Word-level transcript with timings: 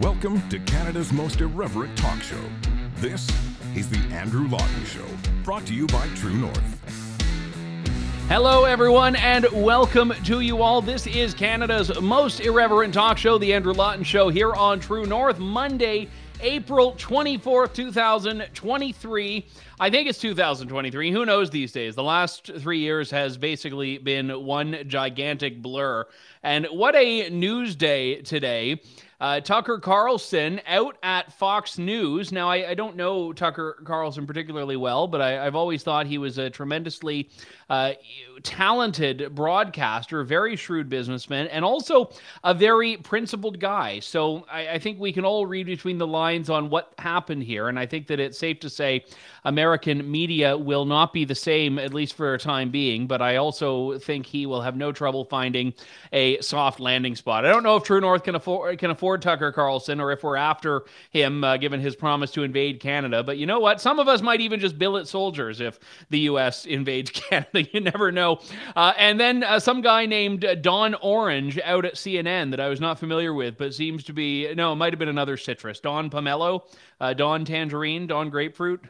Welcome 0.00 0.46
to 0.48 0.58
Canada's 0.58 1.12
most 1.12 1.40
irreverent 1.40 1.96
talk 1.96 2.20
show. 2.20 2.40
This 2.96 3.30
is 3.76 3.88
The 3.88 4.00
Andrew 4.12 4.48
Lawton 4.48 4.84
Show, 4.84 5.06
brought 5.44 5.64
to 5.66 5.74
you 5.74 5.86
by 5.86 6.08
True 6.16 6.34
North. 6.34 7.20
Hello, 8.26 8.64
everyone, 8.64 9.14
and 9.14 9.46
welcome 9.52 10.12
to 10.24 10.40
you 10.40 10.62
all. 10.62 10.82
This 10.82 11.06
is 11.06 11.32
Canada's 11.32 12.00
most 12.00 12.40
irreverent 12.40 12.92
talk 12.92 13.18
show, 13.18 13.38
The 13.38 13.54
Andrew 13.54 13.72
Lawton 13.72 14.02
Show, 14.02 14.30
here 14.30 14.52
on 14.52 14.80
True 14.80 15.06
North, 15.06 15.38
Monday, 15.38 16.08
April 16.40 16.94
24th, 16.94 17.72
2023. 17.74 19.46
I 19.78 19.90
think 19.90 20.08
it's 20.08 20.18
2023. 20.18 21.12
Who 21.12 21.24
knows 21.24 21.50
these 21.50 21.70
days? 21.70 21.94
The 21.94 22.02
last 22.02 22.50
three 22.58 22.80
years 22.80 23.12
has 23.12 23.38
basically 23.38 23.98
been 23.98 24.44
one 24.44 24.76
gigantic 24.88 25.62
blur. 25.62 26.04
And 26.42 26.66
what 26.66 26.96
a 26.96 27.30
news 27.30 27.76
day 27.76 28.22
today. 28.22 28.80
Uh, 29.20 29.40
Tucker 29.40 29.78
Carlson 29.78 30.60
out 30.66 30.96
at 31.02 31.32
Fox 31.32 31.78
News. 31.78 32.32
Now, 32.32 32.48
I, 32.48 32.70
I, 32.70 32.74
don't 32.74 32.96
know 32.96 33.32
Tucker 33.32 33.82
Carlson 33.84 34.26
particularly 34.26 34.76
well, 34.76 35.06
but 35.06 35.20
I, 35.20 35.44
have 35.44 35.54
always 35.54 35.82
thought 35.82 36.06
he 36.06 36.18
was 36.18 36.38
a 36.38 36.50
tremendously 36.50 37.30
uh, 37.70 37.92
talented 38.42 39.34
broadcaster, 39.34 40.24
very 40.24 40.56
shrewd 40.56 40.88
businessman, 40.88 41.46
and 41.48 41.64
also 41.64 42.10
a 42.42 42.52
very 42.52 42.96
principled 42.96 43.60
guy. 43.60 44.00
So 44.00 44.46
I, 44.50 44.68
I 44.70 44.78
think 44.78 44.98
we 44.98 45.12
can 45.12 45.24
all 45.24 45.46
read 45.46 45.66
between 45.66 45.98
the 45.98 46.06
lines 46.06 46.50
on 46.50 46.68
what 46.68 46.92
happened 46.98 47.44
here. 47.44 47.68
And 47.68 47.78
I 47.78 47.86
think 47.86 48.06
that 48.08 48.20
it's 48.20 48.38
safe 48.38 48.60
to 48.60 48.70
say 48.70 49.04
American 49.44 50.10
media 50.10 50.56
will 50.56 50.84
not 50.84 51.12
be 51.12 51.24
the 51.24 51.34
same, 51.34 51.78
at 51.78 51.92
least 51.92 52.14
for 52.14 52.34
a 52.34 52.38
time 52.38 52.70
being. 52.70 53.06
But 53.06 53.20
I 53.20 53.36
also 53.36 53.98
think 53.98 54.26
he 54.26 54.46
will 54.46 54.62
have 54.62 54.76
no 54.76 54.92
trouble 54.92 55.24
finding 55.24 55.74
a 56.12 56.40
soft 56.40 56.80
landing 56.80 57.14
spot. 57.14 57.44
I 57.44 57.50
don't 57.50 57.62
know 57.62 57.76
if 57.76 57.82
True 57.82 58.00
North 58.00 58.24
can 58.24 58.34
afford 58.34 58.78
can 58.78 58.90
afford 58.90 59.22
Tucker 59.22 59.52
Carlson 59.52 60.00
or 60.00 60.12
if 60.12 60.22
we're 60.22 60.36
after 60.36 60.84
him, 61.10 61.44
uh, 61.44 61.56
given 61.56 61.80
his 61.80 61.94
promise 61.94 62.30
to 62.32 62.42
invade 62.42 62.80
Canada. 62.80 63.22
But 63.22 63.38
you 63.38 63.46
know 63.46 63.60
what? 63.60 63.80
Some 63.80 63.98
of 63.98 64.08
us 64.08 64.22
might 64.22 64.40
even 64.40 64.60
just 64.60 64.78
billet 64.78 65.06
soldiers 65.08 65.60
if 65.60 65.78
the 66.10 66.20
U.S. 66.20 66.66
invades 66.66 67.10
Canada. 67.10 67.62
You 67.72 67.80
never 67.80 68.10
know. 68.12 68.40
Uh, 68.76 68.92
and 68.96 69.18
then 69.18 69.42
uh, 69.42 69.58
some 69.58 69.80
guy 69.80 70.06
named 70.06 70.46
Don 70.62 70.94
Orange 70.96 71.58
out 71.64 71.84
at 71.84 71.94
CNN 71.94 72.50
that 72.50 72.60
I 72.60 72.68
was 72.68 72.80
not 72.80 72.98
familiar 72.98 73.34
with, 73.34 73.58
but 73.58 73.74
seems 73.74 74.04
to 74.04 74.12
be 74.12 74.54
no, 74.54 74.72
it 74.72 74.76
might 74.76 74.92
have 74.92 74.98
been 74.98 75.08
another 75.08 75.36
citrus. 75.36 75.80
Don 75.80 76.10
Pomelo, 76.10 76.62
uh, 77.00 77.12
Don 77.12 77.44
Tangerine, 77.44 78.06
Don 78.06 78.30
Grapefruit 78.30 78.84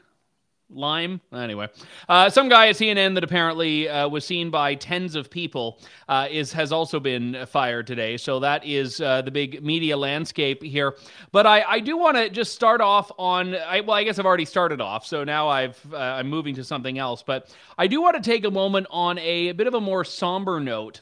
lime. 0.71 1.21
Anyway, 1.33 1.69
uh, 2.09 2.29
some 2.31 2.49
guy 2.49 2.69
at 2.69 2.77
CNN 2.77 3.15
that 3.15 3.25
apparently 3.25 3.89
uh, 3.89 4.09
was 4.09 4.25
seen 4.25 4.51
by 4.51 4.75
tens 4.75 5.15
of 5.15 5.31
people 5.31 5.81
uh, 6.09 6.27
is 6.31 6.53
has 6.53 6.73
also 6.73 6.99
been 7.01 7.47
fired 7.47 7.87
today. 7.87 8.17
So 8.17 8.41
that 8.41 8.65
is 8.65 9.01
uh, 9.01 9.23
the 9.23 9.31
big 9.31 9.63
media 9.63 9.97
landscape 9.97 10.63
here. 10.63 10.97
But 11.33 11.47
I, 11.47 11.63
I 11.63 11.81
do 11.81 11.97
want 11.97 12.17
to 12.17 12.29
just 12.29 12.55
start 12.55 12.81
off 12.81 13.11
on. 13.19 13.55
I, 13.55 13.81
well, 13.81 13.97
I 13.97 14.05
guess 14.05 14.19
I've 14.19 14.27
already 14.27 14.45
started 14.45 14.81
off, 14.81 15.07
so 15.07 15.25
now 15.25 15.49
I've 15.49 15.81
uh, 15.93 15.97
I'm 15.97 16.29
moving 16.29 16.55
to 16.57 16.65
something 16.65 16.99
else. 16.99 17.23
But 17.23 17.55
I 17.79 17.87
do 17.87 18.01
want 18.01 18.17
to 18.17 18.23
take 18.23 18.45
a 18.45 18.51
moment 18.51 18.87
on 18.91 19.19
a, 19.19 19.49
a 19.49 19.55
bit 19.55 19.67
of 19.67 19.75
a 19.75 19.81
more 19.81 20.05
somber 20.05 20.61
note 20.61 21.01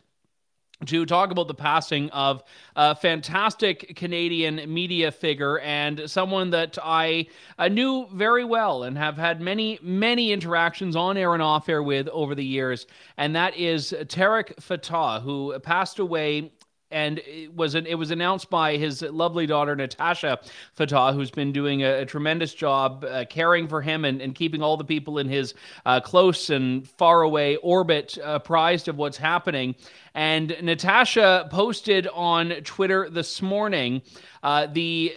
to 0.86 1.06
talk 1.06 1.30
about 1.30 1.48
the 1.48 1.54
passing 1.54 2.10
of 2.10 2.42
a 2.76 2.94
fantastic 2.94 3.94
Canadian 3.96 4.72
media 4.72 5.10
figure 5.10 5.58
and 5.60 6.02
someone 6.10 6.50
that 6.50 6.78
I, 6.82 7.26
I 7.58 7.68
knew 7.68 8.08
very 8.12 8.44
well 8.44 8.82
and 8.82 8.96
have 8.98 9.16
had 9.16 9.40
many, 9.40 9.78
many 9.82 10.32
interactions 10.32 10.96
on 10.96 11.16
air 11.16 11.34
and 11.34 11.42
off 11.42 11.68
air 11.68 11.82
with 11.82 12.08
over 12.08 12.34
the 12.34 12.44
years. 12.44 12.86
And 13.16 13.34
that 13.36 13.56
is 13.56 13.94
Tarek 14.06 14.60
Fatah, 14.60 15.20
who 15.20 15.58
passed 15.60 15.98
away 15.98 16.52
and 16.92 17.18
it 17.20 17.54
was 17.54 17.74
an, 17.74 17.86
it 17.86 17.94
was 17.94 18.10
announced 18.10 18.50
by 18.50 18.76
his 18.76 19.02
lovely 19.02 19.46
daughter 19.46 19.74
Natasha 19.74 20.38
Fatah, 20.74 21.12
who's 21.12 21.30
been 21.30 21.52
doing 21.52 21.82
a, 21.82 22.00
a 22.00 22.06
tremendous 22.06 22.54
job 22.54 23.04
uh, 23.04 23.24
caring 23.28 23.66
for 23.66 23.80
him 23.80 24.04
and, 24.04 24.20
and 24.20 24.34
keeping 24.34 24.62
all 24.62 24.76
the 24.76 24.84
people 24.84 25.18
in 25.18 25.28
his 25.28 25.54
uh, 25.86 26.00
close 26.00 26.50
and 26.50 26.88
far 26.88 27.22
away 27.22 27.56
orbit 27.56 28.18
apprised 28.22 28.88
of 28.88 28.96
what's 28.96 29.16
happening. 29.16 29.74
And 30.14 30.54
Natasha 30.62 31.48
posted 31.50 32.06
on 32.08 32.50
Twitter 32.64 33.08
this 33.10 33.42
morning 33.42 34.02
uh, 34.42 34.66
the. 34.66 35.12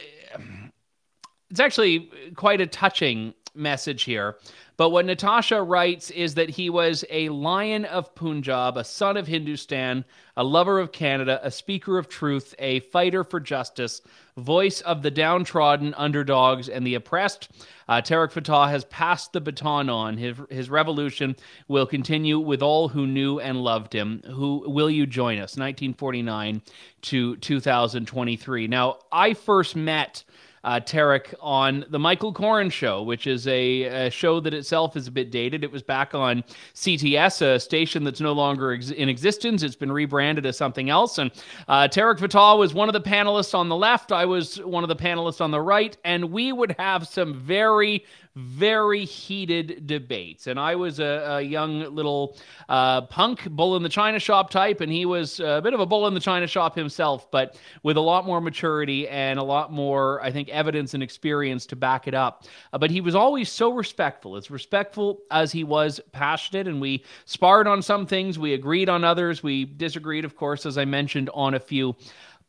It's 1.52 1.60
actually 1.60 2.10
quite 2.36 2.60
a 2.60 2.68
touching 2.68 3.34
message 3.56 4.04
here. 4.04 4.38
But 4.78 4.90
what 4.90 5.06
Natasha 5.06 5.62
writes 5.62 6.12
is 6.12 6.36
that 6.36 6.50
he 6.50 6.70
was 6.70 7.06
a 7.10 7.30
lion 7.30 7.86
of 7.86 8.14
Punjab, 8.14 8.76
a 8.76 8.84
son 8.84 9.16
of 9.16 9.28
Hindustan, 9.28 10.04
a 10.36 10.44
lover 10.44 10.80
of 10.80 10.92
Canada, 10.92 11.40
a 11.42 11.50
speaker 11.50 11.98
of 11.98 12.10
truth, 12.10 12.54
a 12.60 12.82
fighter 12.82 13.24
for 13.24 13.40
justice, 13.40 14.02
voice 14.38 14.82
of 14.82 15.02
the 15.02 15.12
downtrodden, 15.12 15.94
underdogs, 15.94 16.68
and 16.68 16.86
the 16.86 16.96
oppressed. 16.96 17.50
Uh, 17.88 18.02
Tarek 18.02 18.32
Fatah 18.32 18.68
has 18.68 18.84
passed 18.86 19.32
the 19.32 19.40
baton 19.40 19.90
on. 19.90 20.18
His, 20.18 20.36
his 20.50 20.70
revolution 20.70 21.38
will 21.70 21.86
continue 21.86 22.40
with 22.40 22.62
all 22.62 22.90
who 22.90 23.08
knew 23.08 23.40
and 23.40 23.62
loved 23.62 23.94
him. 23.94 24.22
Who 24.26 24.66
will 24.68 24.90
you 24.90 25.06
join 25.06 25.38
us? 25.38 25.56
1949 25.56 26.62
to 27.04 27.38
2023. 27.38 28.68
Now, 28.68 28.98
I 29.10 29.34
first 29.34 29.78
met 29.78 30.26
uh, 30.66 30.80
Tarek 30.80 31.34
on 31.42 31.86
the 31.90 32.00
Michael 32.00 32.34
Coren 32.34 32.72
Show, 32.72 33.04
which 33.04 33.28
is 33.28 33.48
a, 33.48 33.84
a, 33.84 34.10
show 34.10 34.40
that 34.40 34.52
itself 34.52 34.98
is 34.98 35.08
a 35.08 35.12
bit 35.12 35.30
dated. 35.30 35.64
It 35.64 35.72
was 35.72 35.84
back 35.84 36.16
on 36.16 36.44
CTS, 36.74 37.44
a 37.44 37.60
station 37.60 38.04
that's 38.04 38.20
no 38.20 38.34
longer 38.34 38.74
ex- 38.74 38.90
in 38.90 39.08
existence. 39.08 39.62
It's 39.62 39.76
been 39.76 39.92
rebranded 39.92 40.44
as 40.48 40.58
something 40.58 40.90
else. 40.90 41.20
And 41.20 41.32
uh, 41.68 41.88
Tarek 41.88 42.20
Fatah 42.20 42.58
was 42.58 42.74
one 42.74 42.90
of 42.90 42.94
the 42.94 43.02
panelists 43.02 43.54
on 43.54 43.70
the 43.70 43.76
left. 43.76 44.12
I 44.12 44.26
was 44.26 44.58
one 44.58 44.84
of 44.84 44.88
the 44.88 44.96
panelists 44.96 45.40
on 45.40 45.52
the 45.52 45.62
right. 45.62 45.96
And 46.04 46.32
we 46.32 46.52
would 46.52 46.76
have 46.80 47.08
some 47.08 47.36
very, 47.36 48.04
very 48.36 49.06
heated 49.06 49.88
debates. 49.88 50.48
And 50.48 50.60
I 50.60 50.76
was 50.76 51.00
a, 51.00 51.38
a 51.38 51.42
young 51.42 51.96
little 51.96 52.38
uh, 52.68 53.02
punk 53.04 53.50
bull 53.50 53.78
in 53.78 53.84
the 53.84 53.90
china 53.90 54.20
shop 54.20 54.50
type, 54.50 54.82
and 54.82 54.92
he 54.92 55.06
was 55.06 55.40
a 55.40 55.62
bit 55.64 55.74
of 55.74 55.80
a 55.80 55.86
bull 55.86 56.06
in 56.08 56.14
the 56.14 56.20
china 56.20 56.46
shop 56.46 56.76
himself, 56.76 57.32
but 57.32 57.58
with 57.84 57.96
a 57.96 58.02
lot 58.02 58.26
more 58.26 58.42
maturity 58.42 59.08
and 59.08 59.40
a 59.40 59.44
lot 59.44 59.72
more, 59.72 60.22
I 60.22 60.32
think, 60.32 60.50
evidence 60.50 60.94
and 60.94 61.02
experience 61.02 61.66
to 61.68 61.78
back 61.78 62.08
it 62.08 62.14
up. 62.14 62.44
Uh, 62.74 62.78
but 62.78 62.92
he 62.92 63.00
was 63.00 63.16
always 63.16 63.50
so 63.50 63.72
respectful, 63.72 64.36
as 64.36 64.52
respectful 64.52 65.22
as 65.32 65.54
he 65.54 65.64
was 65.64 66.02
passionate. 66.12 66.68
And 66.68 66.82
we 66.82 67.06
sparred 67.24 67.68
on 67.68 67.82
some 67.82 68.06
things, 68.06 68.38
we 68.38 68.54
agreed 68.54 68.90
on 68.90 69.06
others, 69.06 69.44
we 69.44 69.64
disagreed, 69.64 70.26
of 70.26 70.36
course, 70.36 70.66
as 70.66 70.78
I 70.78 70.84
mentioned, 70.84 71.30
on 71.34 71.54
a 71.54 71.60
few. 71.60 71.96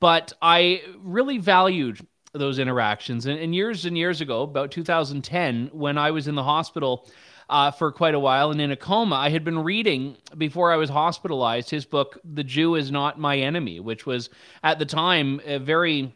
But 0.00 0.32
I 0.42 0.82
really 0.98 1.38
valued 1.38 2.04
those 2.38 2.58
interactions. 2.58 3.26
And, 3.26 3.38
and, 3.38 3.54
years 3.54 3.84
and 3.84 3.97
years 3.97 4.20
ago, 4.20 4.42
about 4.42 4.70
2010, 4.70 5.70
when 5.72 5.98
I 5.98 6.10
was 6.10 6.28
in 6.28 6.34
the 6.34 6.42
hospital 6.42 7.08
uh, 7.48 7.70
for 7.70 7.92
quite 7.92 8.14
a 8.14 8.20
while 8.20 8.50
and 8.50 8.60
in 8.60 8.72
a 8.72 8.76
coma, 8.76 9.16
I 9.16 9.30
had 9.30 9.44
been 9.44 9.58
reading 9.62 10.16
before 10.36 10.72
I 10.72 10.76
was 10.76 10.91
hospitalized 10.91 11.70
his 11.70 11.84
book, 11.84 12.19
The 12.25 12.44
Jew 12.44 12.75
is 12.75 12.91
Not 12.91 13.19
My 13.19 13.38
Enemy, 13.38 13.80
which 13.80 14.06
was 14.06 14.30
at 14.62 14.78
the 14.78 14.86
time 14.86 15.41
a 15.44 15.58
very 15.58 16.12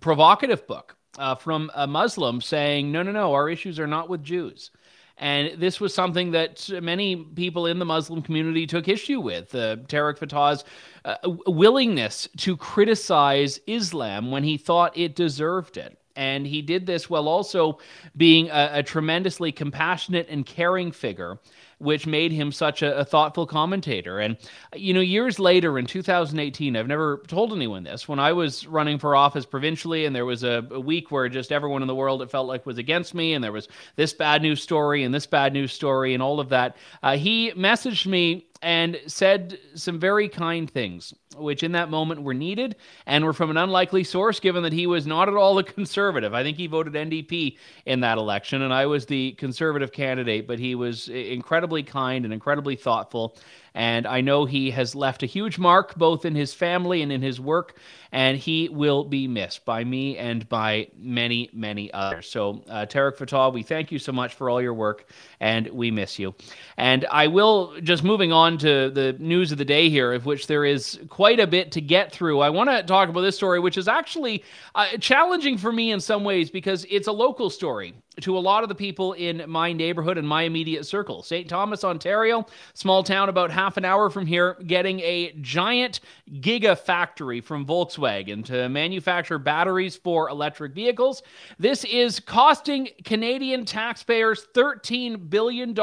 provocative 0.00 0.66
book 0.66 0.96
uh, 1.18 1.34
from 1.34 1.70
a 1.74 1.86
Muslim 1.86 2.40
saying, 2.40 2.92
no, 2.92 3.02
no, 3.02 3.12
no, 3.12 3.32
our 3.32 3.48
issues 3.48 3.80
are 3.80 3.86
not 3.86 4.08
with 4.08 4.22
Jews. 4.22 4.70
And 5.18 5.58
this 5.58 5.80
was 5.80 5.94
something 5.94 6.32
that 6.32 6.68
many 6.82 7.16
people 7.16 7.66
in 7.66 7.78
the 7.78 7.86
Muslim 7.86 8.20
community 8.20 8.66
took 8.66 8.86
issue 8.86 9.20
with. 9.20 9.54
Uh, 9.54 9.76
Tarek 9.76 10.18
Fatah's 10.18 10.64
uh, 11.04 11.16
willingness 11.46 12.28
to 12.38 12.56
criticize 12.56 13.58
Islam 13.66 14.30
when 14.30 14.44
he 14.44 14.58
thought 14.58 14.96
it 14.96 15.14
deserved 15.14 15.78
it. 15.78 15.98
And 16.16 16.46
he 16.46 16.62
did 16.62 16.86
this 16.86 17.08
while 17.08 17.28
also 17.28 17.78
being 18.16 18.50
a, 18.50 18.70
a 18.74 18.82
tremendously 18.82 19.52
compassionate 19.52 20.26
and 20.28 20.44
caring 20.44 20.92
figure 20.92 21.38
which 21.78 22.06
made 22.06 22.32
him 22.32 22.52
such 22.52 22.82
a, 22.82 22.98
a, 22.98 23.04
thoughtful 23.04 23.46
commentator. 23.46 24.18
And, 24.18 24.38
you 24.74 24.94
know, 24.94 25.00
years 25.00 25.38
later 25.38 25.78
in 25.78 25.84
2018, 25.84 26.74
I've 26.74 26.86
never 26.86 27.22
told 27.26 27.52
anyone 27.52 27.84
this, 27.84 28.08
when 28.08 28.18
I 28.18 28.32
was 28.32 28.66
running 28.66 28.98
for 28.98 29.14
office 29.14 29.44
provincially 29.44 30.06
and 30.06 30.16
there 30.16 30.24
was 30.24 30.42
a, 30.42 30.66
a 30.70 30.80
week 30.80 31.10
where 31.10 31.28
just 31.28 31.52
everyone 31.52 31.82
in 31.82 31.88
the 31.88 31.94
world 31.94 32.22
it 32.22 32.30
felt 32.30 32.48
like 32.48 32.64
was 32.64 32.78
against 32.78 33.14
me 33.14 33.34
and 33.34 33.44
there 33.44 33.52
was 33.52 33.68
this 33.96 34.14
bad 34.14 34.40
news 34.40 34.62
story 34.62 35.04
and 35.04 35.14
this 35.14 35.26
bad 35.26 35.52
news 35.52 35.72
story 35.72 36.14
and 36.14 36.22
all 36.22 36.40
of 36.40 36.48
that, 36.48 36.76
uh, 37.02 37.16
he 37.16 37.52
messaged 37.52 38.06
me 38.06 38.46
and 38.62 39.00
said 39.06 39.58
some 39.74 39.98
very 39.98 40.28
kind 40.28 40.70
things, 40.70 41.14
which 41.36 41.62
in 41.62 41.72
that 41.72 41.90
moment 41.90 42.22
were 42.22 42.34
needed 42.34 42.76
and 43.06 43.24
were 43.24 43.32
from 43.32 43.50
an 43.50 43.56
unlikely 43.56 44.04
source, 44.04 44.40
given 44.40 44.62
that 44.62 44.72
he 44.72 44.86
was 44.86 45.06
not 45.06 45.28
at 45.28 45.34
all 45.34 45.58
a 45.58 45.64
conservative. 45.76 46.34
I 46.34 46.42
think 46.42 46.56
he 46.56 46.66
voted 46.66 46.94
NDP 46.94 47.56
in 47.84 48.00
that 48.00 48.18
election, 48.18 48.62
and 48.62 48.72
I 48.72 48.86
was 48.86 49.06
the 49.06 49.32
conservative 49.32 49.92
candidate, 49.92 50.46
but 50.46 50.58
he 50.58 50.74
was 50.74 51.08
incredibly 51.08 51.82
kind 51.82 52.24
and 52.24 52.32
incredibly 52.32 52.76
thoughtful. 52.76 53.36
And 53.76 54.06
I 54.06 54.22
know 54.22 54.46
he 54.46 54.70
has 54.70 54.94
left 54.94 55.22
a 55.22 55.26
huge 55.26 55.58
mark 55.58 55.96
both 55.96 56.24
in 56.24 56.34
his 56.34 56.54
family 56.54 57.02
and 57.02 57.12
in 57.12 57.20
his 57.20 57.38
work, 57.38 57.76
and 58.10 58.38
he 58.38 58.70
will 58.70 59.04
be 59.04 59.28
missed 59.28 59.66
by 59.66 59.84
me 59.84 60.16
and 60.16 60.48
by 60.48 60.88
many, 60.96 61.50
many 61.52 61.92
others. 61.92 62.26
So, 62.26 62.64
uh, 62.70 62.86
Tarek 62.86 63.18
Fatah, 63.18 63.50
we 63.50 63.62
thank 63.62 63.92
you 63.92 63.98
so 63.98 64.12
much 64.12 64.32
for 64.32 64.48
all 64.48 64.62
your 64.62 64.72
work, 64.72 65.10
and 65.40 65.68
we 65.68 65.90
miss 65.90 66.18
you. 66.18 66.34
And 66.78 67.04
I 67.10 67.26
will, 67.26 67.78
just 67.82 68.02
moving 68.02 68.32
on 68.32 68.56
to 68.58 68.88
the 68.88 69.14
news 69.18 69.52
of 69.52 69.58
the 69.58 69.64
day 69.66 69.90
here, 69.90 70.14
of 70.14 70.24
which 70.24 70.46
there 70.46 70.64
is 70.64 70.98
quite 71.10 71.38
a 71.38 71.46
bit 71.46 71.72
to 71.72 71.82
get 71.82 72.10
through, 72.10 72.40
I 72.40 72.48
want 72.48 72.70
to 72.70 72.82
talk 72.82 73.10
about 73.10 73.20
this 73.20 73.36
story, 73.36 73.60
which 73.60 73.76
is 73.76 73.88
actually 73.88 74.42
uh, 74.74 74.96
challenging 75.00 75.58
for 75.58 75.70
me 75.70 75.92
in 75.92 76.00
some 76.00 76.24
ways 76.24 76.50
because 76.50 76.86
it's 76.88 77.08
a 77.08 77.12
local 77.12 77.50
story 77.50 77.92
to 78.20 78.36
a 78.36 78.40
lot 78.40 78.62
of 78.62 78.68
the 78.68 78.74
people 78.74 79.12
in 79.14 79.44
my 79.46 79.72
neighborhood 79.72 80.18
and 80.18 80.26
my 80.26 80.42
immediate 80.42 80.86
circle. 80.86 81.22
St. 81.22 81.48
Thomas, 81.48 81.84
Ontario, 81.84 82.46
small 82.74 83.02
town 83.02 83.28
about 83.28 83.50
half 83.50 83.76
an 83.76 83.84
hour 83.84 84.08
from 84.10 84.26
here, 84.26 84.56
getting 84.66 85.00
a 85.00 85.32
giant 85.40 86.00
gigafactory 86.34 87.42
from 87.42 87.66
Volkswagen 87.66 88.44
to 88.46 88.68
manufacture 88.68 89.38
batteries 89.38 89.96
for 89.96 90.28
electric 90.28 90.72
vehicles. 90.72 91.22
This 91.58 91.84
is 91.84 92.20
costing 92.20 92.88
Canadian 93.04 93.64
taxpayers 93.64 94.46
$13 94.54 95.28
billion 95.28 95.74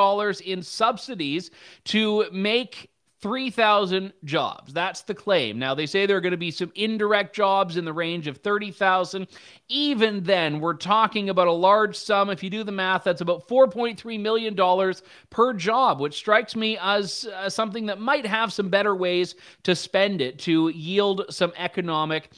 in 0.45 0.63
subsidies 0.63 1.51
to 1.85 2.25
make 2.31 2.89
3,000 3.23 4.11
jobs. 4.25 4.73
That's 4.73 5.01
the 5.03 5.13
claim. 5.15 5.57
Now, 5.57 5.73
they 5.73 5.85
say 5.85 6.05
there 6.05 6.17
are 6.17 6.21
going 6.21 6.31
to 6.31 6.37
be 6.37 6.51
some 6.51 6.73
indirect 6.75 7.33
jobs 7.33 7.77
in 7.77 7.85
the 7.85 7.93
range 7.93 8.27
of 8.27 8.39
30,000. 8.39 9.27
Even 9.69 10.21
then, 10.23 10.59
we're 10.59 10.73
talking 10.73 11.29
about 11.29 11.47
a 11.47 11.51
large 11.53 11.95
sum. 11.95 12.29
If 12.29 12.43
you 12.43 12.49
do 12.49 12.65
the 12.65 12.73
math, 12.73 13.05
that's 13.05 13.21
about 13.21 13.47
$4.3 13.47 14.19
million 14.19 14.93
per 15.29 15.53
job, 15.53 16.01
which 16.01 16.15
strikes 16.15 16.53
me 16.53 16.77
as 16.81 17.25
uh, 17.33 17.49
something 17.49 17.85
that 17.85 17.97
might 17.97 18.25
have 18.25 18.51
some 18.51 18.67
better 18.67 18.93
ways 18.93 19.35
to 19.63 19.73
spend 19.73 20.19
it 20.19 20.37
to 20.39 20.67
yield 20.67 21.23
some 21.29 21.53
economic 21.55 22.29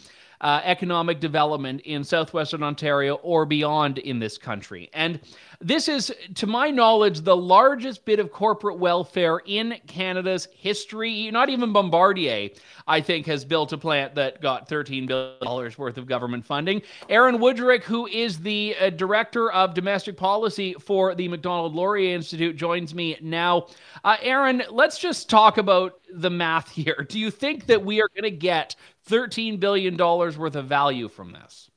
uh, 0.45 0.61
economic 0.63 1.19
development 1.19 1.81
in 1.81 2.03
southwestern 2.03 2.61
Ontario 2.61 3.15
or 3.23 3.47
beyond 3.47 3.97
in 3.97 4.19
this 4.19 4.37
country. 4.37 4.91
And 4.93 5.19
this 5.59 5.87
is, 5.87 6.13
to 6.35 6.45
my 6.45 6.69
knowledge, 6.69 7.21
the 7.21 7.35
largest 7.35 8.05
bit 8.05 8.19
of 8.19 8.31
corporate 8.31 8.77
welfare 8.77 9.41
in 9.47 9.73
Canada's 9.87 10.47
history. 10.55 11.31
Not 11.31 11.49
even 11.49 11.73
Bombardier, 11.73 12.49
I 12.85 13.01
think, 13.01 13.25
has 13.25 13.43
built 13.43 13.73
a 13.73 13.77
plant 13.79 14.13
that 14.15 14.39
got 14.39 14.69
$13 14.69 15.07
billion 15.07 15.73
worth 15.79 15.97
of 15.97 16.05
government 16.05 16.45
funding. 16.45 16.83
Aaron 17.09 17.39
Wudrick, 17.39 17.81
who 17.81 18.05
is 18.05 18.37
the 18.37 18.75
uh, 18.79 18.91
director 18.91 19.51
of 19.51 19.73
domestic 19.73 20.15
policy 20.15 20.75
for 20.79 21.15
the 21.15 21.27
Macdonald 21.27 21.73
Laurier 21.73 22.13
Institute, 22.13 22.55
joins 22.55 22.93
me 22.93 23.17
now. 23.19 23.65
Uh, 24.03 24.17
Aaron, 24.21 24.61
let's 24.69 24.99
just 24.99 25.27
talk 25.27 25.57
about 25.57 25.99
the 26.13 26.29
math 26.29 26.69
here. 26.75 27.03
Do 27.09 27.17
you 27.17 27.31
think 27.31 27.65
that 27.65 27.83
we 27.83 27.99
are 27.99 28.09
going 28.09 28.31
to 28.31 28.37
get 28.37 28.75
$13 29.09 29.59
billion 29.59 29.97
worth 29.97 30.55
of 30.55 30.65
value 30.65 31.09
from 31.09 31.31
this? 31.31 31.69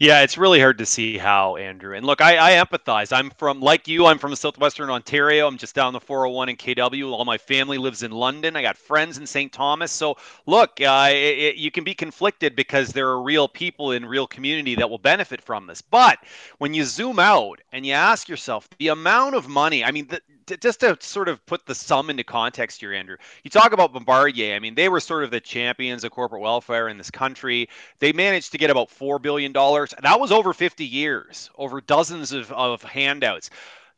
Yeah, 0.00 0.22
it's 0.22 0.38
really 0.38 0.58
hard 0.58 0.78
to 0.78 0.86
see 0.86 1.18
how, 1.18 1.56
Andrew. 1.56 1.94
And 1.94 2.06
look, 2.06 2.22
I, 2.22 2.56
I, 2.58 2.64
empathize. 2.64 3.14
I'm 3.14 3.28
from, 3.36 3.60
like 3.60 3.86
you, 3.86 4.06
I'm 4.06 4.16
from 4.16 4.34
southwestern 4.34 4.88
Ontario. 4.88 5.46
I'm 5.46 5.58
just 5.58 5.74
down 5.74 5.92
the 5.92 6.00
401 6.00 6.48
in 6.48 6.56
KW. 6.56 7.12
All 7.12 7.26
my 7.26 7.36
family 7.36 7.76
lives 7.76 8.02
in 8.02 8.10
London. 8.10 8.56
I 8.56 8.62
got 8.62 8.78
friends 8.78 9.18
in 9.18 9.26
St. 9.26 9.52
Thomas. 9.52 9.92
So, 9.92 10.16
look, 10.46 10.80
uh, 10.80 11.10
it, 11.10 11.38
it, 11.38 11.56
you 11.56 11.70
can 11.70 11.84
be 11.84 11.92
conflicted 11.92 12.56
because 12.56 12.94
there 12.94 13.08
are 13.08 13.20
real 13.20 13.46
people 13.46 13.92
in 13.92 14.06
real 14.06 14.26
community 14.26 14.74
that 14.76 14.88
will 14.88 14.96
benefit 14.96 15.42
from 15.42 15.66
this. 15.66 15.82
But 15.82 16.18
when 16.56 16.72
you 16.72 16.84
zoom 16.84 17.18
out 17.18 17.60
and 17.70 17.84
you 17.84 17.92
ask 17.92 18.26
yourself 18.26 18.70
the 18.78 18.88
amount 18.88 19.34
of 19.34 19.48
money, 19.48 19.84
I 19.84 19.90
mean, 19.90 20.06
the, 20.06 20.22
just 20.56 20.80
to 20.80 20.96
sort 21.00 21.28
of 21.28 21.44
put 21.46 21.66
the 21.66 21.74
sum 21.74 22.10
into 22.10 22.24
context 22.24 22.80
here, 22.80 22.92
Andrew, 22.92 23.16
you 23.44 23.50
talk 23.50 23.72
about 23.72 23.92
Bombardier. 23.92 24.54
I 24.54 24.58
mean, 24.58 24.74
they 24.74 24.88
were 24.88 25.00
sort 25.00 25.24
of 25.24 25.30
the 25.30 25.40
champions 25.40 26.04
of 26.04 26.10
corporate 26.10 26.42
welfare 26.42 26.88
in 26.88 26.98
this 26.98 27.10
country. 27.10 27.68
They 27.98 28.12
managed 28.12 28.52
to 28.52 28.58
get 28.58 28.70
about 28.70 28.88
$4 28.88 29.20
billion. 29.20 29.52
That 29.52 30.18
was 30.18 30.32
over 30.32 30.52
50 30.52 30.84
years, 30.84 31.50
over 31.56 31.80
dozens 31.80 32.32
of, 32.32 32.50
of 32.52 32.82
handouts. 32.82 33.50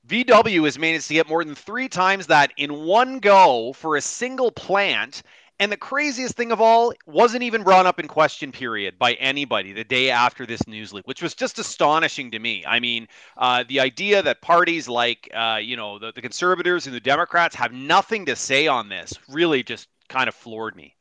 VW 0.08 0.64
has 0.64 0.78
managed 0.78 1.08
to 1.08 1.14
get 1.14 1.28
more 1.28 1.44
than 1.44 1.54
three 1.54 1.88
times 1.88 2.26
that 2.26 2.52
in 2.56 2.84
one 2.84 3.20
go 3.20 3.72
for 3.72 3.96
a 3.96 4.00
single 4.00 4.50
plant 4.50 5.22
and 5.62 5.70
the 5.70 5.76
craziest 5.76 6.34
thing 6.34 6.50
of 6.50 6.60
all 6.60 6.92
wasn't 7.06 7.44
even 7.44 7.62
brought 7.62 7.86
up 7.86 8.00
in 8.00 8.08
question 8.08 8.50
period 8.50 8.98
by 8.98 9.12
anybody 9.12 9.72
the 9.72 9.84
day 9.84 10.10
after 10.10 10.44
this 10.44 10.66
news 10.66 10.92
leak, 10.92 11.06
which 11.06 11.22
was 11.22 11.34
just 11.36 11.56
astonishing 11.60 12.32
to 12.32 12.40
me. 12.40 12.64
I 12.66 12.80
mean, 12.80 13.06
uh, 13.36 13.62
the 13.68 13.78
idea 13.78 14.24
that 14.24 14.42
parties 14.42 14.88
like, 14.88 15.30
uh, 15.32 15.60
you 15.62 15.76
know, 15.76 16.00
the, 16.00 16.10
the 16.10 16.20
conservatives 16.20 16.86
and 16.86 16.96
the 16.96 17.00
Democrats 17.00 17.54
have 17.54 17.72
nothing 17.72 18.26
to 18.26 18.34
say 18.34 18.66
on 18.66 18.88
this 18.88 19.14
really 19.28 19.62
just 19.62 19.86
kind 20.08 20.26
of 20.26 20.34
floored 20.34 20.74
me. 20.74 20.96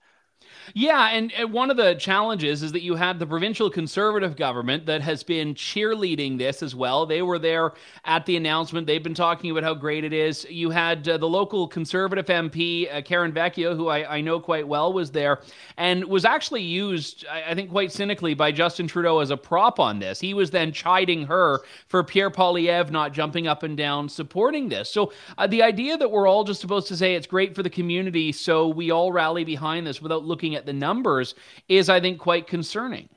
Yeah, 0.74 1.10
and, 1.10 1.32
and, 1.34 1.52
one 1.52 1.70
of 1.70 1.78
the 1.78 1.96
challenges 1.96 2.64
is 2.64 2.72
that 2.72 2.82
you 2.82 2.96
had 2.96 3.20
the 3.20 3.26
provincial 3.26 3.70
conservative 3.70 4.36
government 4.36 4.86
that 4.86 5.02
has 5.02 5.24
been 5.24 5.54
cheerleading 5.54 6.38
this 6.38 6.64
as 6.64 6.76
well. 6.76 7.06
They 7.06 7.22
were 7.22 7.40
there 7.40 7.74
at 8.06 8.26
the 8.26 8.38
announcement. 8.38 8.88
They've 8.88 9.04
been 9.04 9.14
talking 9.14 9.52
about 9.52 9.64
how 9.64 9.74
great 9.74 10.04
it 10.04 10.14
is. 10.14 10.46
You 10.50 10.70
had 10.70 11.08
uh, 11.08 11.18
the 11.18 11.28
local 11.28 11.68
conservative 11.68 12.26
MP, 12.26 12.94
uh, 12.94 13.02
Karen 13.02 13.32
Vecchio, 13.32 13.76
who 13.76 13.90
I, 13.90 14.18
I, 14.18 14.22
know 14.22 14.40
quite 14.40 14.68
well, 14.68 14.94
was 14.94 15.12
there 15.12 15.42
and 15.78 16.06
was 16.06 16.26
actually 16.26 16.62
used, 16.62 17.26
I, 17.30 17.52
I 17.52 17.56
think, 17.56 17.72
quite 17.72 17.92
cynically 17.92 18.34
by 18.34 18.52
Justin 18.52 18.88
Trudeau 18.88 19.20
as 19.20 19.30
a 19.30 19.38
prop 19.38 19.80
on 19.80 20.00
this. 20.00 20.20
He 20.20 20.34
was 20.34 20.52
then 20.52 20.72
chiding 20.72 21.26
her 21.26 21.62
for 21.88 22.04
Pierre 22.04 22.32
Poilievre 22.32 22.92
not 22.92 23.14
jumping 23.14 23.48
up 23.48 23.64
and 23.64 23.76
down 23.76 24.10
supporting 24.10 24.70
this. 24.70 24.90
So 24.90 25.12
uh, 25.38 25.48
the 25.48 25.64
idea 25.64 25.98
that 25.98 26.10
we're 26.10 26.28
all 26.28 26.44
just 26.44 26.62
supposed 26.62 26.88
to 26.88 26.98
say 26.98 27.16
it's 27.16 27.28
great 27.28 27.56
for 27.56 27.64
the 27.64 27.70
community, 27.70 28.32
so 28.32 28.68
we 28.68 28.92
all 28.92 29.12
rally 29.12 29.44
behind 29.44 29.88
this 29.88 30.02
without 30.02 30.24
looking 30.24 30.51
at 30.56 30.62
at 30.62 30.66
the 30.68 30.74
numbers 30.74 31.36
is, 31.68 31.90
I 31.90 32.00
think, 32.00 32.20
quite 32.20 32.48
concerning. 32.48 33.10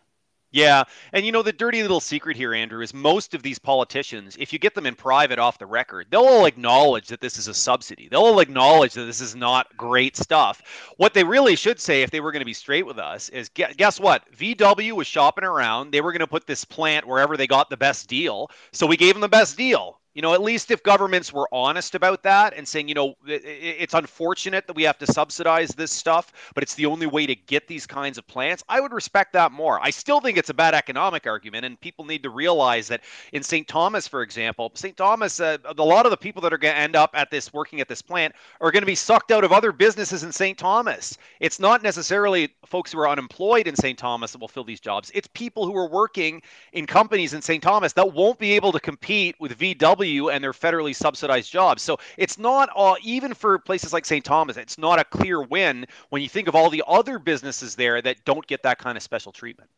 Yeah. 0.51 0.85
And 1.13 1.27
you 1.27 1.33
know, 1.33 1.43
the 1.43 1.53
dirty 1.53 1.83
little 1.83 2.01
secret 2.01 2.37
here, 2.37 2.55
Andrew, 2.55 2.81
is 2.81 2.95
most 2.95 3.35
of 3.35 3.43
these 3.43 3.59
politicians, 3.59 4.37
if 4.39 4.53
you 4.53 4.61
get 4.61 4.73
them 4.73 4.87
in 4.87 4.95
private 4.95 5.41
off 5.41 5.59
the 5.59 5.67
record, 5.67 6.07
they'll 6.11 6.21
all 6.21 6.47
acknowledge 6.47 7.09
that 7.09 7.21
this 7.21 7.39
is 7.39 7.49
a 7.49 7.55
subsidy. 7.55 8.07
They'll 8.09 8.21
all 8.21 8.39
acknowledge 8.39 8.95
that 8.95 9.05
this 9.05 9.21
is 9.21 9.35
not 9.35 9.77
great 9.77 10.17
stuff. 10.17 10.63
What 10.97 11.13
they 11.13 11.25
really 11.25 11.57
should 11.57 11.81
say, 11.81 12.03
if 12.03 12.13
they 12.13 12.21
were 12.21 12.31
going 12.31 12.41
to 12.41 12.47
be 12.47 12.55
straight 12.55 12.87
with 12.87 13.01
us, 13.01 13.29
is 13.31 13.49
guess 13.49 13.99
what? 13.99 14.23
VW 14.33 14.93
was 14.93 15.09
shopping 15.09 15.45
around. 15.45 15.91
They 15.91 16.01
were 16.01 16.13
going 16.13 16.21
to 16.21 16.27
put 16.29 16.47
this 16.47 16.65
plant 16.65 17.05
wherever 17.05 17.37
they 17.37 17.49
got 17.49 17.69
the 17.69 17.77
best 17.77 18.09
deal. 18.09 18.49
So 18.73 18.87
we 18.87 18.97
gave 18.97 19.15
them 19.15 19.23
the 19.23 19.29
best 19.29 19.57
deal. 19.57 19.99
You 20.15 20.23
know, 20.23 20.33
at 20.33 20.43
least 20.43 20.71
if 20.71 20.81
governments 20.85 21.33
were 21.33 21.49
honest 21.53 21.97
about 21.97 22.23
that 22.23 22.55
and 22.57 22.67
saying, 22.67 22.89
you 22.89 22.95
know, 22.95 23.15
it's 23.27 23.95
unfortunate 23.95 24.69
that 24.69 24.77
we 24.77 24.85
have 24.85 24.97
to 24.99 25.07
subsidize 25.07 25.71
this 25.71 25.91
stuff, 25.91 26.33
but 26.55 26.63
it's 26.63 26.75
the 26.77 26.87
only 26.87 27.09
way 27.09 27.27
to 27.27 27.35
get 27.35 27.67
these 27.67 27.85
kinds 27.85 28.17
of 28.17 28.27
plants, 28.29 28.63
I 28.69 28.81
would 28.81 28.93
respect 28.93 29.33
that 29.33 29.51
more. 29.51 29.81
I 29.83 29.91
still 29.91 30.21
think 30.21 30.39
it's 30.39 30.51
a 30.51 30.55
bad 30.55 30.73
economic 30.73 31.27
argument, 31.27 31.65
and 31.65 31.81
people 31.81 32.05
need 32.05 32.23
to 32.23 32.31
realize 32.31 32.87
that 32.89 33.01
in 33.33 33.43
St. 33.43 33.67
Thomas, 33.67 34.07
for 34.07 34.23
example, 34.23 34.71
St. 34.75 34.97
Thomas, 34.97 35.41
uh, 35.41 35.59
a 35.65 35.83
lot 35.83 36.07
of 36.07 36.11
the 36.11 36.17
people 36.17 36.41
that 36.43 36.53
are 36.53 36.59
going 36.59 36.75
to 36.75 36.81
end 36.81 36.95
up 36.95 37.11
at 37.15 37.33
this 37.33 37.53
working 37.53 37.81
at 37.81 37.89
this 37.89 38.01
plant 38.01 38.35
are 38.61 38.71
going 38.71 38.83
to 38.83 38.87
be 38.87 38.95
sucked 38.95 39.33
out 39.33 39.43
of 39.43 39.51
other 39.51 39.73
businesses 39.73 40.23
in 40.23 40.31
St. 40.31 40.57
Thomas. 40.57 41.19
It's 41.41 41.59
not 41.59 41.83
necessarily 41.83 42.55
folks 42.65 42.93
who 42.93 43.01
are 43.01 43.09
unemployed 43.09 43.67
in 43.67 43.75
St. 43.75 43.99
Thomas 43.99 44.31
that 44.31 44.41
will 44.41 44.47
fill 44.47 44.63
these 44.63 44.81
jobs. 44.81 45.11
It's 45.13 45.29
people 45.35 45.67
who 45.67 45.77
are 45.77 45.89
working 45.89 46.41
in 46.73 46.87
companies 46.87 47.35
in 47.35 47.43
St. 47.43 47.61
Thomas 47.61 47.93
that 47.95 48.15
won't 48.15 48.39
be 48.39 48.53
able 48.53 48.71
to 48.71 48.79
compete 48.79 49.35
with 49.41 49.59
VW 49.59 50.04
and 50.05 50.43
their 50.43 50.53
federally 50.53 50.95
subsidized 50.95 51.51
jobs. 51.51 51.83
So 51.83 51.99
it's 52.17 52.39
not 52.39 52.69
all, 52.71 52.97
even 53.03 53.35
for 53.35 53.59
places 53.59 53.93
like 53.93 54.05
St. 54.05 54.25
Thomas, 54.25 54.57
it's 54.57 54.79
not 54.79 54.99
a 54.99 55.05
clear 55.05 55.43
win 55.43 55.87
when 56.11 56.23
you 56.23 56.29
think 56.29 56.49
of 56.49 56.55
all 56.55 56.71
the 56.71 56.85
other 56.87 57.19
businesses 57.19 57.75
there 57.75 58.01
that 58.03 58.25
don't 58.25 58.47
get 58.47 58.63
that 58.63 58.79
kind 58.79 58.97
of 58.97 59.03
special 59.03 59.33
treatment 59.33 59.71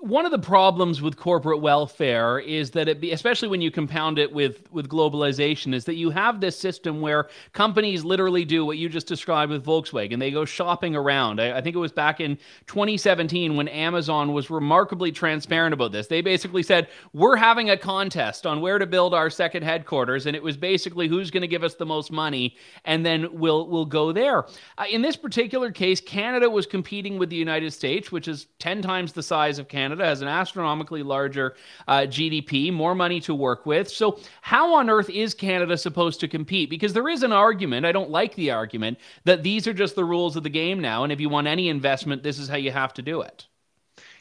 one 0.00 0.26
of 0.26 0.32
the 0.32 0.38
problems 0.38 1.00
with 1.00 1.16
corporate 1.16 1.60
welfare 1.60 2.38
is 2.38 2.70
that 2.72 2.88
it 2.88 3.00
be, 3.00 3.12
especially 3.12 3.48
when 3.48 3.60
you 3.60 3.70
compound 3.70 4.18
it 4.18 4.30
with 4.30 4.70
with 4.70 4.88
globalization 4.88 5.74
is 5.74 5.84
that 5.86 5.94
you 5.94 6.10
have 6.10 6.40
this 6.40 6.58
system 6.58 7.00
where 7.00 7.28
companies 7.52 8.04
literally 8.04 8.44
do 8.44 8.66
what 8.66 8.76
you 8.76 8.88
just 8.88 9.06
described 9.06 9.50
with 9.50 9.64
Volkswagen. 9.64 10.18
They 10.18 10.30
go 10.30 10.44
shopping 10.44 10.94
around. 10.94 11.40
I, 11.40 11.56
I 11.58 11.60
think 11.62 11.74
it 11.74 11.78
was 11.78 11.92
back 11.92 12.20
in 12.20 12.36
2017 12.66 13.56
when 13.56 13.68
Amazon 13.68 14.32
was 14.32 14.50
remarkably 14.50 15.10
transparent 15.10 15.72
about 15.72 15.92
this. 15.92 16.06
They 16.06 16.20
basically 16.20 16.62
said 16.62 16.88
we're 17.12 17.36
having 17.36 17.70
a 17.70 17.76
contest 17.76 18.46
on 18.46 18.60
where 18.60 18.78
to 18.78 18.86
build 18.86 19.14
our 19.14 19.30
second 19.30 19.62
headquarters 19.62 20.26
and 20.26 20.36
it 20.36 20.42
was 20.42 20.56
basically 20.56 21.08
who's 21.08 21.30
going 21.30 21.40
to 21.40 21.48
give 21.48 21.64
us 21.64 21.74
the 21.74 21.86
most 21.86 22.12
money 22.12 22.56
and 22.84 23.06
then 23.06 23.28
we'll 23.32 23.68
we'll 23.68 23.86
go 23.86 24.12
there. 24.12 24.44
Uh, 24.76 24.84
in 24.90 25.00
this 25.00 25.16
particular 25.16 25.70
case 25.72 26.00
Canada 26.00 26.48
was 26.48 26.66
competing 26.66 27.18
with 27.18 27.30
the 27.30 27.36
United 27.36 27.72
States 27.72 28.12
which 28.12 28.28
is 28.28 28.48
10 28.58 28.82
times 28.82 29.12
the 29.12 29.22
size 29.22 29.58
of 29.58 29.63
of 29.64 29.68
Canada 29.68 30.04
has 30.04 30.22
an 30.22 30.28
astronomically 30.28 31.02
larger 31.02 31.54
uh, 31.88 32.00
GDP, 32.00 32.72
more 32.72 32.94
money 32.94 33.20
to 33.20 33.34
work 33.34 33.66
with. 33.66 33.88
So, 33.88 34.20
how 34.42 34.74
on 34.74 34.90
earth 34.90 35.10
is 35.10 35.34
Canada 35.34 35.76
supposed 35.76 36.20
to 36.20 36.28
compete? 36.28 36.70
Because 36.70 36.92
there 36.92 37.08
is 37.08 37.22
an 37.22 37.32
argument, 37.32 37.86
I 37.86 37.92
don't 37.92 38.10
like 38.10 38.34
the 38.34 38.50
argument, 38.50 38.98
that 39.24 39.42
these 39.42 39.66
are 39.66 39.72
just 39.72 39.96
the 39.96 40.04
rules 40.04 40.36
of 40.36 40.42
the 40.42 40.50
game 40.50 40.80
now. 40.80 41.04
And 41.04 41.12
if 41.12 41.20
you 41.20 41.28
want 41.28 41.46
any 41.46 41.68
investment, 41.68 42.22
this 42.22 42.38
is 42.38 42.48
how 42.48 42.56
you 42.56 42.70
have 42.70 42.94
to 42.94 43.02
do 43.02 43.22
it. 43.22 43.46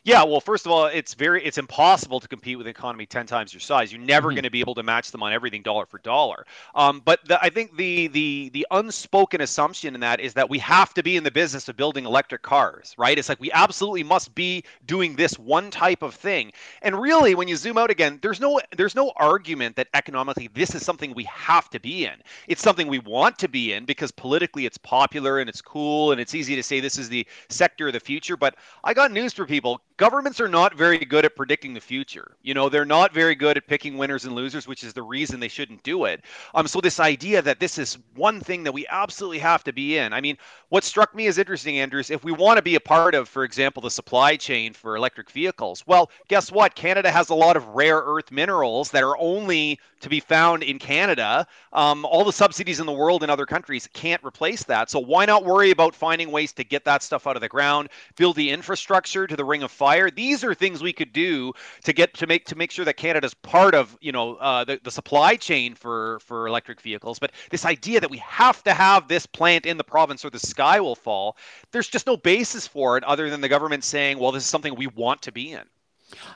Yeah, 0.06 0.24
well, 0.24 0.42
first 0.42 0.66
of 0.66 0.72
all, 0.74 0.88
it's 0.88 1.14
very 1.14 1.42
it's 1.46 1.58
impossible 1.58 2.20
to 2.20 2.28
compete 2.28 2.58
with 2.58 2.68
an 2.68 2.72
economy 2.72 3.06
ten 3.06 3.26
times 3.26 3.54
your 3.54 3.62
size. 3.62 3.90
You're 3.90 4.02
never 4.02 4.28
mm-hmm. 4.28 4.36
going 4.36 4.44
to 4.44 4.52
be 4.52 4.60
able 4.60 4.76
to 4.76 4.84
match 4.84 5.12
them 5.12 5.24
on 5.24 5.32
everything 5.32 5.62
dollar 5.62 5.86
for 5.86 5.98
dollar. 6.00 6.46
Um, 6.76 7.02
but 7.06 7.26
the, 7.26 7.42
I 7.42 7.50
think 7.50 7.78
the 7.78 8.08
the 8.08 8.50
the 8.50 8.68
unspoken 8.72 9.40
assumption 9.40 9.96
in 9.96 10.02
that 10.02 10.20
is 10.20 10.34
that 10.34 10.50
we 10.50 10.60
have 10.60 10.94
to 10.96 11.04
be 11.04 11.16
in 11.16 11.24
the 11.24 11.32
business 11.32 11.70
of 11.70 11.78
building 11.78 12.06
electric 12.06 12.42
cars, 12.42 12.94
right? 12.98 13.18
It's 13.18 13.30
like 13.30 13.40
we 13.40 13.50
absolutely 13.54 14.04
must 14.04 14.36
be 14.36 14.66
doing 14.86 15.16
this 15.16 15.40
one 15.40 15.72
type 15.72 16.02
of 16.02 16.14
thing. 16.14 16.52
And 16.82 17.00
really, 17.00 17.34
when 17.34 17.48
you 17.48 17.56
zoom 17.56 17.78
out 17.78 17.90
again, 17.90 18.20
there's 18.22 18.42
no 18.42 18.60
there's 18.76 18.96
no 18.96 19.14
argument 19.16 19.78
that 19.78 19.88
economically 19.94 20.50
this 20.54 20.76
is 20.76 20.84
something 20.84 21.14
we 21.14 21.24
have 21.24 21.70
to 21.70 21.80
be 21.80 22.06
in. 22.06 22.16
It's 22.50 22.62
something 22.62 22.88
we 22.90 23.00
want 23.00 23.40
to 23.40 23.48
be 23.48 23.72
in 23.72 23.86
because 23.86 24.12
politically 24.12 24.66
it's 24.66 24.78
popular 24.78 25.40
and 25.40 25.50
it's 25.50 25.62
cool 25.62 26.12
and 26.12 26.20
it's 26.20 26.36
easy 26.36 26.58
to 26.58 26.64
say 26.64 26.82
this 26.82 26.98
is 26.98 27.08
the 27.08 27.26
sector 27.48 27.88
of 27.88 27.94
the 27.94 28.02
future. 28.02 28.36
But 28.36 28.58
I 28.84 28.94
got 28.94 29.10
news 29.10 29.32
for 29.32 29.46
people 29.46 29.80
governments 30.04 30.42
are 30.42 30.50
not 30.50 30.76
very 30.76 30.98
good 30.98 31.24
at 31.24 31.34
predicting 31.34 31.74
the 31.74 31.80
future. 31.80 32.36
You 32.42 32.54
know, 32.54 32.68
they're 32.68 32.84
not 32.84 33.14
very 33.14 33.36
good 33.36 33.56
at 33.56 33.68
picking 33.68 33.98
winners 33.98 34.26
and 34.26 34.36
losers, 34.36 34.68
which 34.68 34.84
is 34.84 34.92
the 34.92 35.02
reason 35.02 35.40
they 35.40 35.48
shouldn't 35.48 35.82
do 35.82 36.04
it. 36.04 36.26
Um, 36.56 36.68
so 36.68 36.82
this 36.82 37.00
idea 37.00 37.42
that 37.42 37.62
this 37.62 37.78
is 37.78 37.98
one 38.16 38.42
thing 38.42 38.64
that 38.64 38.74
we 38.74 38.86
absolutely 38.88 39.40
have 39.40 39.64
to 39.64 39.72
be 39.72 39.98
in. 39.98 40.12
I 40.12 40.20
mean, 40.20 40.38
what 40.68 40.84
struck 40.84 41.16
me 41.16 41.28
as 41.28 41.38
interesting, 41.38 41.80
Andrews, 41.80 42.12
if 42.12 42.26
we 42.26 42.34
want 42.34 42.58
to 42.58 42.62
be 42.62 42.76
a 42.76 42.82
part 42.82 43.16
of, 43.16 43.30
for 43.30 43.46
example, 43.46 43.82
the 43.82 43.90
supply 43.90 44.36
chain 44.36 44.74
for 44.74 44.98
electric 44.98 45.32
vehicles, 45.32 45.88
well, 45.88 46.12
guess 46.28 46.52
what? 46.52 46.76
Canada 46.76 47.10
has 47.10 47.30
a 47.30 47.36
lot 47.36 47.56
of 47.56 47.66
rare 47.70 48.02
earth 48.06 48.30
minerals 48.30 48.92
that 48.92 49.04
are 49.04 49.18
only 49.20 49.80
to 50.02 50.10
be 50.10 50.20
found 50.20 50.64
in 50.64 50.80
Canada. 50.80 51.48
Um, 51.72 52.04
all 52.04 52.26
the 52.26 52.34
subsidies 52.34 52.82
in 52.82 52.86
the 52.86 52.92
world 52.92 53.24
in 53.24 53.30
other 53.30 53.46
countries 53.46 53.88
can't 53.94 54.22
replace 54.22 54.64
that. 54.66 54.90
So 54.90 55.00
why 55.00 55.24
not 55.24 55.46
worry 55.46 55.72
about 55.72 55.96
finding 55.96 56.30
ways 56.30 56.52
to 56.54 56.66
get 56.66 56.84
that 56.84 57.04
stuff 57.04 57.26
out 57.26 57.38
of 57.38 57.42
the 57.42 57.48
ground, 57.48 57.88
build 58.18 58.36
the 58.36 58.50
infrastructure 58.50 59.28
to 59.28 59.38
the 59.38 59.46
Ring 59.46 59.64
of 59.64 59.72
Fire? 59.72 59.93
These 60.16 60.44
are 60.44 60.54
things 60.54 60.82
we 60.82 60.94
could 60.94 61.14
do 61.14 61.54
to 61.84 61.94
get 61.94 62.14
to 62.16 62.28
make 62.28 62.46
to 62.46 62.56
make 62.56 62.72
sure 62.72 62.86
that 62.86 62.98
Canada's 62.98 63.34
part 63.34 63.76
of 63.76 63.98
you 64.02 64.12
know 64.12 64.36
uh, 64.36 64.64
the 64.64 64.80
the 64.84 64.92
supply 64.92 65.36
chain 65.36 65.76
for 65.76 66.20
for 66.20 66.48
electric 66.48 66.82
vehicles. 66.82 67.20
But 67.20 67.32
this 67.50 67.66
idea 67.66 68.00
that 68.00 68.10
we 68.10 68.18
have 68.18 68.64
to 68.64 68.74
have 68.74 69.08
this 69.08 69.26
plant 69.26 69.66
in 69.66 69.78
the 69.78 69.84
province 69.84 70.26
or 70.26 70.30
the 70.30 70.40
sky 70.40 70.80
will 70.80 70.96
fall, 70.96 71.38
there's 71.72 71.88
just 71.88 72.08
no 72.08 72.18
basis 72.18 72.68
for 72.68 72.98
it 72.98 73.04
other 73.04 73.30
than 73.30 73.42
the 73.42 73.50
government 73.50 73.84
saying, 73.84 74.20
well, 74.20 74.32
this 74.32 74.44
is 74.44 74.50
something 74.50 74.76
we 74.76 74.88
want 74.88 75.22
to 75.24 75.32
be 75.32 75.52
in. 75.52 75.64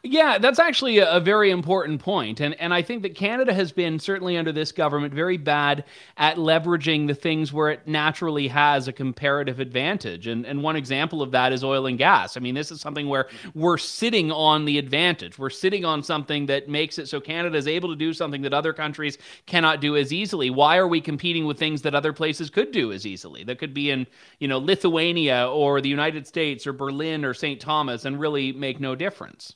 Yeah, 0.03 0.38
that's 0.38 0.60
actually 0.60 1.00
a, 1.00 1.19
very 1.27 1.51
important 1.51 2.00
point. 2.00 2.39
And, 2.39 2.53
and 2.62 2.74
I 2.74 2.81
think 2.81 3.01
that 3.01 3.15
Canada 3.15 3.53
has 3.53 3.72
been, 3.72 4.00
certainly 4.00 4.38
under 4.38 4.51
this 4.51 4.72
government, 4.72 5.13
very 5.13 5.36
bad 5.38 5.84
at 6.15 6.38
leveraging 6.38 7.07
the 7.07 7.15
things 7.15 7.51
where 7.51 7.69
it 7.69 7.88
naturally 7.88 8.48
has 8.48 8.88
a 8.88 8.93
comparative 8.93 9.60
advantage. 9.60 10.27
And, 10.27 10.46
and 10.46 10.63
one 10.63 10.75
example 10.75 11.22
of 11.22 11.31
that 11.31 11.51
is 11.51 11.63
oil 11.63 11.86
and 11.88 11.98
gas. 11.98 12.38
I 12.38 12.39
mean, 12.39 12.55
this 12.55 12.72
is 12.72 12.79
something 12.79 13.10
where 13.10 13.27
we're 13.53 13.77
sitting 13.77 14.31
on 14.31 14.65
the 14.65 14.77
advantage. 14.77 15.38
We're 15.38 15.50
sitting 15.50 15.84
on 15.84 16.01
something 16.01 16.46
that 16.46 16.69
makes 16.69 16.98
it 16.98 17.07
so 17.07 17.19
Canada 17.19 17.57
is 17.57 17.67
able 17.67 17.89
to 17.89 17.96
do 17.96 18.13
something 18.13 18.41
that 18.43 18.53
other 18.53 18.74
countries 18.74 19.17
cannot 19.46 19.81
do 19.81 19.98
as 19.98 20.13
easily. 20.13 20.50
Why 20.50 20.77
are 20.77 20.88
we 20.88 21.01
competing 21.01 21.46
with 21.46 21.60
things 21.60 21.81
that 21.81 21.96
other 21.96 22.13
places 22.13 22.50
could 22.50 22.72
do 22.72 22.91
as 22.91 23.05
easily? 23.05 23.43
That 23.43 23.60
could 23.60 23.74
be 23.74 23.91
in, 23.91 24.07
you 24.39 24.48
know, 24.48 24.60
Lithuania 24.60 25.50
or 25.50 25.81
the 25.81 25.89
United 25.89 26.27
States 26.27 26.65
or 26.65 26.74
Berlin 26.74 27.25
or 27.25 27.34
St. 27.34 27.60
Thomas 27.60 28.05
and 28.05 28.19
really 28.19 28.53
make 28.53 28.79
no 28.79 28.96
difference. 28.96 29.55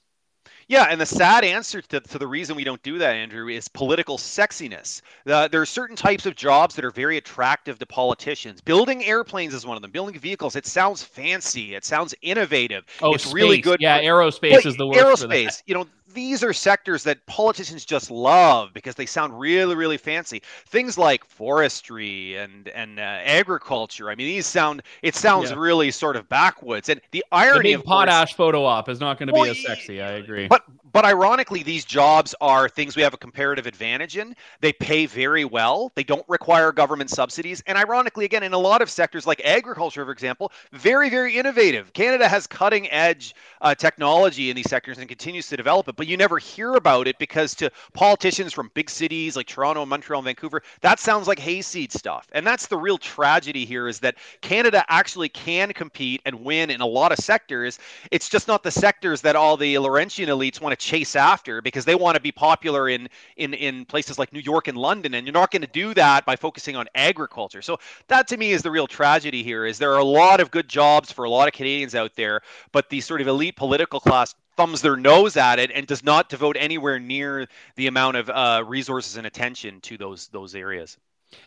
Yeah, 0.72 0.88
and 0.90 1.02
the 1.02 1.06
sad 1.06 1.44
answer 1.44 1.82
to, 1.82 2.00
to 2.00 2.18
the 2.18 2.26
reason 2.26 2.56
we 2.56 2.64
don't 2.64 2.82
do 2.82 2.98
that, 2.98 3.14
Andrew, 3.14 3.50
is 3.50 3.68
political 3.68 4.18
sexiness. 4.18 5.02
Uh, 5.28 5.50
there 5.50 5.62
are 5.62 5.66
certain 5.66 5.98
types 5.98 6.26
of 6.26 6.34
jobs 6.34 6.76
that 6.76 6.86
are 6.86 6.92
very 6.92 7.18
attractive 7.18 7.78
to 7.80 7.86
politicians. 7.86 8.62
Building 8.62 9.04
airplanes 9.04 9.54
is 9.54 9.66
one 9.66 9.76
of 9.76 9.82
them. 9.82 9.92
Building 9.92 10.18
vehicles, 10.18 10.56
it 10.56 10.66
sounds 10.66 11.04
fancy. 11.04 11.76
It 11.76 11.84
sounds 11.84 12.16
innovative. 12.22 12.86
Oh, 13.02 13.14
it's 13.14 13.26
space. 13.26 13.34
really 13.34 13.60
good. 13.60 13.82
Yeah, 13.82 13.98
for, 13.98 14.04
aerospace 14.06 14.66
is 14.66 14.78
the 14.78 14.88
word. 14.88 14.96
Aerospace, 14.96 15.62
you 15.66 15.76
know, 15.76 15.88
these 16.14 16.44
are 16.44 16.54
sectors 16.54 17.04
that 17.04 17.26
politicians 17.26 17.86
just 17.86 18.12
love 18.12 18.74
because 18.74 18.96
they 18.96 19.06
sound 19.06 19.40
really 19.40 19.76
really 19.76 19.98
fancy. 19.98 20.42
Things 20.68 20.98
like 20.98 21.26
forestry 21.26 22.38
and 22.38 22.68
and 22.70 23.00
uh, 23.00 23.04
agriculture. 23.04 24.10
I 24.10 24.16
mean 24.16 24.28
these 24.28 24.48
sound 24.48 24.84
it 25.02 25.16
sounds 25.16 25.52
yeah. 25.52 25.58
really 25.58 25.92
sort 25.92 26.16
of 26.16 26.28
backwoods. 26.30 26.90
And 26.90 27.02
the 27.12 27.24
irony 27.32 27.70
the 27.70 27.80
of 27.80 27.86
potash 27.86 28.30
course, 28.30 28.38
photo 28.38 28.66
op 28.66 28.90
is 28.90 29.00
not 29.00 29.18
going 29.18 29.28
to 29.28 29.34
well, 29.34 29.44
be 29.44 29.52
as 29.52 29.64
sexy 29.64 30.02
i 30.02 30.12
agree. 30.12 30.48
but 30.48 30.64
but 30.92 31.06
ironically 31.06 31.64
these 31.64 31.86
jobs 31.86 32.36
are 32.42 32.68
things 32.68 32.96
we 32.96 33.02
have 33.02 33.14
a 33.14 33.18
comparative 33.18 33.66
advantage 33.66 34.18
in. 34.18 34.36
They 34.60 34.74
pay 34.74 35.06
very 35.06 35.46
well. 35.46 35.92
They 35.96 36.04
don't 36.04 36.26
require 36.28 36.72
government 36.74 37.10
subsidies. 37.10 37.64
And 37.68 37.78
ironically 37.78 38.26
again 38.26 38.44
in 38.44 38.54
a 38.54 38.58
lot 38.58 38.82
of 38.82 38.90
sectors 38.90 39.26
like 39.26 39.42
agriculture 39.46 40.06
for 40.06 40.12
example 40.12 40.52
very 40.74 41.10
very 41.10 41.38
innovative. 41.38 41.94
Canada 41.94 42.28
has 42.28 42.48
cutting 42.48 42.90
edge 42.92 43.36
uh, 43.62 43.74
technology 43.76 44.50
in 44.50 44.56
these 44.56 44.70
sectors 44.70 44.98
and 44.98 45.08
continues 45.08 45.48
to 45.48 45.58
develop 45.58 45.88
it 45.88 45.96
but 46.02 46.08
you 46.08 46.18
never 46.18 46.40
hear 46.40 46.74
about 46.74 47.08
it 47.08 47.20
because 47.20 47.54
to 47.54 47.70
politicians 47.94 48.52
from 48.52 48.72
big 48.74 48.90
cities 48.90 49.36
like 49.36 49.46
Toronto, 49.46 49.86
Montreal, 49.86 50.18
and 50.22 50.26
Vancouver, 50.26 50.64
that 50.82 51.00
sounds 51.00 51.28
like 51.28 51.38
hayseed 51.38 51.92
stuff. 51.92 52.28
And 52.32 52.48
that's 52.48 52.66
the 52.66 52.76
real 52.76 52.98
tragedy 52.98 53.66
here 53.66 53.88
is 53.88 54.00
that 54.00 54.16
Canada 54.42 54.84
actually 54.90 55.30
can 55.30 55.72
compete 55.74 56.20
and 56.26 56.44
win 56.44 56.72
in 56.72 56.82
a 56.82 56.88
lot 56.88 57.12
of 57.12 57.20
sectors. 57.20 57.78
It's 58.10 58.30
just 58.30 58.48
not 58.48 58.64
the 58.64 58.72
sectors 58.72 59.22
that 59.22 59.36
all 59.36 59.56
the 59.56 59.78
Laurentian 59.78 60.28
elites 60.28 60.60
want 60.60 60.72
to 60.74 60.84
chase 60.84 61.16
after 61.16 61.62
because 61.62 61.86
they 61.86 61.94
want 61.94 62.16
to 62.16 62.22
be 62.22 62.32
popular 62.32 62.90
in 62.90 63.08
in 63.38 63.54
in 63.54 63.86
places 63.86 64.18
like 64.18 64.34
New 64.34 64.40
York 64.40 64.68
and 64.68 64.80
London 64.80 65.14
and 65.14 65.28
you're 65.28 65.34
not 65.34 65.52
going 65.52 65.62
to 65.62 65.68
do 65.68 65.94
that 65.94 66.26
by 66.26 66.36
focusing 66.36 66.76
on 66.76 66.88
agriculture. 66.96 67.62
So 67.62 67.78
that 68.08 68.28
to 68.30 68.38
me 68.38 68.54
is 68.54 68.64
the 68.64 68.72
real 68.72 68.88
tragedy 68.88 69.44
here 69.44 69.68
is 69.68 69.78
there 69.78 69.94
are 69.94 70.00
a 70.00 70.04
lot 70.04 70.40
of 70.40 70.50
good 70.50 70.68
jobs 70.68 71.12
for 71.12 71.26
a 71.26 71.30
lot 71.30 71.48
of 71.48 71.54
Canadians 71.54 71.94
out 71.94 72.16
there, 72.16 72.42
but 72.72 72.90
the 72.90 73.02
sort 73.02 73.22
of 73.22 73.28
elite 73.28 73.56
political 73.56 74.00
class 74.00 74.34
thumbs 74.58 74.82
their 74.82 74.96
nose 74.96 75.38
at 75.38 75.60
it 75.60 75.72
and 75.74 75.88
does 75.88 76.04
not 76.04 76.30
devote 76.30 76.58
anywhere 76.60 77.00
near 77.00 77.48
the 77.76 77.88
amount 77.88 78.18
of 78.18 78.30
uh, 78.30 78.64
resources 78.66 79.18
and 79.18 79.28
attention 79.28 79.82
to 79.82 79.98
those 79.98 80.28
those 80.28 80.56
areas. 80.56 80.98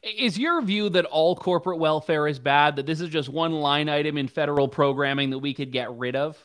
Is 0.03 0.39
your 0.39 0.63
view 0.63 0.89
that 0.91 1.05
all 1.05 1.37
corporate 1.37 1.79
welfare 1.79 2.27
is 2.27 2.39
bad? 2.39 2.77
That 2.77 2.87
this 2.87 3.01
is 3.01 3.11
just 3.11 3.29
one 3.29 3.53
line 3.53 3.89
item 3.89 4.17
in 4.17 4.29
federal 4.29 4.67
programming 4.67 5.31
that 5.31 5.39
we 5.39 5.53
could 5.53 5.73
get 5.73 5.91
rid 5.93 6.17
of? 6.17 6.39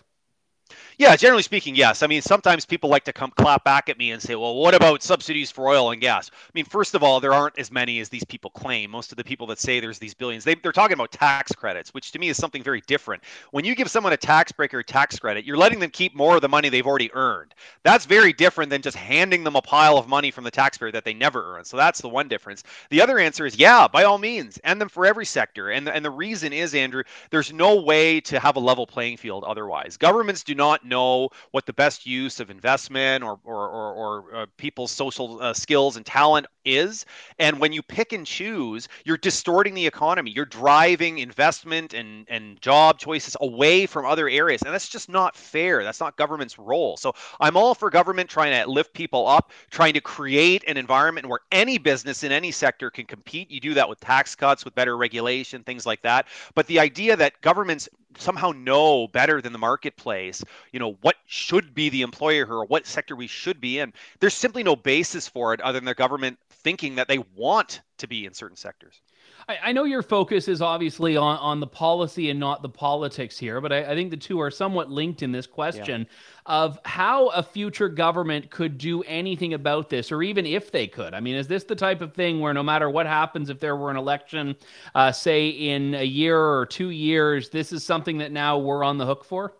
Yeah, 0.99 1.15
generally 1.15 1.43
speaking, 1.43 1.77
yes. 1.77 2.03
I 2.03 2.07
mean, 2.07 2.21
sometimes 2.21 2.65
people 2.65 2.89
like 2.89 3.05
to 3.05 3.13
come 3.13 3.31
clap 3.31 3.63
back 3.63 3.87
at 3.87 3.97
me 3.97 4.11
and 4.11 4.21
say, 4.21 4.35
well, 4.35 4.55
what 4.55 4.75
about 4.75 5.01
subsidies 5.01 5.49
for 5.49 5.69
oil 5.69 5.91
and 5.91 6.01
gas? 6.01 6.29
I 6.29 6.51
mean, 6.53 6.65
first 6.65 6.93
of 6.93 7.01
all, 7.01 7.21
there 7.21 7.31
aren't 7.31 7.57
as 7.57 7.71
many 7.71 8.01
as 8.01 8.09
these 8.09 8.25
people 8.25 8.51
claim. 8.51 8.91
Most 8.91 9.13
of 9.13 9.17
the 9.17 9.23
people 9.23 9.47
that 9.47 9.59
say 9.59 9.79
there's 9.79 9.97
these 9.97 10.13
billions, 10.13 10.43
they, 10.43 10.57
are 10.61 10.73
talking 10.73 10.95
about 10.95 11.13
tax 11.13 11.53
credits, 11.53 11.93
which 11.93 12.11
to 12.11 12.19
me 12.19 12.27
is 12.27 12.35
something 12.35 12.61
very 12.61 12.81
different. 12.81 13.23
When 13.51 13.63
you 13.63 13.75
give 13.75 13.89
someone 13.89 14.11
a 14.11 14.17
tax 14.17 14.51
break 14.51 14.73
or 14.73 14.79
a 14.79 14.83
tax 14.83 15.17
credit, 15.17 15.45
you're 15.45 15.55
letting 15.55 15.79
them 15.79 15.89
keep 15.89 16.15
more 16.15 16.35
of 16.35 16.41
the 16.41 16.49
money 16.49 16.67
they've 16.67 16.85
already 16.85 17.13
earned. 17.13 17.55
That's 17.83 18.05
very 18.05 18.33
different 18.33 18.69
than 18.69 18.81
just 18.81 18.97
handing 18.97 19.45
them 19.45 19.55
a 19.55 19.61
pile 19.61 19.97
of 19.97 20.09
money 20.09 20.31
from 20.31 20.43
the 20.43 20.51
taxpayer 20.51 20.91
that 20.91 21.05
they 21.05 21.13
never 21.13 21.55
earned. 21.55 21.65
So 21.65 21.77
that's 21.77 22.01
the 22.01 22.09
one 22.09 22.27
difference. 22.27 22.63
The 22.89 23.01
other 23.01 23.19
answer 23.19 23.45
is, 23.45 23.55
yeah, 23.55 23.87
by 23.87 24.03
all 24.03 24.17
means, 24.17 24.59
end 24.65 24.81
them 24.81 24.89
for 24.89 25.05
every 25.05 25.25
sector. 25.25 25.69
And, 25.69 25.87
and 25.87 26.03
the 26.03 26.11
reason 26.11 26.51
is, 26.51 26.75
Andrew, 26.75 27.03
there's 27.29 27.53
no 27.53 27.79
way 27.79 28.19
to 28.19 28.37
have 28.37 28.57
a 28.57 28.59
level 28.59 28.85
playing 28.85 29.15
field 29.15 29.45
otherwise. 29.45 29.95
Governments 29.95 30.43
do 30.43 30.55
not 30.55 30.88
know 30.89 31.29
what 31.51 31.65
the 31.65 31.73
best 31.73 32.05
use 32.05 32.39
of 32.39 32.49
investment 32.49 33.23
or 33.23 33.39
or 33.43 33.69
or, 33.69 33.93
or 33.93 34.35
uh, 34.35 34.45
people's 34.57 34.91
social 34.91 35.41
uh, 35.41 35.53
skills 35.53 35.97
and 35.97 36.05
talent 36.05 36.47
is. 36.65 37.05
And 37.39 37.59
when 37.59 37.71
you 37.73 37.81
pick 37.81 38.13
and 38.13 38.25
choose, 38.25 38.87
you're 39.05 39.17
distorting 39.17 39.73
the 39.73 39.85
economy. 39.85 40.31
You're 40.31 40.45
driving 40.45 41.19
investment 41.19 41.93
and 41.93 42.25
and 42.29 42.61
job 42.61 42.99
choices 42.99 43.35
away 43.41 43.85
from 43.85 44.05
other 44.05 44.27
areas, 44.29 44.61
and 44.61 44.73
that's 44.73 44.89
just 44.89 45.09
not 45.09 45.35
fair. 45.35 45.83
That's 45.83 45.99
not 45.99 46.17
government's 46.17 46.59
role. 46.59 46.97
So 46.97 47.13
I'm 47.39 47.55
all 47.57 47.75
for 47.75 47.89
government 47.89 48.29
trying 48.29 48.61
to 48.61 48.69
lift 48.69 48.93
people 48.93 49.27
up, 49.27 49.51
trying 49.69 49.93
to 49.93 50.01
create 50.01 50.63
an 50.67 50.77
environment 50.77 51.27
where 51.27 51.39
any 51.51 51.77
business 51.77 52.23
in 52.23 52.31
any 52.31 52.51
sector 52.51 52.89
can 52.89 53.05
compete. 53.05 53.49
You 53.49 53.59
do 53.59 53.73
that 53.75 53.87
with 53.87 53.99
tax 53.99 54.35
cuts, 54.35 54.65
with 54.65 54.75
better 54.75 54.97
regulation, 54.97 55.63
things 55.63 55.85
like 55.85 56.01
that. 56.01 56.27
But 56.55 56.67
the 56.67 56.79
idea 56.79 57.15
that 57.15 57.39
governments 57.41 57.89
somehow 58.17 58.51
know 58.51 59.07
better 59.07 59.41
than 59.41 59.53
the 59.53 59.59
marketplace, 59.59 60.43
you 60.71 60.79
know, 60.79 60.93
what 61.01 61.15
should 61.25 61.73
be 61.73 61.89
the 61.89 62.01
employer 62.01 62.45
or 62.45 62.65
what 62.65 62.87
sector 62.87 63.15
we 63.15 63.27
should 63.27 63.61
be 63.61 63.79
in. 63.79 63.93
There's 64.19 64.33
simply 64.33 64.63
no 64.63 64.75
basis 64.75 65.27
for 65.27 65.53
it 65.53 65.61
other 65.61 65.79
than 65.79 65.85
the 65.85 65.93
government 65.93 66.39
thinking 66.49 66.95
that 66.95 67.07
they 67.07 67.19
want 67.35 67.81
to 67.97 68.07
be 68.07 68.25
in 68.25 68.33
certain 68.33 68.57
sectors. 68.57 69.01
I, 69.49 69.57
I 69.63 69.71
know 69.71 69.83
your 69.83 70.03
focus 70.03 70.47
is 70.47 70.61
obviously 70.61 71.17
on, 71.17 71.37
on 71.39 71.59
the 71.59 71.67
policy 71.67 72.29
and 72.29 72.39
not 72.39 72.61
the 72.61 72.69
politics 72.69 73.37
here, 73.37 73.59
but 73.59 73.73
I, 73.73 73.91
I 73.91 73.95
think 73.95 74.11
the 74.11 74.17
two 74.17 74.39
are 74.39 74.51
somewhat 74.51 74.91
linked 74.91 75.23
in 75.23 75.31
this 75.31 75.47
question 75.47 76.01
yeah. 76.01 76.53
of 76.53 76.79
how 76.85 77.27
a 77.29 77.41
future 77.41 77.89
government 77.89 78.51
could 78.51 78.77
do 78.77 79.01
anything 79.03 79.55
about 79.55 79.89
this, 79.89 80.11
or 80.11 80.21
even 80.21 80.45
if 80.45 80.71
they 80.71 80.85
could. 80.85 81.15
I 81.15 81.19
mean, 81.19 81.35
is 81.35 81.47
this 81.47 81.63
the 81.63 81.75
type 81.75 82.01
of 82.01 82.13
thing 82.13 82.39
where 82.39 82.53
no 82.53 82.63
matter 82.63 82.89
what 82.89 83.07
happens, 83.07 83.49
if 83.49 83.59
there 83.59 83.75
were 83.75 83.89
an 83.89 83.97
election, 83.97 84.55
uh, 84.93 85.11
say 85.11 85.49
in 85.49 85.95
a 85.95 86.05
year 86.05 86.39
or 86.39 86.67
two 86.67 86.91
years, 86.91 87.49
this 87.49 87.73
is 87.73 87.83
something 87.83 88.19
that 88.19 88.31
now 88.31 88.59
we're 88.59 88.83
on 88.83 88.99
the 88.99 89.05
hook 89.07 89.25
for? 89.25 89.55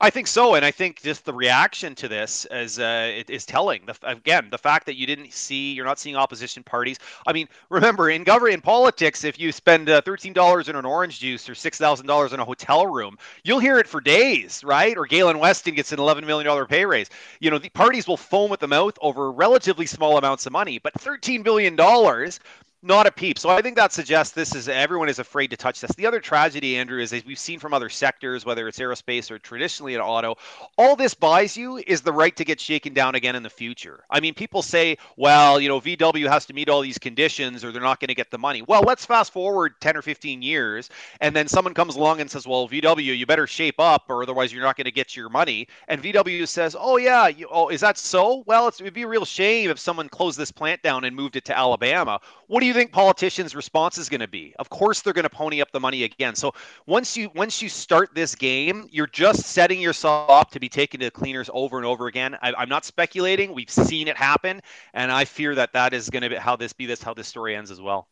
I 0.00 0.10
think 0.10 0.26
so, 0.26 0.54
and 0.54 0.64
I 0.64 0.70
think 0.70 1.00
just 1.00 1.24
the 1.24 1.32
reaction 1.32 1.94
to 1.96 2.08
this 2.08 2.46
is 2.50 2.78
uh, 2.78 3.22
is 3.28 3.46
telling. 3.46 3.86
The, 3.86 3.96
again, 4.02 4.48
the 4.50 4.58
fact 4.58 4.84
that 4.86 4.96
you 4.96 5.06
didn't 5.06 5.32
see, 5.32 5.72
you're 5.72 5.86
not 5.86 5.98
seeing 5.98 6.16
opposition 6.16 6.62
parties. 6.62 6.98
I 7.26 7.32
mean, 7.32 7.48
remember 7.70 8.10
in 8.10 8.22
government, 8.22 8.54
in 8.56 8.60
politics, 8.60 9.24
if 9.24 9.38
you 9.38 9.52
spend 9.52 9.88
uh, 9.88 10.02
thirteen 10.02 10.34
dollars 10.34 10.68
in 10.68 10.76
an 10.76 10.84
orange 10.84 11.20
juice 11.20 11.48
or 11.48 11.54
six 11.54 11.78
thousand 11.78 12.06
dollars 12.06 12.34
in 12.34 12.40
a 12.40 12.44
hotel 12.44 12.86
room, 12.86 13.16
you'll 13.44 13.58
hear 13.58 13.78
it 13.78 13.88
for 13.88 14.02
days, 14.02 14.62
right? 14.62 14.98
Or 14.98 15.06
Galen 15.06 15.38
Weston 15.38 15.74
gets 15.74 15.92
an 15.92 15.98
eleven 15.98 16.26
million 16.26 16.46
dollar 16.46 16.66
pay 16.66 16.84
raise. 16.84 17.08
You 17.40 17.50
know, 17.50 17.58
the 17.58 17.70
parties 17.70 18.06
will 18.06 18.18
foam 18.18 18.52
at 18.52 18.60
the 18.60 18.68
mouth 18.68 18.98
over 19.00 19.32
relatively 19.32 19.86
small 19.86 20.18
amounts 20.18 20.44
of 20.44 20.52
money, 20.52 20.78
but 20.78 20.92
thirteen 21.00 21.42
billion 21.42 21.74
dollars 21.74 22.38
not 22.82 23.06
a 23.06 23.10
peep. 23.10 23.38
So 23.38 23.48
I 23.48 23.62
think 23.62 23.76
that 23.76 23.92
suggests 23.92 24.34
this 24.34 24.54
is 24.54 24.68
everyone 24.68 25.08
is 25.08 25.18
afraid 25.18 25.48
to 25.48 25.56
touch 25.56 25.80
this. 25.80 25.90
The 25.92 26.06
other 26.06 26.20
tragedy, 26.20 26.76
Andrew, 26.76 27.00
is 27.00 27.12
as 27.12 27.24
we've 27.24 27.38
seen 27.38 27.58
from 27.58 27.74
other 27.74 27.88
sectors, 27.88 28.44
whether 28.44 28.68
it's 28.68 28.78
aerospace 28.78 29.30
or 29.30 29.38
traditionally 29.38 29.94
in 29.94 30.00
auto, 30.00 30.36
all 30.78 30.94
this 30.94 31.14
buys 31.14 31.56
you 31.56 31.82
is 31.86 32.02
the 32.02 32.12
right 32.12 32.36
to 32.36 32.44
get 32.44 32.60
shaken 32.60 32.94
down 32.94 33.14
again 33.14 33.34
in 33.34 33.42
the 33.42 33.50
future. 33.50 34.04
I 34.10 34.20
mean, 34.20 34.34
people 34.34 34.62
say, 34.62 34.98
well, 35.16 35.60
you 35.60 35.68
know, 35.68 35.80
VW 35.80 36.28
has 36.28 36.46
to 36.46 36.52
meet 36.52 36.68
all 36.68 36.80
these 36.80 36.98
conditions 36.98 37.64
or 37.64 37.72
they're 37.72 37.82
not 37.82 37.98
going 37.98 38.08
to 38.08 38.14
get 38.14 38.30
the 38.30 38.38
money. 38.38 38.62
Well, 38.62 38.82
let's 38.82 39.04
fast 39.04 39.32
forward 39.32 39.72
10 39.80 39.96
or 39.96 40.02
15 40.02 40.42
years, 40.42 40.90
and 41.20 41.34
then 41.34 41.48
someone 41.48 41.74
comes 41.74 41.96
along 41.96 42.20
and 42.20 42.30
says, 42.30 42.46
well, 42.46 42.68
VW, 42.68 43.16
you 43.16 43.26
better 43.26 43.46
shape 43.46 43.80
up 43.80 44.04
or 44.08 44.22
otherwise 44.22 44.52
you're 44.52 44.62
not 44.62 44.76
going 44.76 44.84
to 44.84 44.92
get 44.92 45.16
your 45.16 45.28
money. 45.28 45.66
And 45.88 46.02
VW 46.02 46.46
says, 46.46 46.76
oh, 46.78 46.98
yeah, 46.98 47.26
you, 47.28 47.48
oh, 47.50 47.68
is 47.68 47.80
that 47.80 47.98
so? 47.98 48.44
Well, 48.46 48.68
it 48.68 48.80
would 48.80 48.94
be 48.94 49.02
a 49.02 49.08
real 49.08 49.24
shame 49.24 49.70
if 49.70 49.78
someone 49.78 50.08
closed 50.08 50.38
this 50.38 50.52
plant 50.52 50.82
down 50.82 51.04
and 51.04 51.16
moved 51.16 51.36
it 51.36 51.44
to 51.46 51.56
Alabama. 51.56 52.20
What 52.46 52.60
do 52.60 52.66
you 52.66 52.75
think 52.76 52.92
politicians' 52.92 53.54
response 53.54 53.98
is 53.98 54.08
going 54.08 54.20
to 54.20 54.28
be? 54.28 54.54
Of 54.58 54.70
course, 54.70 55.02
they're 55.02 55.12
going 55.12 55.24
to 55.24 55.30
pony 55.30 55.60
up 55.60 55.72
the 55.72 55.80
money 55.80 56.04
again. 56.04 56.34
So 56.34 56.54
once 56.86 57.16
you 57.16 57.30
once 57.34 57.60
you 57.60 57.68
start 57.68 58.10
this 58.14 58.34
game, 58.34 58.88
you're 58.90 59.06
just 59.06 59.42
setting 59.46 59.80
yourself 59.80 60.30
up 60.30 60.50
to 60.52 60.60
be 60.60 60.68
taken 60.68 61.00
to 61.00 61.06
the 61.06 61.10
cleaners 61.10 61.50
over 61.52 61.76
and 61.76 61.86
over 61.86 62.06
again. 62.06 62.36
I, 62.42 62.62
am 62.62 62.68
not 62.68 62.84
speculating. 62.84 63.54
We've 63.54 63.70
seen 63.70 64.08
it 64.08 64.16
happen, 64.16 64.60
and 64.94 65.10
I 65.10 65.24
fear 65.24 65.54
that 65.54 65.72
that 65.72 65.94
is 65.94 66.10
going 66.10 66.22
to 66.22 66.30
be 66.30 66.36
how 66.36 66.56
this 66.56 66.72
be 66.72 66.86
this 66.86 67.02
how 67.02 67.14
this 67.14 67.28
story 67.28 67.56
ends 67.56 67.70
as 67.70 67.80
well. 67.80 68.08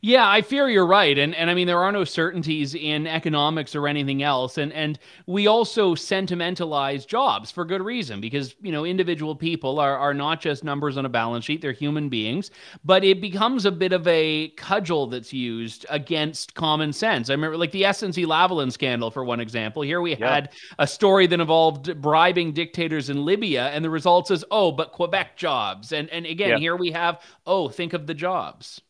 Yeah, 0.00 0.28
I 0.28 0.42
fear 0.42 0.68
you're 0.68 0.86
right. 0.86 1.18
And 1.18 1.34
and 1.34 1.50
I 1.50 1.54
mean 1.54 1.66
there 1.66 1.82
are 1.82 1.92
no 1.92 2.04
certainties 2.04 2.74
in 2.74 3.06
economics 3.06 3.74
or 3.74 3.88
anything 3.88 4.22
else. 4.22 4.56
And 4.58 4.72
and 4.72 4.98
we 5.26 5.46
also 5.46 5.94
sentimentalize 5.94 7.04
jobs 7.04 7.50
for 7.50 7.64
good 7.64 7.82
reason 7.82 8.20
because, 8.20 8.54
you 8.60 8.72
know, 8.72 8.84
individual 8.84 9.34
people 9.34 9.78
are 9.78 9.96
are 9.96 10.14
not 10.14 10.40
just 10.40 10.64
numbers 10.64 10.96
on 10.96 11.04
a 11.04 11.08
balance 11.08 11.44
sheet, 11.44 11.60
they're 11.60 11.72
human 11.72 12.08
beings, 12.08 12.50
but 12.84 13.04
it 13.04 13.20
becomes 13.20 13.64
a 13.64 13.72
bit 13.72 13.92
of 13.92 14.06
a 14.06 14.48
cudgel 14.56 15.06
that's 15.08 15.32
used 15.32 15.84
against 15.90 16.54
common 16.54 16.92
sense. 16.92 17.28
I 17.28 17.32
remember 17.32 17.56
like 17.56 17.72
the 17.72 17.82
SNC 17.82 18.26
Lavalin 18.26 18.72
scandal 18.72 19.10
for 19.10 19.24
one 19.24 19.40
example. 19.40 19.82
Here 19.82 20.00
we 20.00 20.16
yeah. 20.16 20.34
had 20.34 20.52
a 20.78 20.86
story 20.86 21.26
that 21.26 21.40
involved 21.40 22.00
bribing 22.00 22.52
dictators 22.52 23.10
in 23.10 23.24
Libya 23.24 23.68
and 23.68 23.84
the 23.84 23.90
result 23.90 24.30
is, 24.30 24.44
"Oh, 24.50 24.72
but 24.72 24.92
Quebec 24.92 25.36
jobs." 25.36 25.92
And 25.92 26.08
and 26.10 26.26
again, 26.26 26.50
yeah. 26.50 26.58
here 26.58 26.76
we 26.76 26.92
have, 26.92 27.20
"Oh, 27.46 27.68
think 27.68 27.92
of 27.92 28.06
the 28.06 28.14
jobs." 28.14 28.82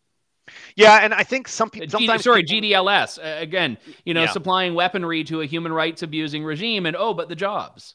Yeah, 0.77 0.99
and 1.03 1.13
I 1.13 1.23
think 1.23 1.49
some 1.49 1.71
people 1.71 1.89
sometimes 1.89 2.23
sorry 2.25 2.45
people, 2.45 2.69
GDLS 2.69 3.19
uh, 3.19 3.41
again, 3.41 3.79
you 4.05 4.15
know, 4.15 4.23
yeah. 4.23 4.31
supplying 4.31 4.75
weaponry 4.75 5.25
to 5.25 5.41
a 5.41 5.47
human 5.47 5.73
rights 5.73 6.03
abusing 6.03 6.45
regime, 6.45 6.87
and 6.87 6.97
oh, 6.97 7.15
but 7.15 7.29
the 7.29 7.37
jobs. 7.37 7.95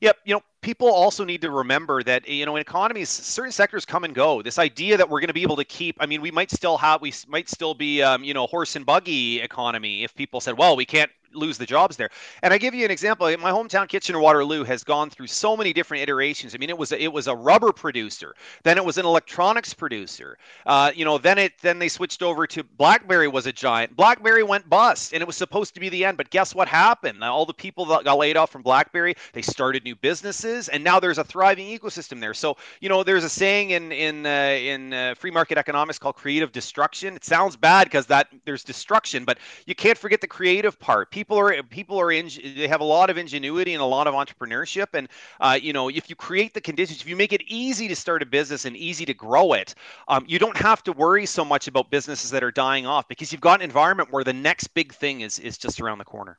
Yep, 0.00 0.18
you 0.24 0.34
know, 0.34 0.42
people 0.60 0.88
also 0.88 1.24
need 1.24 1.40
to 1.42 1.50
remember 1.50 2.02
that 2.02 2.28
you 2.28 2.44
know 2.44 2.56
in 2.56 2.60
economies 2.60 3.08
certain 3.08 3.52
sectors 3.52 3.84
come 3.84 4.04
and 4.04 4.14
go 4.14 4.42
this 4.42 4.58
idea 4.58 4.96
that 4.96 5.08
we're 5.08 5.20
going 5.20 5.28
to 5.28 5.34
be 5.34 5.42
able 5.42 5.56
to 5.56 5.64
keep 5.64 5.96
i 6.00 6.06
mean 6.06 6.20
we 6.20 6.30
might 6.30 6.50
still 6.50 6.76
have 6.76 7.00
we 7.00 7.12
might 7.28 7.48
still 7.48 7.74
be 7.74 8.02
um, 8.02 8.24
you 8.24 8.34
know 8.34 8.46
horse 8.46 8.74
and 8.76 8.84
buggy 8.84 9.40
economy 9.40 10.02
if 10.02 10.14
people 10.14 10.40
said 10.40 10.58
well 10.58 10.74
we 10.74 10.84
can't 10.84 11.10
lose 11.32 11.58
the 11.58 11.66
jobs 11.66 11.96
there. 11.96 12.10
And 12.42 12.52
I 12.52 12.58
give 12.58 12.74
you 12.74 12.84
an 12.84 12.90
example. 12.90 13.26
My 13.38 13.50
hometown 13.50 13.88
Kitchener 13.88 14.20
Waterloo 14.20 14.64
has 14.64 14.84
gone 14.84 15.10
through 15.10 15.26
so 15.26 15.56
many 15.56 15.72
different 15.72 16.02
iterations. 16.02 16.54
I 16.54 16.58
mean, 16.58 16.70
it 16.70 16.78
was 16.78 16.92
a, 16.92 17.02
it 17.02 17.12
was 17.12 17.26
a 17.26 17.34
rubber 17.34 17.72
producer, 17.72 18.34
then 18.62 18.76
it 18.76 18.84
was 18.84 18.98
an 18.98 19.06
electronics 19.06 19.74
producer. 19.74 20.38
Uh, 20.66 20.90
you 20.94 21.04
know, 21.04 21.18
then 21.18 21.38
it 21.38 21.52
then 21.62 21.78
they 21.78 21.88
switched 21.88 22.22
over 22.22 22.46
to 22.46 22.62
BlackBerry 22.62 23.28
was 23.28 23.46
a 23.46 23.52
giant. 23.52 23.96
BlackBerry 23.96 24.42
went 24.42 24.68
bust, 24.68 25.12
and 25.12 25.22
it 25.22 25.26
was 25.26 25.36
supposed 25.36 25.74
to 25.74 25.80
be 25.80 25.88
the 25.88 26.04
end. 26.04 26.16
But 26.16 26.30
guess 26.30 26.54
what 26.54 26.68
happened? 26.68 27.22
All 27.22 27.46
the 27.46 27.54
people 27.54 27.84
that 27.86 28.04
got 28.04 28.18
laid 28.18 28.36
off 28.36 28.50
from 28.50 28.62
BlackBerry, 28.62 29.14
they 29.32 29.42
started 29.42 29.84
new 29.84 29.96
businesses, 29.96 30.68
and 30.68 30.82
now 30.82 31.00
there's 31.00 31.18
a 31.18 31.24
thriving 31.24 31.66
ecosystem 31.66 32.20
there. 32.20 32.34
So 32.34 32.56
you 32.80 32.88
know, 32.88 33.02
there's 33.02 33.24
a 33.24 33.28
saying 33.28 33.70
in 33.70 33.92
in 33.92 34.26
uh, 34.26 34.56
in 34.58 34.92
uh, 34.92 35.14
free 35.16 35.30
market 35.30 35.58
economics 35.58 35.98
called 35.98 36.16
creative 36.16 36.52
destruction. 36.52 37.16
It 37.16 37.24
sounds 37.24 37.56
bad 37.56 37.84
because 37.84 38.06
that 38.06 38.28
there's 38.44 38.64
destruction, 38.64 39.24
but 39.24 39.38
you 39.66 39.74
can't 39.74 39.98
forget 39.98 40.20
the 40.20 40.26
creative 40.26 40.78
part 40.78 41.10
people 41.18 41.36
are 41.36 41.62
people 41.64 42.00
are 42.00 42.12
in, 42.12 42.30
they 42.54 42.68
have 42.68 42.80
a 42.80 42.84
lot 42.84 43.10
of 43.10 43.18
ingenuity 43.18 43.74
and 43.74 43.82
a 43.82 43.84
lot 43.84 44.06
of 44.06 44.14
entrepreneurship 44.14 44.86
and 44.92 45.08
uh, 45.40 45.58
you 45.60 45.72
know 45.72 45.88
if 45.88 46.08
you 46.08 46.14
create 46.14 46.54
the 46.54 46.60
conditions 46.60 47.00
if 47.00 47.08
you 47.08 47.16
make 47.16 47.32
it 47.32 47.42
easy 47.48 47.88
to 47.88 47.96
start 47.96 48.22
a 48.22 48.26
business 48.26 48.64
and 48.66 48.76
easy 48.76 49.04
to 49.04 49.14
grow 49.14 49.52
it 49.52 49.74
um, 50.06 50.24
you 50.28 50.38
don't 50.38 50.56
have 50.56 50.80
to 50.80 50.92
worry 50.92 51.26
so 51.26 51.44
much 51.44 51.66
about 51.66 51.90
businesses 51.90 52.30
that 52.30 52.44
are 52.44 52.52
dying 52.52 52.86
off 52.86 53.08
because 53.08 53.32
you've 53.32 53.40
got 53.40 53.58
an 53.60 53.64
environment 53.64 54.12
where 54.12 54.22
the 54.22 54.32
next 54.32 54.68
big 54.74 54.94
thing 54.94 55.22
is 55.22 55.40
is 55.40 55.58
just 55.58 55.80
around 55.80 55.98
the 55.98 56.04
corner 56.04 56.38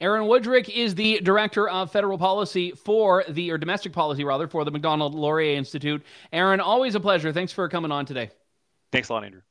Aaron 0.00 0.24
Wudrick 0.24 0.68
is 0.68 0.94
the 0.96 1.20
director 1.22 1.68
of 1.68 1.92
federal 1.92 2.18
policy 2.18 2.70
for 2.70 3.24
the, 3.28 3.50
or 3.50 3.58
domestic 3.58 3.92
policy 3.92 4.24
rather, 4.24 4.48
for 4.48 4.64
the 4.64 4.70
Macdonald 4.70 5.14
Laurier 5.14 5.56
Institute. 5.56 6.02
Aaron, 6.32 6.60
always 6.60 6.94
a 6.94 7.00
pleasure. 7.00 7.32
Thanks 7.32 7.52
for 7.52 7.68
coming 7.68 7.90
on 7.90 8.06
today. 8.06 8.30
Thanks 8.92 9.08
a 9.08 9.12
lot, 9.12 9.24
Andrew. 9.24 9.42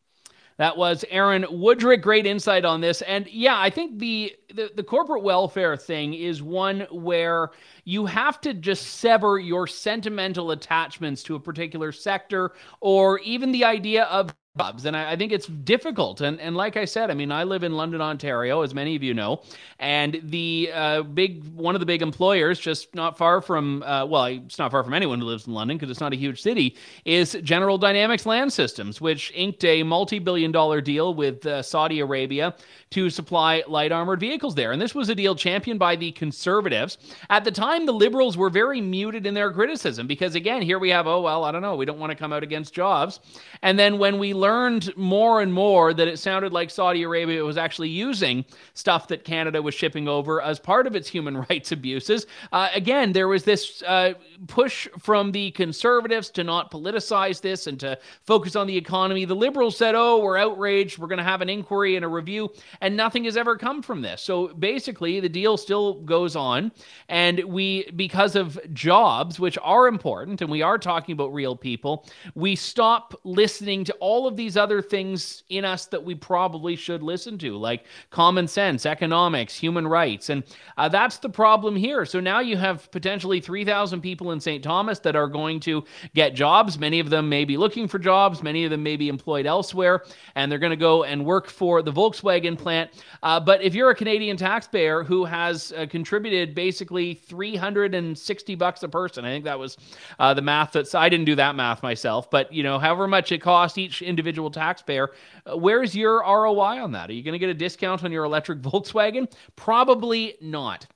That 0.57 0.75
was 0.75 1.05
Aaron 1.09 1.43
Wudrick. 1.43 2.01
Great 2.01 2.25
insight 2.25 2.65
on 2.65 2.81
this. 2.81 3.03
And 3.03 3.27
yeah, 3.27 3.59
I 3.59 3.69
think 3.69 3.99
the, 3.99 4.35
the, 4.53 4.71
the 4.75 4.83
corporate 4.83 5.23
welfare 5.23 5.77
thing 5.77 6.15
is 6.15 6.41
one 6.41 6.87
where 6.91 7.51
you 7.85 8.07
have 8.07 8.41
to 8.41 8.53
just 8.53 8.95
sever 8.95 9.37
your 9.37 9.67
sentimental 9.67 10.51
attachments 10.51 11.21
to 11.23 11.35
a 11.35 11.39
particular 11.39 11.91
sector 11.91 12.53
or 12.81 13.19
even 13.19 13.51
the 13.51 13.63
idea 13.63 14.05
of 14.05 14.33
jobs. 14.57 14.85
And 14.85 14.95
I, 14.95 15.11
I, 15.11 15.15
think 15.15 15.31
it's 15.31 15.47
difficult. 15.47 16.21
And, 16.21 16.39
and 16.39 16.55
like 16.55 16.77
I 16.77 16.85
said, 16.85 17.11
I 17.11 17.13
mean, 17.13 17.31
I 17.31 17.43
live 17.43 17.63
in 17.63 17.73
London, 17.75 18.01
Ontario, 18.01 18.61
as 18.61 18.73
many 18.73 18.95
of 18.95 19.03
you 19.03 19.13
know, 19.13 19.41
and 19.79 20.19
the 20.23 20.71
uh, 20.73 21.03
big 21.03 21.43
one 21.53 21.75
of 21.75 21.79
the 21.79 21.85
big 21.85 22.01
employers, 22.01 22.59
just 22.59 22.93
not 22.95 23.17
far 23.17 23.41
from, 23.41 23.83
uh, 23.83 24.05
well, 24.05 24.25
it's 24.25 24.57
not 24.57 24.71
far 24.71 24.83
from 24.83 24.93
anyone 24.93 25.19
who 25.19 25.25
lives 25.25 25.47
in 25.47 25.53
London 25.53 25.77
because 25.77 25.89
it's 25.89 25.99
not 25.99 26.13
a 26.13 26.15
huge 26.15 26.41
city, 26.41 26.75
is 27.05 27.37
General 27.43 27.77
Dynamics 27.77 28.25
Land 28.25 28.51
Systems, 28.51 29.01
which 29.01 29.31
inked 29.35 29.63
a 29.63 29.83
multi-billion 29.83 30.51
dollar 30.51 30.81
deal 30.81 31.13
with 31.13 31.45
uh, 31.45 31.61
Saudi 31.61 31.99
Arabia 31.99 32.55
to 32.89 33.09
supply 33.09 33.63
light 33.67 33.91
armored 33.91 34.19
vehicles 34.19 34.55
there. 34.55 34.71
And 34.71 34.81
this 34.81 34.95
was 34.95 35.09
a 35.09 35.15
deal 35.15 35.35
championed 35.35 35.79
by 35.79 35.95
the 35.95 36.11
conservatives. 36.13 36.97
At 37.29 37.43
the 37.43 37.51
time, 37.51 37.85
the 37.85 37.91
liberals 37.91 38.37
were 38.37 38.49
very 38.49 38.79
muted 38.79 39.25
in 39.25 39.33
their 39.33 39.51
criticism 39.51 40.07
because, 40.07 40.35
again, 40.35 40.61
here 40.61 40.79
we 40.79 40.89
have, 40.89 41.05
oh, 41.05 41.21
well, 41.21 41.43
I 41.43 41.51
don't 41.51 41.61
know, 41.61 41.75
we 41.75 41.85
don't 41.85 41.99
want 41.99 42.11
to 42.11 42.15
come 42.15 42.31
out 42.31 42.43
against 42.43 42.73
jobs. 42.73 43.19
And 43.61 43.77
then 43.77 43.97
when 43.97 44.19
we 44.19 44.33
learned 44.33 44.46
more 44.95 45.41
and 45.41 45.53
more 45.53 45.93
that 45.93 46.07
it 46.07 46.19
sounded 46.19 46.53
like 46.53 46.69
Saudi 46.69 47.03
Arabia 47.03 47.43
was 47.43 47.57
actually 47.57 47.89
using 47.89 48.45
stuff 48.73 49.07
that 49.09 49.23
Canada 49.23 49.61
was 49.61 49.73
shipping 49.75 50.07
over 50.07 50.41
as 50.41 50.59
part 50.59 50.87
of 50.87 50.95
its 50.95 51.07
human 51.07 51.37
rights 51.49 51.71
abuses, 51.71 52.25
uh, 52.51 52.69
again, 52.73 53.13
there 53.13 53.27
was 53.27 53.43
this 53.43 53.81
uh, 53.83 54.13
push 54.47 54.87
from 54.99 55.31
the 55.31 55.51
conservatives 55.51 56.29
to 56.31 56.43
not 56.43 56.71
politicize 56.71 57.41
this 57.41 57.67
and 57.67 57.79
to 57.79 57.97
focus 58.23 58.55
on 58.55 58.67
the 58.67 58.77
economy. 58.77 59.25
The 59.25 59.35
liberals 59.35 59.77
said, 59.77 59.95
oh, 59.95 60.19
we're 60.19 60.37
outraged. 60.37 60.97
We're 60.97 61.07
going 61.07 61.17
to 61.17 61.23
have 61.23 61.41
an 61.41 61.49
inquiry 61.49 61.95
and 61.95 62.05
a 62.05 62.07
review 62.07 62.49
and 62.81 62.95
nothing 62.95 63.25
has 63.25 63.37
ever 63.37 63.57
come 63.57 63.81
from 63.81 64.01
this. 64.01 64.21
So 64.21 64.49
basically, 64.49 65.19
the 65.19 65.29
deal 65.29 65.57
still 65.57 65.95
goes 66.01 66.35
on, 66.35 66.71
and 67.09 67.43
we, 67.45 67.89
because 67.91 68.35
of 68.35 68.59
jobs, 68.73 69.39
which 69.39 69.57
are 69.61 69.87
important, 69.87 70.41
and 70.41 70.49
we 70.49 70.61
are 70.61 70.77
talking 70.77 71.13
about 71.13 71.33
real 71.33 71.55
people, 71.55 72.05
we 72.35 72.55
stop 72.55 73.13
listening 73.23 73.83
to 73.85 73.93
all 73.95 74.27
of 74.27 74.36
these 74.37 74.55
other 74.55 74.81
things 74.81 75.43
in 75.49 75.65
us 75.65 75.85
that 75.87 76.03
we 76.03 76.15
probably 76.15 76.75
should 76.75 77.03
listen 77.03 77.37
to, 77.39 77.57
like 77.57 77.83
common 78.09 78.47
sense, 78.47 78.85
economics, 78.85 79.55
human 79.55 79.87
rights, 79.87 80.29
and 80.29 80.43
uh, 80.77 80.87
that's 80.87 81.17
the 81.17 81.29
problem 81.29 81.75
here. 81.75 82.05
So 82.05 82.19
now 82.19 82.39
you 82.39 82.55
have 82.55 82.89
potentially 82.91 83.41
3,000 83.41 84.01
people 84.01 84.31
in 84.31 84.39
St. 84.39 84.63
Thomas 84.63 84.99
that 84.99 85.15
are 85.15 85.27
going 85.27 85.59
to 85.61 85.83
get 86.13 86.35
jobs. 86.35 86.77
Many 86.77 86.99
of 86.99 87.09
them 87.09 87.27
may 87.27 87.43
be 87.43 87.57
looking 87.57 87.87
for 87.87 87.99
jobs, 87.99 88.43
many 88.43 88.63
of 88.63 88.71
them 88.71 88.83
may 88.83 88.95
be 88.95 89.09
employed 89.09 89.45
elsewhere, 89.45 90.03
and 90.35 90.51
they're 90.51 90.59
going 90.59 90.69
to 90.69 90.75
go 90.77 91.03
and 91.03 91.25
work 91.25 91.47
for 91.49 91.81
the 91.81 91.91
Volkswagen 91.91 92.57
plant. 92.57 92.91
Uh, 93.23 93.39
but 93.39 93.61
if 93.61 93.73
you're 93.73 93.89
a 93.89 93.95
Canadian 93.95 94.37
taxpayer 94.37 95.03
who 95.03 95.25
has 95.25 95.73
uh, 95.75 95.85
contributed 95.89 96.53
basically 96.53 97.15
360 97.15 98.55
bucks 98.55 98.83
a 98.83 98.89
person, 98.89 99.25
I 99.25 99.29
think 99.29 99.45
that 99.45 99.57
was 99.57 99.77
uh, 100.19 100.33
the 100.33 100.41
math 100.41 100.73
that's 100.73 100.93
I 100.93 101.09
didn't 101.09 101.25
do 101.25 101.35
that 101.35 101.55
math 101.55 101.81
myself, 101.81 102.29
but 102.29 102.51
you 102.53 102.63
know, 102.63 102.77
however 102.77 103.07
much 103.07 103.31
it 103.31 103.39
costs 103.39 103.77
each 103.77 104.01
individual 104.01 104.26
taxpayer, 104.33 105.11
uh, 105.45 105.57
where's 105.57 105.95
your 105.95 106.19
ROI 106.21 106.81
on 106.81 106.91
that? 106.91 107.09
Are 107.09 107.13
you 107.13 107.23
going 107.23 107.33
to 107.33 107.39
get 107.39 107.49
a 107.49 107.53
discount 107.53 108.03
on 108.03 108.11
your 108.11 108.23
electric 108.23 108.61
Volkswagen? 108.61 109.31
Probably 109.55 110.35
not. 110.41 110.87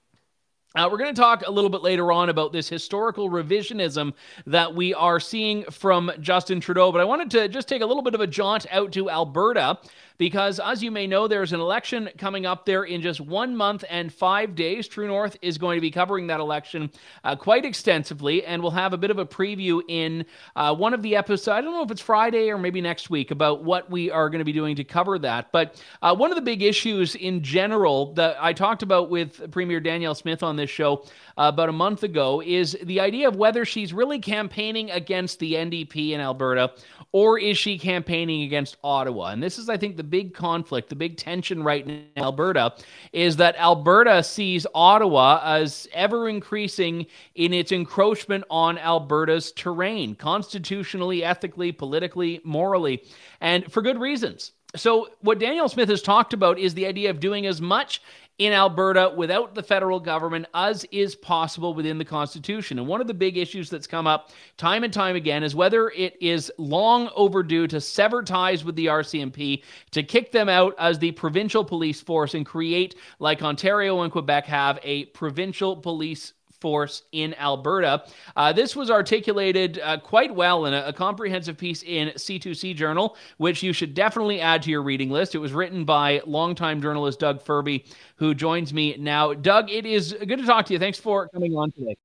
Uh, 0.74 0.88
we're 0.90 0.98
going 0.98 1.14
to 1.14 1.22
talk 1.22 1.46
a 1.46 1.52
little 1.52 1.70
bit 1.70 1.82
later 1.82 2.14
on 2.14 2.30
about 2.30 2.54
this 2.54 2.70
historical 2.70 3.30
revisionism 3.30 4.14
that 4.46 4.74
we 4.74 4.94
are 4.94 5.20
seeing 5.20 5.66
from 5.66 6.10
Justin 6.22 6.62
Trudeau, 6.62 6.94
but 6.94 7.02
I 7.02 7.04
wanted 7.04 7.30
to 7.32 7.50
just 7.50 7.68
take 7.68 7.82
a 7.82 7.86
little 7.86 8.02
bit 8.02 8.16
of 8.16 8.22
a 8.22 8.28
jaunt 8.28 8.66
out 8.72 8.94
to 8.94 9.10
Alberta 9.10 9.80
because, 10.18 10.60
as 10.60 10.84
you 10.84 10.92
may 10.92 11.08
know, 11.08 11.28
there's 11.28 11.54
an 11.54 11.60
election 11.60 12.10
coming 12.18 12.46
up 12.46 12.66
there 12.66 12.84
in 12.84 13.02
just 13.02 13.22
one 13.22 13.56
month 13.56 13.84
and 13.90 14.14
five 14.14 14.56
days. 14.56 14.88
True 14.88 15.08
North 15.08 15.38
is 15.42 15.58
going 15.58 15.78
to 15.78 15.82
be 15.82 15.92
covering 15.92 16.28
that 16.28 16.40
election 16.40 16.92
uh, 17.24 17.36
quite 17.36 17.66
extensively, 17.66 18.46
and 18.46 18.62
we'll 18.62 18.72
have 18.72 18.94
a 18.94 18.98
bit 18.98 19.12
of 19.12 19.20
a 19.20 19.26
preview 19.26 19.82
in 19.88 20.26
uh, 20.56 20.76
one 20.76 20.94
of 20.94 21.02
the 21.02 21.16
episodes. 21.16 21.48
I 21.48 21.62
don't 21.62 21.74
know 21.74 21.84
if 21.84 21.92
it's 21.92 22.02
Friday 22.02 22.50
or 22.50 22.58
maybe 22.58 22.82
next 22.82 23.10
week 23.10 23.32
about 23.32 23.64
what 23.64 23.90
we 23.90 24.12
are 24.12 24.30
going 24.30 24.40
to 24.40 24.46
be 24.46 24.54
doing 24.54 24.76
to 24.76 24.84
cover 24.84 25.18
that. 25.20 25.52
But 25.52 25.82
uh, 26.02 26.16
one 26.16 26.32
of 26.32 26.36
the 26.36 26.42
big 26.42 26.62
issues 26.62 27.16
in 27.16 27.44
general 27.44 28.14
that 28.14 28.38
I 28.40 28.54
talked 28.54 28.84
about 28.84 29.10
with 29.10 29.52
Premier 29.52 29.80
Danielle 29.80 30.16
Smith 30.16 30.44
on 30.44 30.56
this 30.56 30.70
show 30.70 31.06
uh, 31.38 31.50
about 31.52 31.70
a 31.70 31.74
month 31.74 32.04
ago 32.04 32.42
is 32.42 32.78
the 32.84 33.00
idea 33.00 33.28
of 33.28 33.36
whether 33.36 33.66
she's 33.66 33.94
really 33.94 34.20
campaigning 34.20 34.92
against 34.92 35.40
the 35.40 35.54
NDP 35.54 36.12
in 36.12 36.22
Alberta 36.22 36.72
or 37.12 37.38
is 37.38 37.58
she 37.58 37.78
campaigning 37.78 38.44
against 38.44 38.78
Ottawa? 38.84 39.32
And 39.32 39.44
this 39.44 39.58
is, 39.58 39.68
I 39.68 39.78
think, 39.78 39.98
the 40.02 40.08
big 40.08 40.34
conflict, 40.34 40.90
the 40.90 40.96
big 40.96 41.16
tension 41.16 41.62
right 41.62 41.86
now 41.86 41.94
in 41.94 42.24
Alberta 42.24 42.74
is 43.14 43.36
that 43.36 43.56
Alberta 43.58 44.24
sees 44.24 44.66
Ottawa 44.74 45.40
as 45.44 45.88
ever 45.94 46.28
increasing 46.28 47.06
in 47.36 47.54
its 47.54 47.72
encroachment 47.72 48.44
on 48.50 48.80
Alberta's 48.80 49.52
terrain, 49.52 50.16
constitutionally, 50.16 51.24
ethically, 51.24 51.72
politically, 51.72 52.42
morally, 52.44 53.04
and 53.42 53.72
for 53.72 53.84
good 53.84 54.00
reasons. 54.00 54.54
So, 54.76 55.10
what 55.20 55.38
Danielle 55.38 55.70
Smith 55.70 55.90
has 55.90 56.02
talked 56.02 56.34
about 56.34 56.58
is 56.58 56.74
the 56.74 56.88
idea 56.88 57.12
of 57.12 57.20
doing 57.20 57.46
as 57.46 57.62
much 57.62 58.02
in 58.42 58.54
Alberta 58.54 59.14
without 59.16 59.54
the 59.54 59.62
federal 59.62 60.00
government 60.00 60.48
as 60.56 60.84
is 60.86 61.14
possible 61.14 61.76
within 61.76 62.00
the 62.00 62.06
Constitution. 62.06 62.80
And 62.80 62.88
one 62.88 63.00
of 63.00 63.06
the 63.06 63.14
big 63.14 63.38
issues 63.38 63.70
that's 63.70 63.86
come 63.86 64.08
up 64.08 64.32
time 64.58 64.84
and 64.84 64.92
time 64.92 65.16
again 65.16 65.44
is 65.44 65.54
whether 65.54 65.90
it 65.90 66.18
is 66.20 66.52
long 66.58 67.12
overdue 67.16 67.68
to 67.68 67.80
sever 67.80 68.24
ties 68.24 68.66
with 68.66 68.76
the 68.76 68.88
RCMP, 68.88 69.62
to 69.92 70.02
kick 70.02 70.32
them 70.32 70.50
out 70.50 70.74
as 70.80 70.98
the 70.98 71.12
provincial 71.12 71.64
police 71.64 72.02
force 72.02 72.34
and 72.34 72.44
create, 72.44 72.96
like 73.20 73.44
Ontario 73.44 74.02
and 74.02 74.12
Quebec 74.12 74.48
have, 74.48 74.80
a 74.82 75.06
provincial 75.06 75.78
police 75.78 76.34
force 76.62 77.04
in 77.12 77.34
Alberta. 77.34 78.06
Uh, 78.36 78.54
this 78.54 78.76
was 78.76 78.90
articulated 78.90 79.80
uh, 79.80 79.98
quite 79.98 80.34
well 80.34 80.66
in 80.66 80.74
a, 80.74 80.86
a, 80.88 80.94
comprehensive 80.94 81.58
piece 81.58 81.84
in 81.84 82.10
C2C 82.10 82.76
Journal, 82.76 83.18
which 83.38 83.64
you 83.64 83.74
should 83.74 83.94
definitely 83.94 84.40
add 84.40 84.62
to 84.64 84.70
your 84.70 84.84
reading 84.84 85.10
list. 85.10 85.36
It 85.36 85.40
was 85.40 85.52
written 85.52 85.84
by 85.84 86.22
longtime 86.26 86.82
journalist 86.82 87.20
Doug 87.20 87.42
Firby, 87.42 87.86
who 88.16 88.34
joins 88.34 88.74
me 88.74 88.96
now. 88.98 89.34
Doug, 89.34 89.70
it 89.70 89.86
is 89.86 90.14
good 90.14 90.38
to 90.38 90.46
talk 90.46 90.68
to 90.68 90.74
you. 90.74 90.80
Thanks 90.80 91.00
for 91.00 91.28
coming 91.30 91.54
on 91.54 91.72
today. 91.72 91.98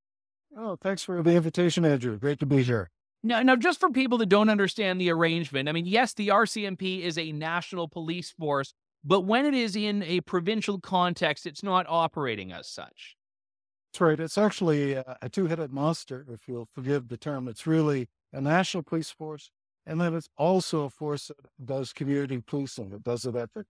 Oh, 0.56 0.76
thanks 0.76 1.02
for 1.02 1.22
the 1.22 1.34
invitation, 1.34 1.84
Andrew. 1.84 2.18
Great 2.18 2.40
to 2.40 2.46
be 2.46 2.62
here. 2.62 2.90
Now, 3.22 3.42
now, 3.42 3.56
just 3.56 3.80
for 3.80 3.90
people 3.90 4.18
that 4.18 4.28
don't 4.28 4.48
understand 4.48 5.00
the 5.00 5.10
arrangement, 5.10 5.68
I 5.68 5.72
mean, 5.72 5.86
yes, 5.86 6.14
the 6.14 6.28
RCMP 6.28 7.02
is 7.02 7.18
a 7.18 7.32
national 7.32 7.88
police 7.88 8.30
force, 8.30 8.72
but 9.04 9.22
when 9.22 9.44
it 9.44 9.54
is 9.54 9.76
in 9.76 10.02
a 10.04 10.20
provincial 10.22 10.78
context, 10.80 11.44
it's 11.44 11.62
not 11.62 11.86
operating 11.88 12.52
as 12.52 12.68
such. 12.68 13.15
That's 13.96 14.02
right. 14.02 14.20
It's 14.20 14.36
actually 14.36 14.92
a, 14.92 15.16
a 15.22 15.30
two-headed 15.30 15.72
monster, 15.72 16.26
if 16.30 16.46
you'll 16.46 16.68
forgive 16.74 17.08
the 17.08 17.16
term. 17.16 17.48
It's 17.48 17.66
really 17.66 18.08
a 18.30 18.42
national 18.42 18.82
police 18.82 19.08
force, 19.08 19.50
and 19.86 19.98
then 19.98 20.14
it's 20.14 20.28
also 20.36 20.84
a 20.84 20.90
force 20.90 21.28
that 21.28 21.38
does 21.64 21.94
community 21.94 22.42
policing. 22.46 22.92
It 22.92 23.02
does 23.02 23.24
it 23.24 23.34
at 23.34 23.54
the 23.54 23.64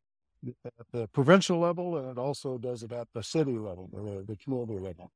at 0.65 0.87
the 0.91 1.07
provincial 1.13 1.61
level, 1.61 1.97
and 1.97 2.11
it 2.11 2.19
also 2.19 2.59
does 2.59 2.83
it 2.83 2.91
at 2.91 3.07
the 3.15 3.23
city 3.23 3.53
level, 3.53 3.89
the, 3.93 4.25
the 4.27 4.37
community 4.37 4.81
level. 4.81 5.13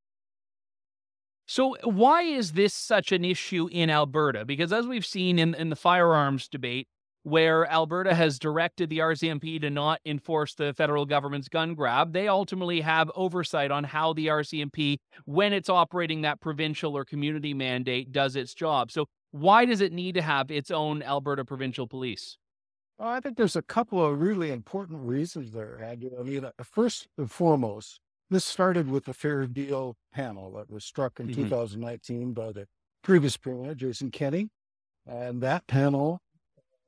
So, 1.45 1.77
why 1.83 2.23
is 2.23 2.53
this 2.53 2.73
such 2.73 3.11
an 3.11 3.25
issue 3.25 3.69
in 3.73 3.91
Alberta? 3.91 4.45
Because 4.45 4.73
as 4.73 4.87
we've 4.87 5.05
seen 5.05 5.41
in, 5.41 5.57
in 5.57 5.71
the 5.71 5.77
firearms 5.77 6.47
debate, 6.47 6.87
where 7.23 7.67
Alberta 7.71 8.15
has 8.15 8.39
directed 8.39 8.89
the 8.89 8.99
RCMP 8.99 9.61
to 9.61 9.71
not 9.71 10.01
enforce 10.05 10.55
the 10.55 10.73
federal 10.75 11.05
government's 11.05 11.49
gun 11.49 11.75
grab, 11.75 12.13
they 12.13 12.29
ultimately 12.29 12.81
have 12.81 13.11
oversight 13.15 13.71
on 13.71 13.85
how 13.85 14.13
the 14.13 14.29
RCMP, 14.29 14.99
when 15.27 15.53
it's 15.53 15.69
operating 15.69 16.23
that 16.23 16.41
provincial 16.41 16.97
or 16.97 17.05
community 17.05 17.55
mandate, 17.55 18.13
does 18.13 18.37
its 18.37 18.55
job. 18.55 18.91
So, 18.91 19.07
why 19.33 19.65
does 19.65 19.81
it 19.81 19.93
need 19.93 20.17
to 20.17 20.23
have 20.23 20.51
its 20.51 20.71
own 20.71 21.03
Alberta 21.03 21.45
provincial 21.45 21.87
police? 21.87 22.37
Well, 22.99 23.09
I 23.09 23.21
think 23.21 23.37
there's 23.37 23.57
a 23.57 23.63
couple 23.63 24.05
of 24.05 24.21
really 24.21 24.51
important 24.51 25.01
reasons 25.03 25.53
there, 25.53 25.81
Andrew. 25.83 26.11
I 26.19 26.23
mean, 26.23 26.45
uh, 26.45 26.51
first 26.63 27.07
and 27.17 27.31
foremost, 27.31 28.01
this 28.29 28.45
started 28.45 28.91
with 28.91 29.05
the 29.05 29.15
Fair 29.15 29.47
Deal 29.47 29.97
panel 30.13 30.53
that 30.53 30.71
was 30.71 30.85
struck 30.85 31.21
in 31.21 31.29
mm-hmm. 31.29 31.45
2019 31.45 32.33
by 32.33 32.53
the 32.53 32.67
previous 33.03 33.37
premier, 33.37 33.75
Jason 33.75 34.11
Kenney. 34.11 34.49
And 35.07 35.41
that 35.43 35.67
panel 35.67 36.21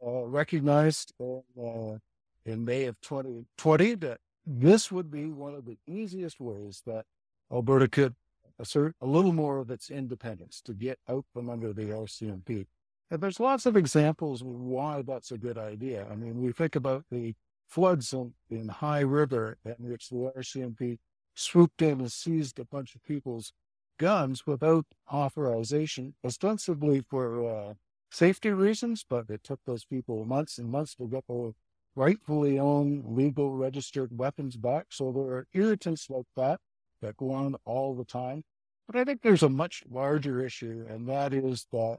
uh, 0.04 0.24
recognized 0.26 1.12
in, 1.18 1.42
uh, 1.58 1.98
in 2.44 2.64
May 2.64 2.84
of 2.84 3.00
2020 3.00 3.94
that 3.96 4.18
this 4.44 4.90
would 4.90 5.10
be 5.10 5.26
one 5.26 5.54
of 5.54 5.64
the 5.64 5.78
easiest 5.86 6.40
ways 6.40 6.82
that 6.86 7.04
Alberta 7.52 7.88
could 7.88 8.14
assert 8.58 8.94
a 9.00 9.06
little 9.06 9.32
more 9.32 9.58
of 9.58 9.70
its 9.70 9.90
independence 9.90 10.60
to 10.62 10.72
get 10.72 10.98
out 11.08 11.24
from 11.32 11.48
under 11.48 11.72
the 11.72 11.84
RCMP. 11.84 12.66
And 13.10 13.20
there's 13.20 13.40
lots 13.40 13.66
of 13.66 13.76
examples 13.76 14.42
why 14.42 15.02
that's 15.02 15.32
a 15.32 15.38
good 15.38 15.58
idea. 15.58 16.06
I 16.10 16.14
mean, 16.14 16.40
we 16.40 16.52
think 16.52 16.76
about 16.76 17.04
the 17.10 17.34
floods 17.68 18.12
in, 18.12 18.32
in 18.50 18.68
High 18.68 19.00
River 19.00 19.58
in 19.64 19.74
which 19.78 20.08
the 20.08 20.32
RCMP 20.36 20.98
swooped 21.34 21.82
in 21.82 22.00
and 22.00 22.12
seized 22.12 22.58
a 22.58 22.64
bunch 22.64 22.94
of 22.94 23.02
people's 23.02 23.52
guns 23.98 24.46
without 24.46 24.86
authorization, 25.12 26.14
ostensibly 26.24 27.02
for 27.08 27.48
uh, 27.48 27.74
safety 28.12 28.50
reasons, 28.50 29.04
but 29.08 29.30
it 29.30 29.42
took 29.42 29.60
those 29.64 29.84
people 29.84 30.24
months 30.24 30.58
and 30.58 30.70
months 30.70 30.94
to 30.96 31.08
get 31.08 31.24
their 31.28 31.52
rightfully 31.96 32.58
owned, 32.58 33.04
legal, 33.06 33.50
registered 33.52 34.16
weapons 34.16 34.56
back. 34.56 34.86
So 34.90 35.12
there 35.12 35.36
are 35.36 35.46
irritants 35.52 36.08
like 36.10 36.26
that 36.36 36.60
that 37.00 37.16
go 37.16 37.32
on 37.32 37.56
all 37.64 37.94
the 37.94 38.04
time. 38.04 38.44
But 38.86 38.96
I 38.96 39.04
think 39.04 39.22
there's 39.22 39.42
a 39.42 39.48
much 39.48 39.82
larger 39.90 40.44
issue, 40.44 40.84
and 40.88 41.08
that 41.08 41.32
is 41.32 41.66
that 41.72 41.98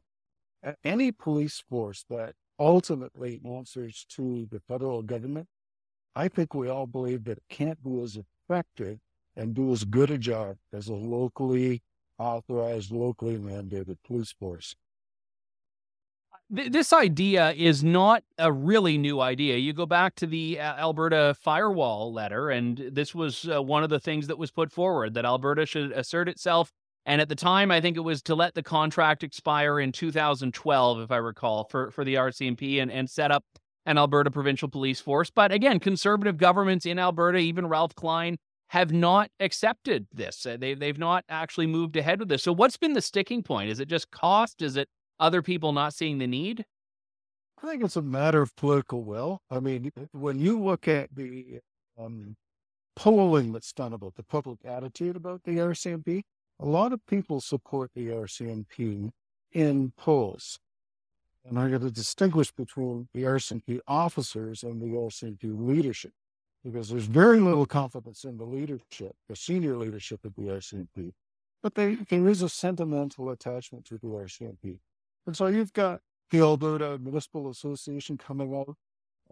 any 0.84 1.12
police 1.12 1.64
force 1.70 2.06
that 2.10 2.36
ultimately 2.60 3.42
answers 3.46 4.06
to 4.10 4.48
the 4.52 4.62
federal 4.68 5.02
government, 5.02 5.48
I 6.16 6.28
think 6.28 6.54
we 6.54 6.70
all 6.70 6.86
believe 6.86 7.24
that 7.24 7.38
it 7.40 7.44
can't 7.50 7.84
be 7.84 8.02
as 8.02 8.18
effective 8.18 9.00
and 9.36 9.56
do 9.56 9.72
as 9.72 9.84
good 9.84 10.12
a 10.12 10.18
job 10.18 10.58
as 10.72 10.88
a 10.88 10.94
locally 10.94 11.82
authorized, 12.20 12.92
locally 12.92 13.38
mandated 13.38 13.98
police 14.06 14.32
force 14.32 14.76
this 16.54 16.94
idea 16.94 17.52
is 17.54 17.84
not 17.84 18.24
a 18.38 18.52
really 18.52 18.98
new 19.00 19.20
idea. 19.20 19.58
You 19.58 19.74
go 19.74 19.88
back 19.88 20.14
to 20.16 20.28
the 20.28 20.60
uh, 20.60 20.76
Alberta 20.76 21.36
firewall 21.42 22.14
letter, 22.14 22.52
and 22.52 22.78
this 22.92 23.16
was 23.16 23.50
uh, 23.50 23.62
one 23.62 23.84
of 23.84 23.90
the 23.90 24.00
things 24.00 24.28
that 24.28 24.38
was 24.38 24.52
put 24.52 24.72
forward 24.72 25.16
that 25.16 25.26
Alberta 25.26 25.66
should 25.66 25.92
assert 25.92 26.30
itself. 26.30 26.72
And 27.08 27.20
at 27.20 27.28
the 27.28 27.36
time, 27.36 27.72
I 27.72 27.82
think 27.82 27.98
it 27.98 28.02
was 28.02 28.22
to 28.24 28.36
let 28.36 28.54
the 28.54 28.62
contract 28.62 29.24
expire 29.24 29.80
in 29.80 29.92
2012, 29.92 31.00
if 31.02 31.12
I 31.12 31.18
recall, 31.18 31.66
for, 31.66 31.90
for 31.90 32.06
the 32.06 32.16
RCMP 32.16 32.82
and, 32.82 32.92
and 32.92 33.10
set 33.10 33.32
up 33.32 33.44
an 33.88 33.98
Alberta 33.98 34.30
provincial 34.30 34.70
police 34.70 35.00
force. 35.00 35.32
But 35.32 35.52
again, 35.52 35.80
conservative 35.80 36.38
governments 36.38 36.86
in 36.86 37.00
Alberta, 37.00 37.40
even 37.40 37.68
Ralph 37.68 37.96
Klein, 37.96 38.38
have 38.68 38.94
not 38.94 39.32
accepted 39.40 40.08
this. 40.14 40.46
They, 40.60 40.76
they've 40.76 40.98
not 40.98 41.26
actually 41.30 41.68
moved 41.68 41.98
ahead 41.98 42.20
with 42.20 42.30
this. 42.30 42.44
So, 42.44 42.54
what's 42.54 42.78
been 42.78 42.94
the 42.94 43.02
sticking 43.02 43.44
point? 43.44 43.70
Is 43.70 43.80
it 43.80 43.88
just 43.88 44.10
cost? 44.12 44.62
Is 44.62 44.78
it 44.78 44.88
other 45.24 45.42
people 45.42 45.72
not 45.72 45.94
seeing 45.94 46.18
the 46.18 46.28
need? 46.28 46.66
I 47.62 47.68
think 47.68 47.84
it's 47.84 47.96
a 47.96 48.02
matter 48.02 48.42
of 48.42 48.56
political 48.58 49.04
will. 49.04 49.42
I 49.50 49.62
mean, 49.62 49.90
when 50.12 50.38
you 50.38 50.62
look 50.62 50.88
at 50.88 51.16
the 51.16 51.60
um, 51.98 52.36
polling 52.96 53.54
that's 53.54 53.72
done 53.72 53.94
about 53.94 54.16
the 54.16 54.24
public 54.24 54.60
attitude 54.66 55.16
about 55.16 55.44
the 55.44 55.58
RCMP, 55.58 56.24
a 56.60 56.66
lot 56.66 56.92
of 56.92 57.06
people 57.08 57.40
support 57.40 57.92
the 57.96 58.08
RCMP 58.08 59.12
in 59.54 59.94
polls. 59.96 60.60
And 61.46 61.58
I 61.58 61.70
got 61.70 61.82
to 61.82 61.92
distinguish 61.92 62.52
between 62.52 63.08
the 63.14 63.24
RCMP 63.24 63.80
officers 63.88 64.64
and 64.64 64.82
the 64.82 64.96
RCMP 64.98 65.40
leadership 65.44 66.12
because 66.66 66.90
there's 66.90 67.06
very 67.06 67.40
little 67.40 67.66
confidence 67.66 68.26
in 68.26 68.38
the 68.38 68.46
leadership, 68.46 69.16
the 69.30 69.36
senior 69.36 69.78
leadership 69.78 70.24
of 70.26 70.36
the 70.36 70.44
RCMP. 70.44 71.12
But 71.62 71.76
they, 71.76 71.96
there 71.96 72.28
is 72.28 72.42
a 72.42 72.50
sentimental 72.50 73.30
attachment 73.30 73.86
to 73.86 73.98
the 73.98 74.08
RCMP. 74.08 74.80
And 75.26 75.36
so 75.36 75.48
you've 75.48 75.74
got 75.74 76.02
the 76.32 76.40
Alberta 76.40 76.98
Municipal 77.00 77.50
Association 77.50 78.18
coming 78.18 78.56
out 78.56 78.76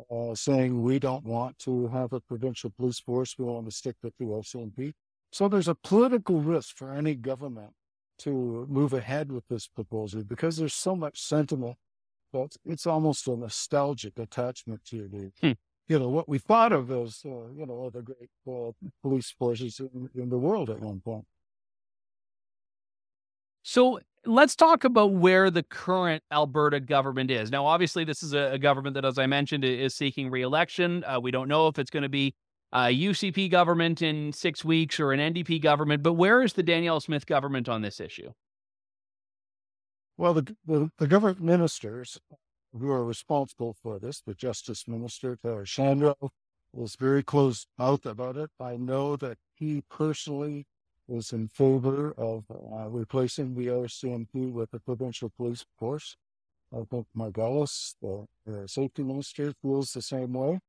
uh, 0.10 0.36
saying 0.36 0.82
we 0.82 1.00
don't 1.00 1.26
want 1.26 1.60
to 1.60 1.88
have 1.88 2.14
a 2.14 2.20
provincial 2.20 2.70
police 2.70 3.00
force. 3.00 3.36
We 3.38 3.46
want 3.46 3.66
to 3.66 3.72
stick 3.72 3.96
with 4.02 4.14
the 4.18 4.26
RCMP. 4.26 4.94
So 5.32 5.48
there's 5.48 5.68
a 5.68 5.76
political 5.76 6.42
risk 6.42 6.78
for 6.78 6.94
any 6.94 7.16
government 7.16 7.72
to 8.20 8.68
move 8.70 8.94
ahead 8.94 9.32
with 9.32 9.48
this 9.48 9.68
proposal 9.68 10.24
because 10.24 10.58
there's 10.58 10.74
so 10.74 10.96
much 10.96 11.22
sentiment 11.22 11.76
that 12.34 12.56
it's 12.66 12.86
almost 12.86 13.28
a 13.28 13.36
nostalgic 13.36 14.18
attachment 14.20 14.84
to 14.86 15.08
the, 15.08 15.32
hmm. 15.42 15.52
you 15.88 16.00
know, 16.00 16.10
what 16.10 16.30
we 16.30 16.38
thought 16.38 16.72
of 16.72 16.92
as, 16.92 17.22
uh, 17.26 17.50
you 17.56 17.66
know, 17.66 17.90
the 17.90 18.02
great 18.02 18.30
uh, 18.48 18.72
police 19.02 19.32
forces 19.32 19.80
in, 19.80 20.10
in 20.16 20.30
the 20.30 20.38
world 20.38 20.70
at 20.70 20.80
one 20.80 21.02
point. 21.02 21.26
So 23.64 24.00
Let's 24.26 24.56
talk 24.56 24.84
about 24.84 25.14
where 25.14 25.50
the 25.50 25.64
current 25.64 26.24
Alberta 26.32 26.80
government 26.80 27.32
is. 27.32 27.50
Now, 27.50 27.66
obviously, 27.66 28.04
this 28.04 28.22
is 28.22 28.34
a, 28.34 28.60
government 28.60 28.94
that, 28.94 29.06
as 29.06 29.18
I 29.18 29.26
mentioned, 29.26 29.66
is 29.66 29.96
seeking 29.96 30.30
reelection. 30.30 31.04
Uh, 31.04 31.20
we 31.20 31.32
don't 31.32 31.48
know 31.48 31.68
if 31.68 31.80
it's 31.80 31.90
going 31.90 32.04
to 32.04 32.10
be 32.10 32.36
a 32.72 32.88
UCP 32.88 33.50
government 33.50 34.02
in 34.02 34.32
six 34.32 34.64
weeks 34.64 35.00
or 35.00 35.12
an 35.12 35.34
NDP 35.34 35.62
government, 35.62 36.04
but 36.04 36.14
where 36.14 36.44
is 36.44 36.54
the 36.54 36.64
Danielle 36.64 37.00
Smith 37.00 37.26
government 37.26 37.68
on 37.68 37.82
this 37.82 38.00
issue? 38.00 38.32
Well, 40.18 40.36
the, 40.36 40.56
the, 40.66 40.92
the 41.00 41.08
government 41.08 41.42
ministers 41.42 42.20
who 42.78 42.90
are 42.92 43.04
responsible 43.04 43.76
for 43.82 44.00
this, 44.00 44.22
the 44.22 44.36
Justice 44.36 44.88
Minister, 44.88 45.36
Tyler 45.36 45.66
Shandro, 45.66 46.16
was 46.74 46.96
very 46.96 47.24
close 47.24 47.66
out 47.80 48.06
about 48.06 48.38
it. 48.38 48.50
I 48.60 48.78
know 48.78 49.16
that 49.18 49.38
he 49.56 49.84
personally 49.90 50.66
was 51.08 51.34
in 51.34 51.48
favor 51.50 52.14
of 52.18 52.46
uh, 52.52 52.88
replacing 52.90 53.56
the 53.56 53.68
RCMP 53.68 54.52
with 54.52 54.72
the 54.72 54.80
provincial 54.80 55.32
police 55.38 55.66
force. 55.78 56.16
I 56.74 56.84
think 56.90 57.08
Margolis, 57.18 57.96
the, 58.02 58.26
the 58.46 58.68
safety 58.68 59.04
minister, 59.04 59.54
feels 59.62 59.92
the 59.92 60.02
same 60.02 60.34
way. 60.34 60.60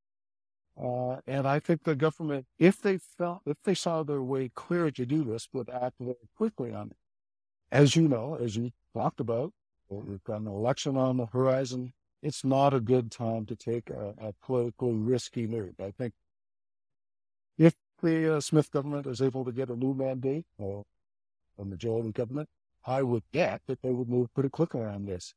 Uh, 0.81 1.17
and 1.27 1.47
I 1.47 1.59
think 1.59 1.83
the 1.83 1.95
government, 1.95 2.45
if 2.57 2.81
they 2.81 2.97
felt, 2.97 3.41
if 3.45 3.57
they 3.63 3.75
saw 3.75 4.03
their 4.03 4.21
way 4.21 4.51
clear 4.53 4.91
to 4.91 5.05
do 5.05 5.23
this, 5.23 5.47
would 5.53 5.69
act 5.69 5.95
very 5.99 6.15
quickly 6.35 6.73
on 6.73 6.87
it. 6.87 6.97
As 7.71 7.95
you 7.95 8.07
know, 8.07 8.35
as 8.35 8.55
you 8.55 8.71
talked 8.93 9.19
about, 9.19 9.53
we've 9.89 10.23
got 10.23 10.41
an 10.41 10.47
election 10.47 10.97
on 10.97 11.17
the 11.17 11.27
horizon. 11.27 11.93
It's 12.21 12.43
not 12.43 12.73
a 12.73 12.79
good 12.79 13.11
time 13.11 13.45
to 13.45 13.55
take 13.55 13.89
a, 13.89 14.13
a 14.19 14.33
politically 14.43 14.93
risky 14.93 15.45
move. 15.45 15.75
I 15.79 15.91
think 15.91 16.13
the 18.03 18.37
uh, 18.37 18.39
Smith 18.39 18.69
government 18.71 19.07
is 19.07 19.21
able 19.21 19.43
to 19.45 19.51
get 19.51 19.69
a 19.69 19.75
new 19.75 19.93
mandate 19.95 20.45
or 20.59 20.83
a 21.57 21.65
majority 21.65 22.11
government, 22.11 22.49
I 22.85 23.01
would 23.01 23.23
bet 23.31 23.61
that 23.67 23.81
they 23.81 23.91
would 23.91 24.09
move 24.09 24.33
pretty 24.33 24.49
quickly 24.49 24.83
on 24.83 25.05
this. 25.05 25.33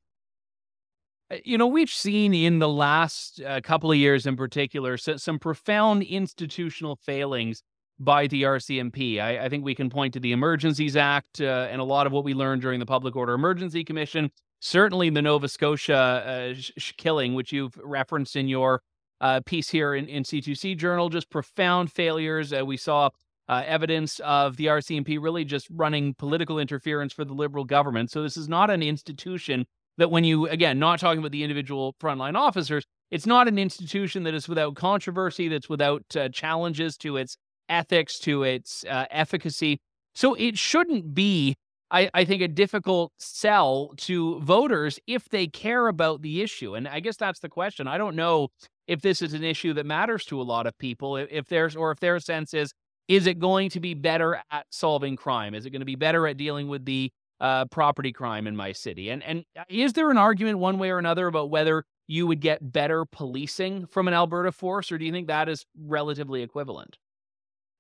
Uh, 1.31 1.37
you 1.45 1.57
know, 1.57 1.67
we've 1.67 1.91
seen 1.91 2.35
in 2.35 2.59
the 2.59 2.69
last 2.69 3.41
uh, 3.41 3.61
couple 3.63 3.91
of 3.91 3.97
years 3.97 4.27
in 4.27 4.37
particular 4.37 4.97
so, 4.97 5.17
some 5.17 5.39
profound 5.39 6.03
institutional 6.03 6.97
failings 6.97 7.63
by 7.99 8.27
the 8.27 8.43
RCMP. 8.43 9.21
I, 9.21 9.45
I, 9.45 9.49
think 9.49 9.65
we 9.65 9.75
can 9.75 9.89
point 9.89 10.13
to 10.15 10.21
the 10.21 10.33
Emergencies 10.33 10.97
Act 10.97 11.41
uh, 11.41 11.69
and 11.71 11.81
a 11.81 11.85
lot 11.85 12.07
of 12.07 12.13
what 12.13 12.25
we 12.25 12.35
learned 12.35 12.61
during 12.61 12.79
the 12.79 12.87
Public 12.87 13.17
Order 13.17 13.33
Emergency 13.33 13.85
Commission. 13.85 14.31
Certainly, 14.61 15.11
the 15.11 15.23
Nova 15.23 15.49
Scotia 15.49 15.97
uh, 15.97 16.55
sh- 16.55 16.93
killing, 16.97 17.35
which 17.35 17.53
you've 17.53 17.77
referenced 17.83 18.37
in 18.37 18.49
your 18.49 18.83
uh, 19.21 19.41
piece 19.45 19.69
here 19.71 19.95
in, 19.95 20.09
in 20.09 20.23
C2C 20.23 20.77
Journal, 20.77 21.09
just 21.09 21.31
profound 21.31 21.93
failures. 21.93 22.53
Uh, 22.53 22.65
we 22.65 22.77
saw 22.77 23.11
uh, 23.49 23.63
evidence 23.67 24.21
of 24.21 24.57
the 24.57 24.67
RCMP 24.67 25.19
really 25.21 25.45
just 25.45 25.69
running 25.71 26.15
political 26.15 26.59
interference 26.59 27.13
for 27.13 27.25
the 27.25 27.33
Liberal 27.33 27.65
government. 27.65 28.11
So, 28.11 28.23
this 28.23 28.37
is 28.37 28.49
not 28.49 28.71
an 28.71 28.83
institution 28.83 29.67
that, 29.99 30.11
when 30.11 30.25
you, 30.25 30.47
again, 30.49 30.79
not 30.79 30.99
talking 30.99 31.21
about 31.21 31.33
the 31.33 31.43
individual 31.43 31.95
frontline 32.01 32.35
officers, 32.35 32.85
it's 33.11 33.27
not 33.27 33.47
an 33.47 33.59
institution 33.59 34.25
that 34.25 34.35
is 34.35 34.49
without 34.49 34.75
controversy, 34.75 35.49
that's 35.49 35.69
without 35.69 36.05
uh, 36.17 36.29
challenges 36.29 36.97
to 36.99 37.17
its 37.17 37.37
ethics, 37.69 38.19
to 38.21 38.43
its 38.43 38.85
uh, 38.85 39.07
efficacy. 39.11 39.81
So, 40.15 40.35
it 40.35 40.59
shouldn't 40.59 41.15
be 41.15 41.57
I, 41.91 42.11
I 42.15 42.25
think, 42.25 42.43
a 42.43 42.49
difficult 42.49 43.13
sell 43.19 43.93
to 43.99 44.41
voters 44.41 44.99
if 45.07 45.29
they 45.29 45.47
care 45.47 45.89
about 45.89 46.23
the 46.23 46.43
issue. 46.43 46.75
And 46.75 46.89
I 46.89 47.01
guess 47.01 47.17
that's 47.17 47.41
the 47.41 47.49
question. 47.49 47.87
I 47.87 47.99
don't 47.99 48.17
know 48.17 48.49
if 48.87 49.03
this 49.03 49.23
is 49.23 49.35
an 49.35 49.45
issue 49.45 49.73
that 49.75 49.87
matters 49.87 50.25
to 50.27 50.41
a 50.41 50.43
lot 50.43 50.67
of 50.67 50.77
people, 50.79 51.17
if 51.17 51.47
there's, 51.47 51.77
or 51.77 51.91
if 51.91 52.01
their 52.01 52.19
sense 52.21 52.55
is, 52.55 52.73
is 53.09 53.27
it 53.27 53.39
going 53.39 53.71
to 53.71 53.81
be 53.81 53.95
better 53.95 54.43
at 54.51 54.67
solving 54.71 55.17
crime? 55.17 55.55
Is 55.55 55.67
it 55.67 55.71
going 55.71 55.81
to 55.81 55.87
be 55.87 55.95
better 55.95 56.27
at 56.27 56.37
dealing 56.37 56.69
with 56.69 56.85
the 56.85 57.13
uh, 57.41 57.67
property 57.67 58.13
crime 58.13 58.47
in 58.47 58.57
my 58.57 58.73
city? 58.73 59.11
And 59.11 59.23
and 59.23 59.45
uh, 59.59 59.63
is 59.69 59.93
there 59.93 60.11
an 60.11 60.19
argument 60.19 60.59
one 60.59 60.79
way 60.79 60.91
or 60.91 60.99
another 60.99 61.29
about 61.29 61.51
whether 61.51 61.85
you 62.09 62.27
would 62.27 62.41
get 62.41 62.73
better 62.73 63.05
policing 63.05 63.87
from 63.87 64.09
an 64.09 64.15
Alberta 64.15 64.53
force, 64.53 64.91
or 64.91 64.99
do 64.99 65.05
you 65.05 65.13
think 65.13 65.29
that 65.29 65.49
is 65.49 65.65
relatively 65.79 66.43
equivalent? 66.43 66.99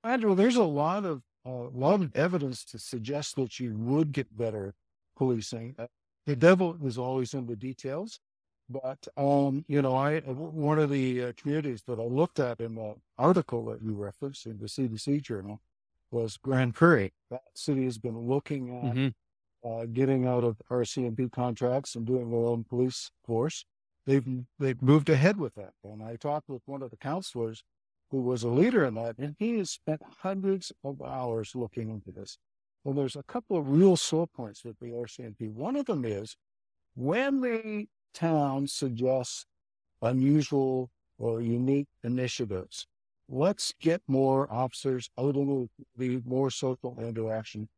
Andrew, 0.04 0.34
there's 0.34 0.56
a 0.56 0.64
lot 0.64 1.04
of 1.04 1.22
a 1.46 1.50
lot 1.50 2.02
of 2.02 2.14
evidence 2.16 2.64
to 2.66 2.78
suggest 2.78 3.36
that 3.36 3.60
you 3.60 3.76
would 3.76 4.12
get 4.12 4.36
better 4.36 4.74
policing. 5.16 5.74
Uh, 5.78 5.86
the 6.26 6.36
devil 6.36 6.76
is 6.84 6.98
always 6.98 7.34
in 7.34 7.46
the 7.46 7.56
details. 7.56 8.20
But, 8.68 9.06
um, 9.16 9.64
you 9.68 9.80
know, 9.80 9.94
I 9.94 10.18
one 10.20 10.80
of 10.80 10.90
the 10.90 11.26
uh, 11.26 11.32
communities 11.36 11.82
that 11.86 12.00
I 12.00 12.02
looked 12.02 12.40
at 12.40 12.60
in 12.60 12.74
the 12.74 12.96
article 13.16 13.64
that 13.66 13.80
you 13.80 13.94
referenced 13.94 14.46
in 14.46 14.58
the 14.58 14.66
C2C 14.66 15.22
Journal 15.22 15.60
was 16.10 16.36
Grande 16.36 16.74
Prairie. 16.74 17.12
That 17.30 17.42
city 17.54 17.84
has 17.84 17.98
been 17.98 18.18
looking 18.18 18.76
at 18.76 18.94
mm-hmm. 18.94 19.68
uh, 19.68 19.86
getting 19.92 20.26
out 20.26 20.42
of 20.42 20.60
RCMP 20.68 21.30
contracts 21.30 21.94
and 21.94 22.04
doing 22.04 22.30
their 22.30 22.40
own 22.40 22.64
police 22.64 23.12
force. 23.24 23.64
They've 24.04 24.26
they've 24.58 24.82
moved 24.82 25.10
ahead 25.10 25.36
with 25.36 25.54
that. 25.54 25.74
And 25.84 26.02
I 26.02 26.16
talked 26.16 26.48
with 26.48 26.62
one 26.66 26.82
of 26.82 26.90
the 26.90 26.96
counselors 26.96 27.62
who 28.10 28.20
was 28.20 28.42
a 28.42 28.48
leader 28.48 28.84
in 28.84 28.94
that, 28.94 29.18
and 29.18 29.36
he 29.38 29.58
has 29.58 29.70
spent 29.70 30.02
hundreds 30.22 30.72
of 30.84 31.02
hours 31.02 31.52
looking 31.54 31.90
into 31.90 32.12
this. 32.12 32.38
Well, 32.84 32.94
there's 32.94 33.16
a 33.16 33.22
couple 33.24 33.56
of 33.56 33.68
real 33.68 33.96
sore 33.96 34.28
points 34.28 34.64
with 34.64 34.78
the 34.78 34.90
RCMP. 34.90 35.52
One 35.52 35.76
of 35.76 35.86
them 35.86 36.04
is 36.04 36.36
when 36.94 37.40
the 37.40 37.86
town 38.14 38.68
suggests 38.68 39.46
unusual 40.02 40.90
or 41.18 41.40
unique 41.40 41.88
initiatives, 42.04 42.86
let's 43.28 43.74
get 43.80 44.02
more 44.06 44.50
officers 44.52 45.10
out 45.18 45.34
in 45.34 45.68
the 45.96 46.22
more 46.24 46.50
social 46.50 46.96
interaction. 47.00 47.68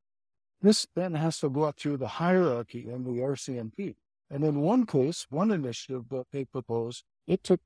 This 0.61 0.87
then 0.95 1.14
has 1.14 1.38
to 1.41 1.49
go 1.49 1.62
up 1.64 1.79
through 1.79 1.99
the 1.99 2.09
hierarchy 2.09 2.88
in 2.88 3.05
the 3.05 3.23
RCMP. 3.23 3.95
And 4.31 4.45
in 4.45 4.61
one 4.61 4.85
case, 4.85 5.27
one 5.31 5.51
initiative 5.51 6.05
that 6.11 6.27
they 6.33 6.45
proposed, 6.45 7.05
it 7.27 7.43
took 7.45 7.61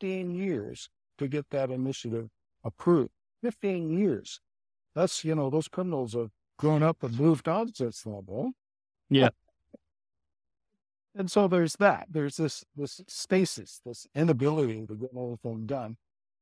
15 0.00 0.32
years 0.32 0.88
to 1.18 1.28
get 1.28 1.50
that 1.50 1.70
initiative 1.70 2.28
approved. 2.64 3.10
15 3.42 3.98
years. 3.98 4.40
That's, 4.94 5.24
you 5.24 5.34
know, 5.34 5.50
those 5.50 5.68
criminals 5.68 6.14
have 6.14 6.30
grown 6.58 6.82
up 6.82 7.02
and 7.02 7.18
moved 7.18 7.48
on 7.48 7.74
since 7.74 8.02
then. 8.02 8.52
Yeah. 9.10 9.30
And 11.14 11.30
so 11.30 11.48
there's 11.48 11.74
that. 11.76 12.06
There's 12.10 12.36
this 12.36 12.64
this 12.74 13.02
stasis, 13.06 13.80
this 13.84 14.06
inability 14.14 14.86
to 14.86 14.94
get 14.94 15.10
anything 15.14 15.66
done. 15.66 15.96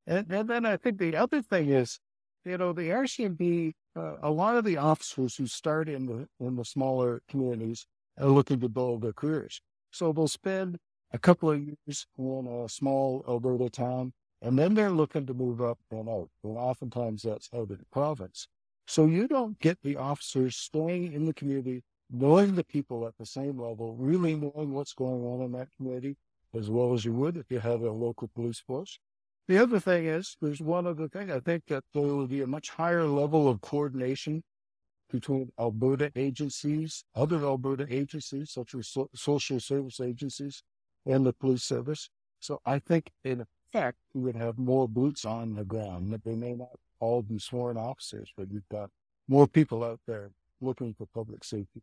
And, 0.07 0.31
and 0.31 0.49
then 0.49 0.65
I 0.65 0.77
think 0.77 0.99
the 0.99 1.17
other 1.17 1.43
thing 1.43 1.71
is, 1.71 1.99
you 2.45 2.57
know, 2.57 2.73
the 2.73 2.91
RCMP, 2.91 3.73
uh, 3.97 4.17
a 4.23 4.31
lot 4.31 4.57
of 4.57 4.65
the 4.65 4.77
officers 4.77 5.37
who 5.37 5.47
start 5.47 5.89
in 5.89 6.07
the 6.07 6.29
in 6.45 6.57
the 6.57 6.65
smaller 6.65 7.23
communities 7.29 7.87
are 8.19 8.29
looking 8.29 8.61
to 8.61 8.69
build 8.69 9.03
their 9.03 9.13
careers. 9.13 9.61
So 9.91 10.13
they'll 10.13 10.29
spend 10.29 10.79
a 11.13 11.19
couple 11.19 11.51
of 11.51 11.61
years 11.61 12.07
in 12.17 12.47
a 12.47 12.69
small 12.69 13.25
Alberta 13.29 13.69
town, 13.71 14.13
and 14.43 14.59
then 14.59 14.75
they're 14.75 14.91
looking 14.91 15.27
to 15.27 15.35
move 15.35 15.61
up 15.61 15.79
and 15.91 16.09
out. 16.09 16.29
And 16.45 16.57
oftentimes 16.57 17.23
that's 17.23 17.49
out 17.55 17.63
of 17.63 17.69
the 17.69 17.79
province. 17.93 18.49
So 18.87 19.07
you 19.07 19.29
don't 19.29 19.59
get 19.61 19.79
the 19.83 19.97
officers 19.97 20.57
staying 20.57 21.13
in 21.13 21.27
the 21.27 21.35
community, 21.35 21.83
knowing 22.11 22.55
the 22.55 22.65
people 22.65 23.07
at 23.07 23.17
the 23.19 23.27
same 23.27 23.61
level, 23.61 23.95
really 23.99 24.35
knowing 24.35 24.73
what's 24.73 24.95
going 24.95 25.25
on 25.25 25.43
in 25.43 25.53
that 25.53 25.69
community 25.77 26.17
as 26.55 26.69
well 26.69 26.95
as 26.95 27.05
you 27.05 27.13
would 27.13 27.37
if 27.37 27.51
you 27.51 27.61
had 27.61 27.81
a 27.81 27.93
local 27.93 28.29
police 28.35 28.59
force. 28.59 28.99
The 29.49 29.59
other 29.59 29.81
thing 29.81 30.07
is, 30.07 30.37
there's 30.41 30.61
one 30.61 30.87
other 30.87 31.09
thing. 31.09 31.31
I 31.31 31.41
think 31.41 31.67
that 31.69 31.85
there 31.93 32.03
will 32.03 32.27
be 32.27 32.43
a 32.43 32.47
much 32.47 32.71
higher 32.71 33.05
level 33.05 33.49
of 33.49 33.61
coordination 33.61 34.43
between 35.11 35.51
Alberta 35.59 36.13
agencies, 36.15 37.05
other 37.17 37.45
Alberta 37.45 37.87
agencies, 37.89 38.53
such 38.53 38.75
as 38.75 38.89
so- 38.89 39.11
social 39.15 39.59
service 39.59 40.01
agencies, 40.01 40.63
and 41.07 41.27
the 41.27 41.33
police 41.33 41.65
service. 41.65 42.11
So 42.39 42.61
I 42.65 42.79
think 42.79 43.11
in 43.25 43.45
fact, 43.73 43.99
we 44.15 44.23
would 44.23 44.37
have 44.37 44.59
more 44.59 44.89
boots 44.89 45.25
on 45.25 45.55
the 45.55 45.65
ground. 45.65 46.13
That 46.13 46.25
they 46.25 46.35
may 46.35 46.55
not 46.55 46.71
all 47.01 47.23
be 47.23 47.39
sworn 47.39 47.77
officers, 47.77 48.31
but 48.37 48.51
you've 48.51 48.69
got 48.71 48.91
more 49.29 49.47
people 49.47 49.85
out 49.85 50.01
there 50.07 50.31
looking 50.61 50.95
for 50.95 51.07
public 51.15 51.45
safety. 51.45 51.83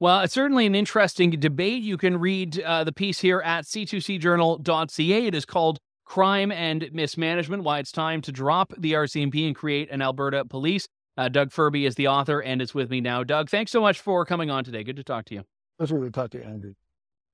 Well, 0.00 0.20
it's 0.20 0.34
certainly 0.34 0.66
an 0.66 0.74
interesting 0.74 1.30
debate. 1.30 1.82
You 1.82 1.96
can 1.96 2.18
read 2.18 2.60
uh, 2.60 2.82
the 2.82 2.92
piece 2.92 3.20
here 3.20 3.40
at 3.40 3.64
c2cjournal.ca. 3.64 5.26
It 5.26 5.34
is 5.34 5.44
called 5.44 5.78
Crime 6.04 6.50
and 6.50 6.88
Mismanagement 6.92 7.62
Why 7.62 7.78
It's 7.78 7.92
Time 7.92 8.20
to 8.22 8.32
Drop 8.32 8.72
the 8.76 8.94
RCMP 8.94 9.46
and 9.46 9.54
Create 9.54 9.90
an 9.90 10.02
Alberta 10.02 10.44
Police. 10.44 10.88
Uh, 11.16 11.28
Doug 11.28 11.50
Firby 11.50 11.86
is 11.86 11.94
the 11.94 12.08
author 12.08 12.42
and 12.42 12.60
is 12.60 12.74
with 12.74 12.90
me 12.90 13.00
now. 13.00 13.22
Doug, 13.22 13.48
thanks 13.48 13.70
so 13.70 13.80
much 13.80 14.00
for 14.00 14.24
coming 14.24 14.50
on 14.50 14.64
today. 14.64 14.82
Good 14.82 14.96
to 14.96 15.04
talk 15.04 15.26
to 15.26 15.34
you. 15.34 15.44
Pleasure 15.78 16.00
to 16.00 16.10
talk 16.10 16.30
to 16.30 16.38
you, 16.38 16.44
Andrew. 16.44 16.74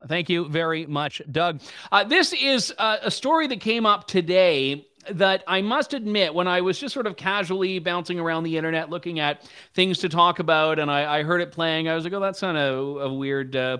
Thank 0.07 0.29
you 0.29 0.49
very 0.49 0.87
much, 0.87 1.21
Doug. 1.31 1.61
Uh, 1.91 2.05
this 2.05 2.33
is 2.33 2.73
uh, 2.79 2.99
a 3.03 3.11
story 3.11 3.49
that 3.49 3.61
came 3.61 3.85
up 3.85 4.07
today 4.07 4.87
that 5.11 5.43
I 5.47 5.61
must 5.61 5.95
admit, 5.95 6.35
when 6.35 6.47
I 6.47 6.61
was 6.61 6.79
just 6.79 6.95
sort 6.95 7.07
of 7.07 7.17
casually 7.17 7.79
bouncing 7.79 8.21
around 8.21 8.45
the 8.45 8.57
internet 8.57 8.91
looking 8.91 9.19
at 9.21 9.49
things 9.75 9.99
to 9.99 10.09
talk 10.09 10.39
about, 10.39 10.79
and 10.79 10.91
I, 10.91 11.19
I 11.19 11.23
heard 11.23 11.41
it 11.41 11.51
playing, 11.51 11.89
I 11.89 11.95
was 11.95 12.05
like, 12.05 12.13
"Oh, 12.13 12.21
that's 12.21 12.41
kind 12.41 12.57
of 12.59 12.97
a 12.99 13.13
weird, 13.13 13.57
uh, 13.57 13.79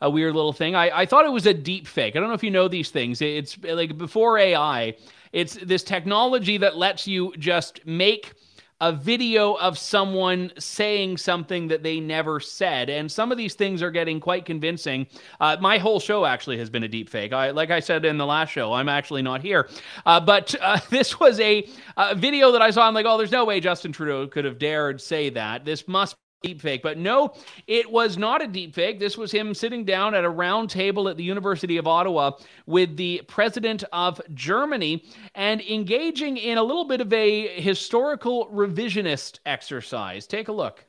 a 0.00 0.10
weird 0.10 0.34
little 0.34 0.52
thing." 0.52 0.74
I, 0.74 1.00
I 1.00 1.06
thought 1.06 1.24
it 1.24 1.32
was 1.32 1.46
a 1.46 1.54
deep 1.54 1.86
fake. 1.86 2.16
I 2.16 2.20
don't 2.20 2.28
know 2.28 2.34
if 2.34 2.42
you 2.42 2.50
know 2.50 2.66
these 2.66 2.90
things. 2.90 3.20
It's 3.20 3.56
like 3.62 3.96
before 3.96 4.38
AI, 4.38 4.96
it's 5.32 5.54
this 5.54 5.84
technology 5.84 6.56
that 6.58 6.76
lets 6.76 7.06
you 7.06 7.32
just 7.38 7.86
make 7.86 8.32
a 8.80 8.92
video 8.92 9.54
of 9.54 9.78
someone 9.78 10.52
saying 10.58 11.18
something 11.18 11.68
that 11.68 11.82
they 11.82 12.00
never 12.00 12.40
said. 12.40 12.88
And 12.88 13.10
some 13.10 13.30
of 13.30 13.38
these 13.38 13.54
things 13.54 13.82
are 13.82 13.90
getting 13.90 14.20
quite 14.20 14.44
convincing. 14.44 15.06
Uh, 15.38 15.56
my 15.60 15.78
whole 15.78 16.00
show 16.00 16.24
actually 16.24 16.58
has 16.58 16.70
been 16.70 16.82
a 16.82 16.88
deep 16.88 17.10
fake. 17.10 17.32
I, 17.32 17.50
like 17.50 17.70
I 17.70 17.80
said 17.80 18.04
in 18.04 18.16
the 18.16 18.26
last 18.26 18.50
show, 18.50 18.72
I'm 18.72 18.88
actually 18.88 19.22
not 19.22 19.42
here. 19.42 19.68
Uh, 20.06 20.20
but 20.20 20.54
uh, 20.60 20.80
this 20.90 21.20
was 21.20 21.38
a, 21.40 21.68
a, 21.96 22.14
video 22.14 22.52
that 22.52 22.62
I 22.62 22.70
saw. 22.70 22.86
I'm 22.86 22.94
like, 22.94 23.06
oh, 23.06 23.18
there's 23.18 23.32
no 23.32 23.44
way 23.44 23.60
Justin 23.60 23.92
Trudeau 23.92 24.26
could 24.26 24.44
have 24.44 24.58
dared 24.58 25.00
say 25.00 25.30
that. 25.30 25.64
This 25.64 25.86
must 25.86 26.16
deep 26.42 26.60
fake. 26.60 26.82
But 26.82 26.98
no, 26.98 27.34
it 27.66 27.90
was 27.90 28.16
not 28.16 28.42
a 28.42 28.46
deep 28.46 28.74
fake. 28.74 28.98
This 28.98 29.18
was 29.18 29.30
him 29.30 29.54
sitting 29.54 29.84
down 29.84 30.14
at 30.14 30.24
a 30.24 30.30
round 30.30 30.70
table 30.70 31.08
at 31.08 31.16
the 31.16 31.24
University 31.24 31.76
of 31.76 31.86
Ottawa 31.86 32.32
with 32.66 32.96
the 32.96 33.22
president 33.28 33.84
of 33.92 34.20
Germany 34.34 35.04
and 35.34 35.60
engaging 35.60 36.36
in 36.36 36.58
a 36.58 36.62
little 36.62 36.84
bit 36.86 37.00
of 37.00 37.12
a 37.12 37.60
historical 37.60 38.46
revisionist 38.46 39.40
exercise. 39.44 40.26
Take 40.26 40.48
a 40.48 40.52
look. 40.52 40.84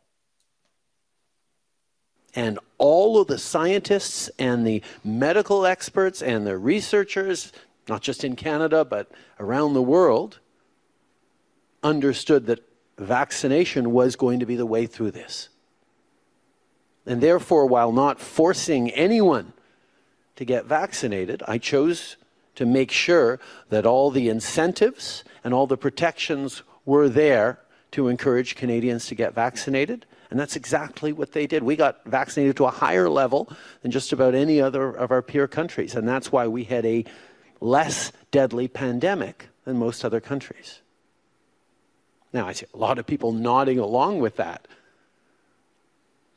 And 2.34 2.60
all 2.78 3.20
of 3.20 3.28
the 3.28 3.38
scientists 3.38 4.30
and 4.40 4.66
the 4.66 4.82
medical 5.04 5.66
experts 5.66 6.22
and 6.22 6.48
the 6.48 6.58
researchers, 6.58 7.52
not 7.90 8.02
just 8.02 8.24
in 8.24 8.38
Canada, 8.38 8.86
but 8.86 9.12
around 9.38 9.74
the 9.74 9.82
world, 9.82 10.40
understood 11.84 12.46
that 12.46 12.64
vaccination 12.98 13.92
was 13.92 14.16
going 14.16 14.40
to 14.40 14.46
be 14.46 14.56
the 14.56 14.66
way 14.66 14.86
through 14.86 15.12
this. 15.12 15.50
And 17.06 17.22
therefore, 17.22 17.66
while 17.66 17.92
not 17.92 18.20
forcing 18.20 18.92
anyone 18.92 19.54
to 20.36 20.46
get 20.46 20.66
vaccinated, 20.66 21.42
I 21.48 21.58
chose 21.58 22.18
to 22.56 22.66
make 22.66 22.92
sure 22.92 23.40
that 23.70 23.86
all 23.86 24.12
the 24.12 24.30
incentives 24.30 25.24
and 25.44 25.54
all 25.54 25.68
the 25.68 25.78
protections 25.78 26.64
were 26.86 27.10
there 27.10 27.60
to 27.92 28.08
encourage 28.08 28.56
Canadians 28.56 29.08
to 29.08 29.16
get 29.16 29.34
vaccinated. 29.34 30.06
And 30.30 30.40
that's 30.40 30.56
exactly 30.56 31.12
what 31.12 31.34
they 31.34 31.48
did. 31.48 31.64
We 31.64 31.76
got 31.76 32.06
vaccinated 32.06 32.56
to 32.58 32.66
a 32.66 32.72
higher 32.72 33.10
level 33.10 33.52
than 33.82 33.92
just 33.92 34.14
about 34.14 34.34
any 34.34 34.62
other 34.62 34.92
of 34.92 35.12
our 35.12 35.22
peer 35.22 35.48
countries. 35.48 35.96
And 35.96 36.08
that's 36.08 36.32
why 36.32 36.48
we 36.48 36.64
had 36.64 36.86
a 36.86 37.04
less 37.60 38.12
deadly 38.32 38.68
pandemic 38.68 39.50
than 39.66 39.78
most 39.78 40.06
other 40.06 40.22
countries. 40.22 40.81
Now, 42.34 42.48
I 42.48 42.54
see 42.54 42.66
a 42.74 42.78
lot 42.78 43.00
of 43.00 43.06
people 43.06 43.32
nodding 43.32 43.80
along 43.80 44.20
with 44.20 44.38
that. 44.38 44.68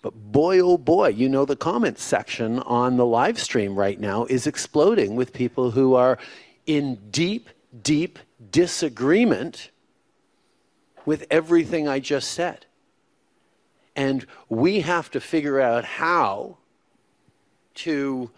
But 0.02 0.12
boy, 0.14 0.60
oh 0.60 0.76
boy, 0.76 1.08
you 1.08 1.28
know, 1.28 1.44
the 1.44 1.56
comments 1.56 2.02
section 2.02 2.58
on 2.60 2.96
the 2.96 3.06
live 3.06 3.38
stream 3.38 3.74
right 3.74 3.98
now 3.98 4.26
is 4.26 4.46
exploding 4.46 5.16
with 5.16 5.32
people 5.32 5.70
who 5.70 5.94
are 5.94 6.18
in 6.66 6.96
deep, 7.10 7.48
deep 7.82 8.18
disagreement 8.50 9.70
with 11.06 11.26
everything 11.30 11.88
I 11.88 12.00
just 12.00 12.32
said. 12.32 12.66
And 13.96 14.26
we 14.48 14.80
have 14.80 15.10
to 15.12 15.20
figure 15.20 15.60
out 15.60 15.84
how 15.84 16.58
to 17.76 18.30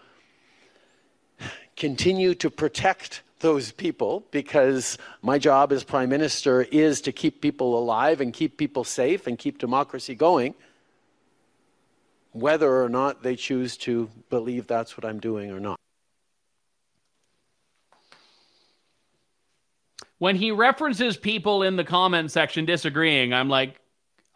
continue 1.75 2.33
to 2.35 2.49
protect 2.49 3.23
those 3.39 3.71
people 3.71 4.25
because 4.31 4.97
my 5.21 5.37
job 5.37 5.71
as 5.71 5.83
prime 5.83 6.09
minister 6.09 6.63
is 6.63 7.01
to 7.01 7.11
keep 7.11 7.41
people 7.41 7.77
alive 7.77 8.21
and 8.21 8.33
keep 8.33 8.57
people 8.57 8.83
safe 8.83 9.27
and 9.27 9.37
keep 9.37 9.57
democracy 9.59 10.15
going 10.15 10.55
whether 12.39 12.83
or 12.83 12.89
not 12.89 13.23
they 13.23 13.35
choose 13.35 13.77
to 13.77 14.09
believe 14.29 14.67
that's 14.67 14.97
what 14.97 15.05
I'm 15.05 15.19
doing 15.19 15.51
or 15.51 15.59
not. 15.59 15.77
When 20.19 20.35
he 20.35 20.51
references 20.51 21.17
people 21.17 21.63
in 21.63 21.75
the 21.75 21.83
comment 21.83 22.31
section 22.31 22.65
disagreeing, 22.65 23.33
I'm 23.33 23.49
like, 23.49 23.79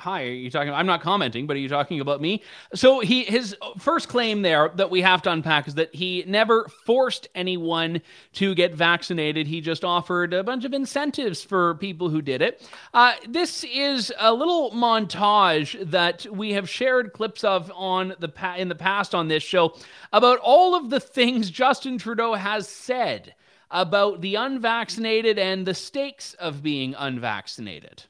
hi, 0.02 0.24
are 0.24 0.28
you 0.30 0.50
talking? 0.50 0.74
I'm 0.74 0.88
not 0.88 1.02
commenting, 1.02 1.46
but 1.46 1.56
are 1.56 1.60
you 1.60 1.70
talking 1.70 2.00
about 2.00 2.22
me? 2.22 2.42
So 2.74 3.02
he 3.02 3.24
his 3.24 3.56
first 3.78 4.10
claim 4.10 4.42
there 4.42 4.72
that 4.76 4.90
we 4.90 5.02
have 5.02 5.22
to 5.24 5.32
unpack 5.32 5.68
is 5.68 5.76
that 5.76 5.94
he 5.94 6.24
never 6.28 6.68
forced 6.86 7.30
anyone 7.36 8.02
to 8.34 8.56
get 8.56 8.74
vaccinated. 8.74 9.46
He 9.46 9.62
just 9.62 9.86
offered 9.86 10.34
a 10.34 10.44
bunch 10.44 10.66
of 10.66 10.74
incentives 10.74 11.44
for 11.44 11.76
people 11.76 12.10
who 12.10 12.22
did 12.22 12.42
it. 12.42 12.68
Uh, 12.96 13.14
this 13.30 13.64
is 13.64 14.12
a 14.20 14.34
little 14.34 14.72
montage 14.72 15.92
that 15.92 16.26
we 16.32 16.54
have 16.54 16.68
shared 16.68 17.14
clips 17.14 17.44
of 17.44 17.72
on 17.76 18.16
the 18.20 18.30
pa- 18.30 18.56
in 18.56 18.70
the 18.70 18.76
past 18.76 19.14
on 19.14 19.28
this 19.28 19.44
show 19.44 19.76
about 20.12 20.40
all 20.40 20.74
of 20.74 20.90
the 20.90 21.00
things 21.00 21.52
Justin 21.52 22.00
Trudeau 22.00 22.34
has 22.34 22.68
said 22.68 23.36
about 23.70 24.22
the 24.22 24.34
unvaccinated 24.34 25.38
and 25.38 25.66
the 25.66 25.76
stakes 25.76 26.34
of 26.34 26.64
being 26.64 26.96
unvaccinated. 26.98 28.04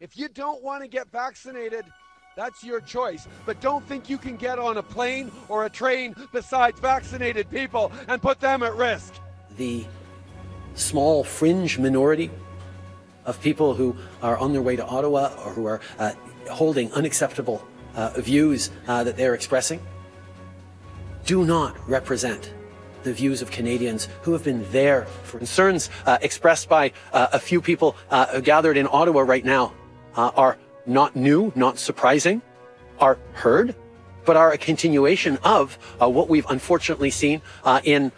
If 0.00 0.16
you 0.16 0.28
don't 0.28 0.62
want 0.62 0.82
to 0.82 0.88
get 0.88 1.10
vaccinated, 1.10 1.84
that's 2.36 2.62
your 2.62 2.80
choice. 2.80 3.26
But 3.44 3.60
don't 3.60 3.84
think 3.88 4.08
you 4.08 4.16
can 4.16 4.36
get 4.36 4.56
on 4.60 4.76
a 4.76 4.82
plane 4.82 5.32
or 5.48 5.66
a 5.66 5.70
train 5.70 6.14
besides 6.32 6.78
vaccinated 6.78 7.50
people 7.50 7.90
and 8.06 8.22
put 8.22 8.38
them 8.38 8.62
at 8.62 8.76
risk. 8.76 9.14
The 9.56 9.84
small 10.74 11.24
fringe 11.24 11.80
minority 11.80 12.30
of 13.24 13.40
people 13.40 13.74
who 13.74 13.96
are 14.22 14.38
on 14.38 14.52
their 14.52 14.62
way 14.62 14.76
to 14.76 14.86
Ottawa 14.86 15.34
or 15.44 15.52
who 15.52 15.66
are 15.66 15.80
uh, 15.98 16.12
holding 16.48 16.92
unacceptable 16.92 17.66
uh, 17.96 18.10
views 18.20 18.70
uh, 18.86 19.02
that 19.02 19.16
they're 19.16 19.34
expressing 19.34 19.80
do 21.26 21.44
not 21.44 21.76
represent 21.88 22.54
the 23.02 23.12
views 23.12 23.42
of 23.42 23.50
Canadians 23.50 24.08
who 24.22 24.32
have 24.32 24.44
been 24.44 24.64
there 24.70 25.06
for 25.24 25.38
concerns 25.38 25.90
uh, 26.06 26.18
expressed 26.22 26.68
by 26.68 26.92
uh, 27.12 27.26
a 27.32 27.38
few 27.40 27.60
people 27.60 27.96
uh, 28.10 28.38
gathered 28.40 28.76
in 28.76 28.86
Ottawa 28.90 29.22
right 29.22 29.44
now 29.44 29.72
uh, 30.16 30.30
are 30.36 30.58
not 30.86 31.14
new, 31.14 31.52
not 31.54 31.78
surprising, 31.78 32.42
are 32.98 33.18
heard, 33.32 33.74
but 34.24 34.36
are 34.36 34.52
a 34.52 34.58
continuation 34.58 35.38
of 35.42 35.78
uh, 36.00 36.08
what 36.08 36.28
we've 36.28 36.46
unfortunately 36.48 37.10
seen 37.10 37.40
uh, 37.64 37.80
in 37.84 38.12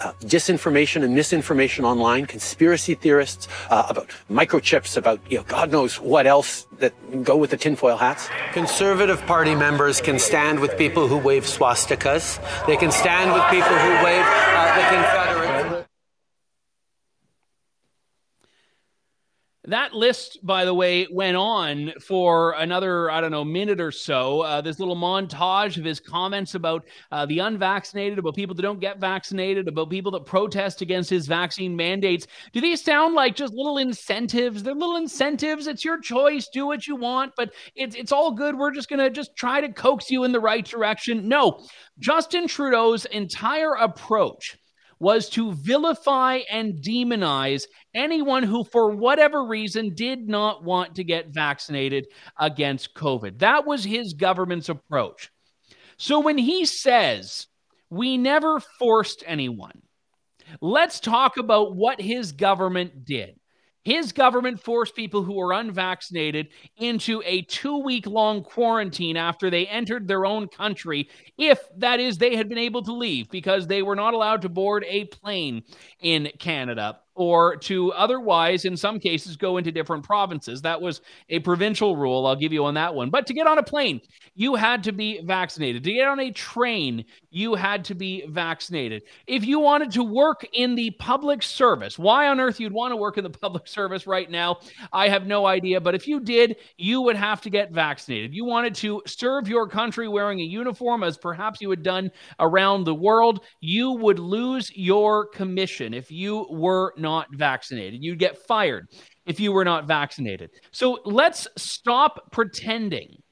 uh, 0.00 0.12
disinformation 0.22 1.04
and 1.04 1.14
misinformation 1.14 1.84
online, 1.84 2.26
conspiracy 2.26 2.94
theorists 2.94 3.48
uh, 3.70 3.86
about 3.88 4.10
microchips, 4.30 4.96
about 4.96 5.20
you 5.30 5.38
know 5.38 5.44
God 5.44 5.70
knows 5.70 6.00
what 6.00 6.26
else 6.26 6.66
that 6.78 6.92
go 7.22 7.36
with 7.36 7.50
the 7.50 7.56
tinfoil 7.56 7.96
hats. 7.96 8.28
Conservative 8.52 9.24
Party 9.26 9.54
members 9.54 10.00
can 10.00 10.18
stand 10.18 10.58
with 10.58 10.76
people 10.76 11.06
who 11.06 11.16
wave 11.16 11.44
swastikas. 11.44 12.38
They 12.66 12.76
can 12.76 12.90
stand 12.90 13.32
with 13.32 13.44
people 13.50 13.76
who 13.78 14.04
wave 14.04 14.24
uh, 14.26 14.76
the 14.76 15.23
That 19.66 19.94
list, 19.94 20.44
by 20.44 20.66
the 20.66 20.74
way, 20.74 21.06
went 21.10 21.38
on 21.38 21.94
for 21.98 22.52
another, 22.52 23.10
I 23.10 23.22
don't 23.22 23.30
know, 23.30 23.44
minute 23.44 23.80
or 23.80 23.90
so. 23.90 24.42
Uh, 24.42 24.60
this 24.60 24.78
little 24.78 24.96
montage 24.96 25.78
of 25.78 25.84
his 25.84 26.00
comments 26.00 26.54
about 26.54 26.84
uh, 27.10 27.24
the 27.24 27.38
unvaccinated, 27.38 28.18
about 28.18 28.34
people 28.34 28.54
that 28.54 28.62
don't 28.62 28.78
get 28.78 29.00
vaccinated, 29.00 29.66
about 29.66 29.88
people 29.88 30.12
that 30.12 30.26
protest 30.26 30.82
against 30.82 31.08
his 31.08 31.26
vaccine 31.26 31.74
mandates. 31.74 32.26
Do 32.52 32.60
these 32.60 32.82
sound 32.82 33.14
like 33.14 33.36
just 33.36 33.54
little 33.54 33.78
incentives? 33.78 34.62
They're 34.62 34.74
little 34.74 34.96
incentives. 34.96 35.66
It's 35.66 35.84
your 35.84 35.98
choice. 35.98 36.48
Do 36.48 36.66
what 36.66 36.86
you 36.86 36.96
want, 36.96 37.32
but 37.34 37.54
it's, 37.74 37.96
it's 37.96 38.12
all 38.12 38.32
good. 38.32 38.58
We're 38.58 38.70
just 38.70 38.90
going 38.90 39.00
to 39.00 39.08
just 39.08 39.34
try 39.34 39.62
to 39.62 39.72
coax 39.72 40.10
you 40.10 40.24
in 40.24 40.32
the 40.32 40.40
right 40.40 40.64
direction. 40.64 41.26
No, 41.26 41.64
Justin 41.98 42.48
Trudeau's 42.48 43.06
entire 43.06 43.72
approach 43.74 44.58
was 45.04 45.28
to 45.28 45.52
vilify 45.52 46.40
and 46.50 46.76
demonize 46.76 47.66
anyone 47.92 48.42
who, 48.42 48.64
for 48.64 48.90
whatever 48.96 49.44
reason, 49.44 49.94
did 49.94 50.26
not 50.26 50.64
want 50.64 50.94
to 50.94 51.04
get 51.04 51.28
vaccinated 51.28 52.06
against 52.40 52.94
COVID. 52.94 53.38
That 53.40 53.66
was 53.66 53.84
his 53.84 54.14
government's 54.14 54.70
approach. 54.70 55.30
So 55.98 56.20
when 56.20 56.38
he 56.38 56.64
says, 56.64 57.46
we 57.90 58.16
never 58.16 58.60
forced 58.78 59.22
anyone, 59.26 59.82
let's 60.62 61.00
talk 61.00 61.36
about 61.36 61.76
what 61.76 62.00
his 62.00 62.32
government 62.32 63.04
did. 63.04 63.38
His 63.84 64.12
government 64.12 64.60
forced 64.60 64.96
people 64.96 65.22
who 65.22 65.34
were 65.34 65.52
unvaccinated 65.52 66.48
into 66.78 67.22
a 67.24 67.42
two 67.42 67.78
week 67.78 68.06
long 68.06 68.42
quarantine 68.42 69.16
after 69.16 69.50
they 69.50 69.66
entered 69.66 70.08
their 70.08 70.24
own 70.24 70.48
country, 70.48 71.08
if 71.36 71.60
that 71.76 72.00
is, 72.00 72.16
they 72.16 72.36
had 72.36 72.48
been 72.48 72.58
able 72.58 72.82
to 72.82 72.92
leave 72.92 73.30
because 73.30 73.66
they 73.66 73.82
were 73.82 73.96
not 73.96 74.14
allowed 74.14 74.42
to 74.42 74.48
board 74.48 74.84
a 74.88 75.04
plane 75.06 75.62
in 76.00 76.30
Canada 76.38 76.98
or 77.14 77.56
to 77.56 77.92
otherwise, 77.92 78.64
in 78.64 78.76
some 78.76 78.98
cases, 78.98 79.36
go 79.36 79.56
into 79.56 79.70
different 79.70 80.04
provinces. 80.04 80.60
That 80.62 80.80
was 80.80 81.00
a 81.28 81.38
provincial 81.40 81.96
rule. 81.96 82.26
I'll 82.26 82.36
give 82.36 82.52
you 82.52 82.64
on 82.64 82.74
that 82.74 82.94
one. 82.94 83.10
But 83.10 83.26
to 83.28 83.34
get 83.34 83.46
on 83.46 83.58
a 83.58 83.62
plane, 83.62 84.00
you 84.34 84.54
had 84.54 84.82
to 84.84 84.92
be 84.92 85.20
vaccinated. 85.24 85.84
To 85.84 85.92
get 85.92 86.08
on 86.08 86.20
a 86.20 86.32
train, 86.32 87.04
you 87.30 87.54
had 87.54 87.84
to 87.86 87.94
be 87.94 88.24
vaccinated. 88.28 89.02
If 89.26 89.44
you 89.44 89.60
wanted 89.60 89.92
to 89.92 90.02
work 90.02 90.46
in 90.52 90.74
the 90.74 90.90
public 90.92 91.42
service, 91.42 91.98
why 91.98 92.28
on 92.28 92.40
earth 92.40 92.58
you'd 92.58 92.72
want 92.72 92.92
to 92.92 92.96
work 92.96 93.16
in 93.16 93.24
the 93.24 93.30
public 93.44 93.68
service 93.68 94.06
right 94.06 94.30
now, 94.30 94.58
I 94.92 95.08
have 95.08 95.26
no 95.26 95.46
idea. 95.46 95.80
But 95.80 95.94
if 95.94 96.08
you 96.08 96.20
did, 96.20 96.56
you 96.76 97.00
would 97.02 97.16
have 97.16 97.40
to 97.42 97.50
get 97.50 97.72
vaccinated. 97.72 98.34
You 98.34 98.44
wanted 98.44 98.74
to 98.76 99.02
serve 99.06 99.48
your 99.48 99.68
country 99.68 100.08
wearing 100.08 100.40
a 100.40 100.44
uniform, 100.44 101.04
as 101.04 101.16
perhaps 101.16 101.60
you 101.60 101.70
had 101.70 101.82
done 101.82 102.10
around 102.40 102.84
the 102.84 102.94
world, 102.94 103.44
you 103.60 103.92
would 103.92 104.18
lose 104.18 104.70
your 104.74 105.26
commission 105.26 105.94
if 105.94 106.10
you 106.10 106.46
were 106.50 106.92
not 107.04 107.28
vaccinated. 107.32 108.02
You'd 108.02 108.18
get 108.18 108.46
fired. 108.48 108.88
if 109.26 109.40
you 109.40 109.52
were 109.52 109.64
not 109.64 109.86
vaccinated. 109.86 110.50
So 110.70 110.98
let's 111.04 111.48
stop 111.56 112.30
pretending 112.30 113.22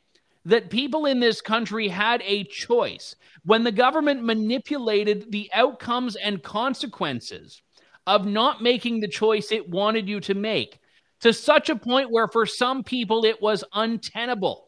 that 0.45 0.71
people 0.71 1.07
in 1.07 1.21
this 1.21 1.41
country 1.41 1.89
had 1.89 2.23
a 2.25 2.45
choice 2.45 3.15
when 3.45 3.65
the 3.65 3.73
government 3.73 4.25
manipulated 4.25 5.31
the 5.31 5.51
outcomes 5.53 6.17
and 6.17 6.43
consequences 6.43 7.63
of 8.07 8.27
not 8.27 8.63
making 8.63 9.01
the 9.01 9.09
choice 9.09 9.53
it 9.53 9.69
wanted 9.69 10.09
you 10.09 10.21
to 10.21 10.35
make 10.35 10.79
to 11.21 11.33
such 11.33 11.71
a 11.71 11.77
point 11.77 12.11
where 12.11 12.27
for 12.27 12.47
some 12.47 12.83
people 12.83 13.25
it 13.25 13.41
was 13.41 13.63
untenable 13.75 14.67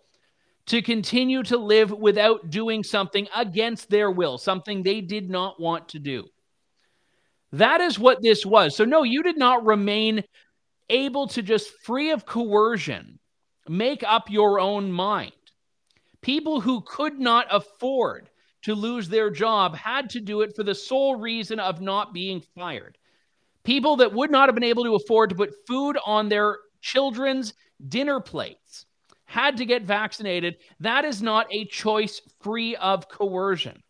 to 0.66 0.80
continue 0.80 1.42
to 1.42 1.58
live 1.58 1.90
without 1.90 2.50
doing 2.50 2.82
something 2.84 3.26
against 3.36 3.90
their 3.90 4.10
will, 4.10 4.38
something 4.38 4.82
they 4.82 5.00
did 5.00 5.28
not 5.28 5.60
want 5.60 5.88
to 5.88 5.98
do. 5.98 6.24
That 7.54 7.80
is 7.80 8.00
what 8.00 8.20
this 8.20 8.44
was. 8.44 8.74
So, 8.74 8.84
no, 8.84 9.04
you 9.04 9.22
did 9.22 9.38
not 9.38 9.64
remain 9.64 10.24
able 10.90 11.28
to 11.28 11.42
just 11.42 11.70
free 11.84 12.10
of 12.10 12.26
coercion 12.26 13.20
make 13.68 14.02
up 14.02 14.28
your 14.28 14.58
own 14.58 14.90
mind. 14.90 15.32
People 16.20 16.60
who 16.60 16.80
could 16.80 17.20
not 17.20 17.46
afford 17.50 18.28
to 18.62 18.74
lose 18.74 19.08
their 19.08 19.30
job 19.30 19.76
had 19.76 20.10
to 20.10 20.20
do 20.20 20.40
it 20.40 20.56
for 20.56 20.64
the 20.64 20.74
sole 20.74 21.16
reason 21.16 21.60
of 21.60 21.80
not 21.80 22.12
being 22.12 22.42
fired. 22.56 22.98
People 23.62 23.96
that 23.96 24.12
would 24.12 24.32
not 24.32 24.48
have 24.48 24.54
been 24.54 24.64
able 24.64 24.84
to 24.84 24.96
afford 24.96 25.30
to 25.30 25.36
put 25.36 25.54
food 25.66 25.96
on 26.04 26.28
their 26.28 26.58
children's 26.80 27.54
dinner 27.88 28.20
plates 28.20 28.86
had 29.26 29.58
to 29.58 29.64
get 29.64 29.82
vaccinated. 29.82 30.56
That 30.80 31.04
is 31.04 31.22
not 31.22 31.46
a 31.52 31.66
choice 31.66 32.20
free 32.42 32.74
of 32.76 33.08
coercion. 33.08 33.80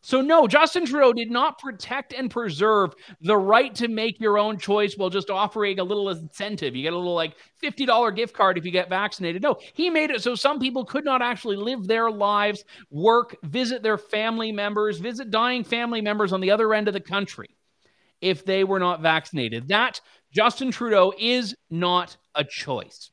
So, 0.00 0.20
no, 0.20 0.46
Justin 0.46 0.86
Trudeau 0.86 1.12
did 1.12 1.30
not 1.30 1.58
protect 1.58 2.12
and 2.12 2.30
preserve 2.30 2.94
the 3.20 3.36
right 3.36 3.74
to 3.74 3.88
make 3.88 4.20
your 4.20 4.38
own 4.38 4.56
choice 4.56 4.94
while 4.96 5.10
just 5.10 5.28
offering 5.28 5.80
a 5.80 5.84
little 5.84 6.08
incentive. 6.08 6.76
You 6.76 6.84
get 6.84 6.92
a 6.92 6.96
little 6.96 7.14
like 7.14 7.34
$50 7.62 8.14
gift 8.14 8.32
card 8.32 8.56
if 8.56 8.64
you 8.64 8.70
get 8.70 8.88
vaccinated. 8.88 9.42
No, 9.42 9.56
he 9.74 9.90
made 9.90 10.10
it 10.10 10.22
so 10.22 10.36
some 10.36 10.60
people 10.60 10.84
could 10.84 11.04
not 11.04 11.20
actually 11.20 11.56
live 11.56 11.86
their 11.86 12.10
lives, 12.10 12.64
work, 12.90 13.36
visit 13.42 13.82
their 13.82 13.98
family 13.98 14.52
members, 14.52 14.98
visit 14.98 15.30
dying 15.30 15.64
family 15.64 16.00
members 16.00 16.32
on 16.32 16.40
the 16.40 16.52
other 16.52 16.72
end 16.72 16.86
of 16.86 16.94
the 16.94 17.00
country 17.00 17.56
if 18.20 18.44
they 18.44 18.62
were 18.62 18.80
not 18.80 19.02
vaccinated. 19.02 19.68
That, 19.68 20.00
Justin 20.32 20.70
Trudeau, 20.70 21.12
is 21.18 21.56
not 21.70 22.16
a 22.34 22.44
choice. 22.44 23.10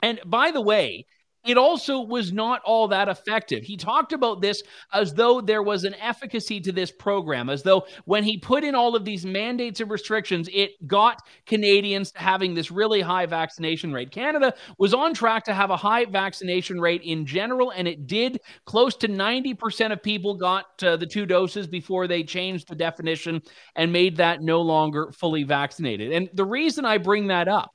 And 0.00 0.20
by 0.24 0.52
the 0.52 0.60
way, 0.60 1.06
it 1.46 1.56
also 1.56 2.00
was 2.00 2.32
not 2.32 2.60
all 2.64 2.88
that 2.88 3.08
effective. 3.08 3.62
He 3.62 3.76
talked 3.76 4.12
about 4.12 4.40
this 4.40 4.62
as 4.92 5.14
though 5.14 5.40
there 5.40 5.62
was 5.62 5.84
an 5.84 5.94
efficacy 5.94 6.60
to 6.60 6.72
this 6.72 6.90
program, 6.90 7.48
as 7.48 7.62
though 7.62 7.86
when 8.04 8.24
he 8.24 8.38
put 8.38 8.64
in 8.64 8.74
all 8.74 8.96
of 8.96 9.04
these 9.04 9.24
mandates 9.24 9.80
and 9.80 9.90
restrictions, 9.90 10.48
it 10.52 10.86
got 10.86 11.22
Canadians 11.46 12.12
to 12.12 12.18
having 12.18 12.54
this 12.54 12.70
really 12.70 13.00
high 13.00 13.26
vaccination 13.26 13.92
rate. 13.92 14.10
Canada 14.10 14.52
was 14.78 14.92
on 14.92 15.14
track 15.14 15.44
to 15.44 15.54
have 15.54 15.70
a 15.70 15.76
high 15.76 16.04
vaccination 16.04 16.80
rate 16.80 17.02
in 17.02 17.24
general, 17.24 17.70
and 17.70 17.86
it 17.86 18.06
did. 18.06 18.40
Close 18.64 18.96
to 18.96 19.08
90% 19.08 19.92
of 19.92 20.02
people 20.02 20.34
got 20.34 20.66
uh, 20.82 20.96
the 20.96 21.06
two 21.06 21.24
doses 21.24 21.66
before 21.66 22.06
they 22.06 22.24
changed 22.24 22.68
the 22.68 22.74
definition 22.74 23.40
and 23.76 23.92
made 23.92 24.16
that 24.16 24.42
no 24.42 24.60
longer 24.60 25.12
fully 25.12 25.44
vaccinated. 25.44 26.12
And 26.12 26.28
the 26.34 26.44
reason 26.44 26.84
I 26.84 26.98
bring 26.98 27.28
that 27.28 27.48
up 27.48 27.72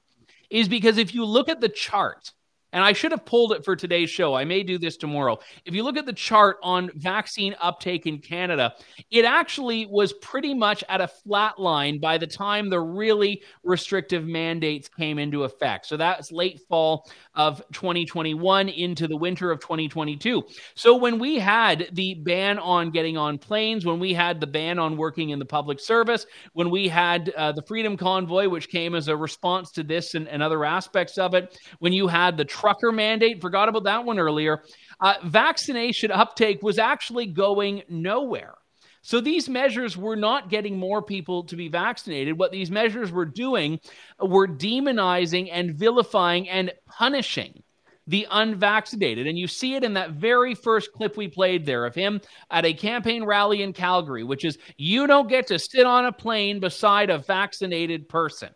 is 0.49 0.67
because 0.67 0.97
if 0.97 1.15
you 1.15 1.25
look 1.25 1.49
at 1.49 1.61
the 1.61 1.69
chart, 1.69 2.31
and 2.73 2.83
I 2.83 2.91
should 2.91 3.11
have 3.11 3.23
pulled 3.23 3.53
it 3.53 3.63
for 3.63 3.75
today's 3.75 4.09
show. 4.09 4.33
I 4.33 4.43
may 4.43 4.63
do 4.63 4.77
this 4.77 4.97
tomorrow. 4.97 5.39
If 5.63 5.73
you 5.73 5.83
look 5.83 5.95
at 5.95 6.05
the 6.05 6.13
chart 6.13 6.57
on 6.61 6.89
vaccine 6.95 7.55
uptake 7.61 8.05
in 8.05 8.19
Canada, 8.19 8.73
it 9.11 9.23
actually 9.23 9.85
was 9.85 10.11
pretty 10.13 10.53
much 10.53 10.83
at 10.89 10.99
a 10.99 11.07
flat 11.07 11.59
line 11.59 11.99
by 11.99 12.17
the 12.17 12.27
time 12.27 12.69
the 12.69 12.81
really 12.81 13.41
restrictive 13.63 14.25
mandates 14.25 14.89
came 14.89 15.19
into 15.19 15.43
effect. 15.43 15.85
So 15.85 15.95
that's 15.95 16.31
late 16.31 16.59
fall 16.67 17.09
of 17.35 17.61
2021 17.73 18.69
into 18.69 19.07
the 19.07 19.17
winter 19.17 19.51
of 19.51 19.59
2022. 19.59 20.43
So 20.75 20.95
when 20.95 21.19
we 21.19 21.39
had 21.39 21.89
the 21.93 22.15
ban 22.15 22.59
on 22.59 22.91
getting 22.91 23.17
on 23.17 23.37
planes, 23.37 23.85
when 23.85 23.99
we 23.99 24.13
had 24.13 24.39
the 24.39 24.47
ban 24.47 24.79
on 24.79 24.97
working 24.97 25.29
in 25.29 25.39
the 25.39 25.45
public 25.45 25.79
service, 25.79 26.25
when 26.53 26.69
we 26.69 26.87
had 26.87 27.29
uh, 27.29 27.51
the 27.51 27.63
Freedom 27.63 27.97
Convoy, 27.97 28.47
which 28.47 28.69
came 28.69 28.95
as 28.95 29.07
a 29.07 29.17
response 29.17 29.71
to 29.71 29.83
this 29.83 30.15
and, 30.15 30.27
and 30.27 30.43
other 30.43 30.63
aspects 30.63 31.17
of 31.17 31.33
it, 31.33 31.57
when 31.79 31.93
you 31.93 32.07
had 32.07 32.37
the 32.37 32.45
trucker 32.45 32.91
mandate. 32.91 33.41
Forgot 33.41 33.69
about 33.69 33.85
that 33.85 34.05
one 34.05 34.19
earlier. 34.19 34.63
Uh, 34.99 35.15
vaccination 35.25 36.11
uptake 36.11 36.61
was 36.61 36.79
actually 36.79 37.25
going 37.25 37.83
nowhere. 37.89 38.55
So 39.03 39.19
these 39.19 39.49
measures 39.49 39.97
were 39.97 40.15
not 40.15 40.49
getting 40.49 40.79
more 40.79 41.01
people 41.01 41.43
to 41.45 41.57
be 41.57 41.67
vaccinated. 41.67 42.39
What 42.39 42.53
these 42.53 42.71
measures 42.71 43.11
were 43.11 43.25
doing 43.25 43.81
were 44.19 44.47
demonizing 44.47 45.49
and 45.51 45.75
vilifying 45.75 46.49
and 46.49 46.71
punishing 46.87 47.61
the 48.07 48.25
unvaccinated. 48.31 49.27
And 49.27 49.37
you 49.37 49.47
see 49.47 49.75
it 49.75 49.83
in 49.83 49.93
that 49.95 50.11
very 50.11 50.55
first 50.55 50.93
clip 50.93 51.17
we 51.17 51.27
played 51.27 51.65
there 51.65 51.85
of 51.85 51.93
him 51.93 52.21
at 52.49 52.65
a 52.65 52.73
campaign 52.73 53.25
rally 53.25 53.61
in 53.61 53.73
Calgary, 53.73 54.23
which 54.23 54.45
is 54.45 54.57
you 54.77 55.05
don't 55.05 55.29
get 55.29 55.47
to 55.47 55.59
sit 55.59 55.85
on 55.85 56.05
a 56.05 56.11
plane 56.11 56.61
beside 56.61 57.09
a 57.09 57.17
vaccinated 57.17 58.07
person. 58.07 58.49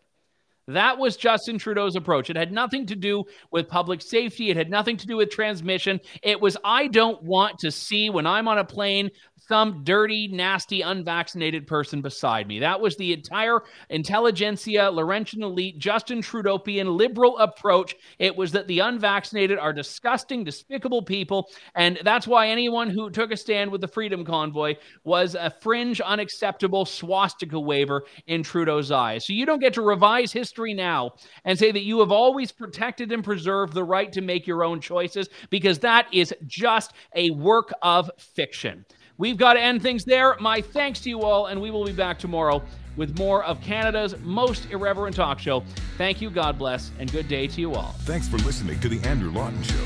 That 0.68 0.98
was 0.98 1.16
Justin 1.16 1.58
Trudeau's 1.58 1.96
approach. 1.96 2.30
It 2.30 2.36
had 2.36 2.52
nothing 2.52 2.86
to 2.88 2.96
do 2.96 3.24
with 3.52 3.70
public 3.70 4.02
safety. 4.02 4.50
It 4.50 4.58
had 4.58 4.70
nothing 4.70 4.98
to 4.98 5.08
do 5.08 5.18
with 5.18 5.30
transmission. 5.30 6.00
It 6.24 6.42
was, 6.42 6.58
I 6.64 6.88
don't 6.88 7.24
want 7.24 7.58
to 7.60 7.72
see 7.72 8.10
when 8.10 8.28
I'm 8.28 8.50
on 8.50 8.58
a 8.58 8.66
plane 8.66 9.10
some 9.48 9.84
dirty, 9.84 10.28
nasty, 10.28 10.82
unvaccinated 10.82 11.66
person 11.68 12.02
beside 12.02 12.48
me. 12.48 12.60
That 12.60 12.82
was 12.82 12.98
the 12.98 13.14
entire 13.14 13.62
intelligentsia, 13.90 14.92
Laurentian 14.92 15.42
elite, 15.42 15.80
Justin 15.80 16.22
Trudeaupian 16.22 16.98
liberal 16.98 17.38
approach. 17.38 17.96
It 18.20 18.36
was 18.36 18.52
that 18.52 18.68
the 18.68 18.80
unvaccinated 18.80 19.58
are 19.58 19.72
disgusting, 19.72 20.44
despicable 20.44 21.02
people. 21.02 21.50
And 21.76 22.00
that's 22.04 22.28
why 22.28 22.50
anyone 22.50 22.90
who 22.90 23.10
took 23.10 23.32
a 23.32 23.38
stand 23.38 23.72
with 23.72 23.82
the 23.82 23.88
Freedom 23.88 24.26
Convoy 24.26 24.76
was 25.06 25.36
a 25.36 25.50
fringe, 25.62 26.02
unacceptable 26.02 26.86
swastika 26.86 27.60
waver 27.60 28.04
in 28.28 28.44
Trudeau's 28.44 28.92
eyes. 28.92 29.26
So 29.26 29.34
you 29.34 29.46
don't 29.46 29.60
get 29.60 29.74
to 29.76 29.82
revise 29.82 30.34
history 30.58 30.74
now 30.74 31.14
and 31.46 31.58
say 31.60 31.72
that 31.72 31.84
you 31.84 32.00
have 32.00 32.12
always 32.12 32.52
protected 32.52 33.12
and 33.12 33.24
preserved 33.24 33.74
the 33.74 33.84
right 33.84 34.12
to 34.12 34.22
make 34.22 34.48
your 34.48 34.64
own 34.64 34.82
choices 34.82 35.30
because 35.52 35.78
that 35.80 36.08
is 36.12 36.34
just 36.48 36.94
a 37.16 37.30
work 37.32 37.72
of 37.84 38.10
fiction. 38.18 38.84
We've 39.20 39.38
got 39.38 39.54
to 39.54 39.62
end 39.62 39.84
things 39.84 40.04
there. 40.04 40.36
My 40.40 40.62
thanks 40.62 41.00
to 41.02 41.10
you 41.10 41.22
all, 41.22 41.48
and 41.48 41.62
we 41.62 41.70
will 41.72 41.86
be 41.86 41.92
back 41.92 42.18
tomorrow 42.20 42.64
with 42.96 43.18
more 43.20 43.44
of 43.44 43.62
Canada's 43.62 44.16
most 44.22 44.68
irreverent 44.72 45.16
talk 45.16 45.38
show. 45.40 45.64
Thank 45.98 46.22
you, 46.22 46.32
God 46.32 46.58
bless, 46.58 46.92
and 47.00 47.12
good 47.12 47.28
day 47.28 47.46
to 47.48 47.62
you 47.62 47.76
all. 47.76 47.94
Thanks 48.00 48.28
for 48.28 48.38
listening 48.38 48.80
to 48.80 48.90
The 48.90 49.00
Andrew 49.08 49.32
Lawton 49.32 49.62
Show. 49.62 49.86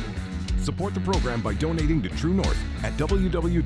Support 0.61 0.93
the 0.93 1.01
program 1.01 1.41
by 1.41 1.53
donating 1.53 2.01
to 2.03 2.09
True 2.09 2.33
North 2.33 2.57
at 2.83 2.93
www.tnc.news. 2.93 3.61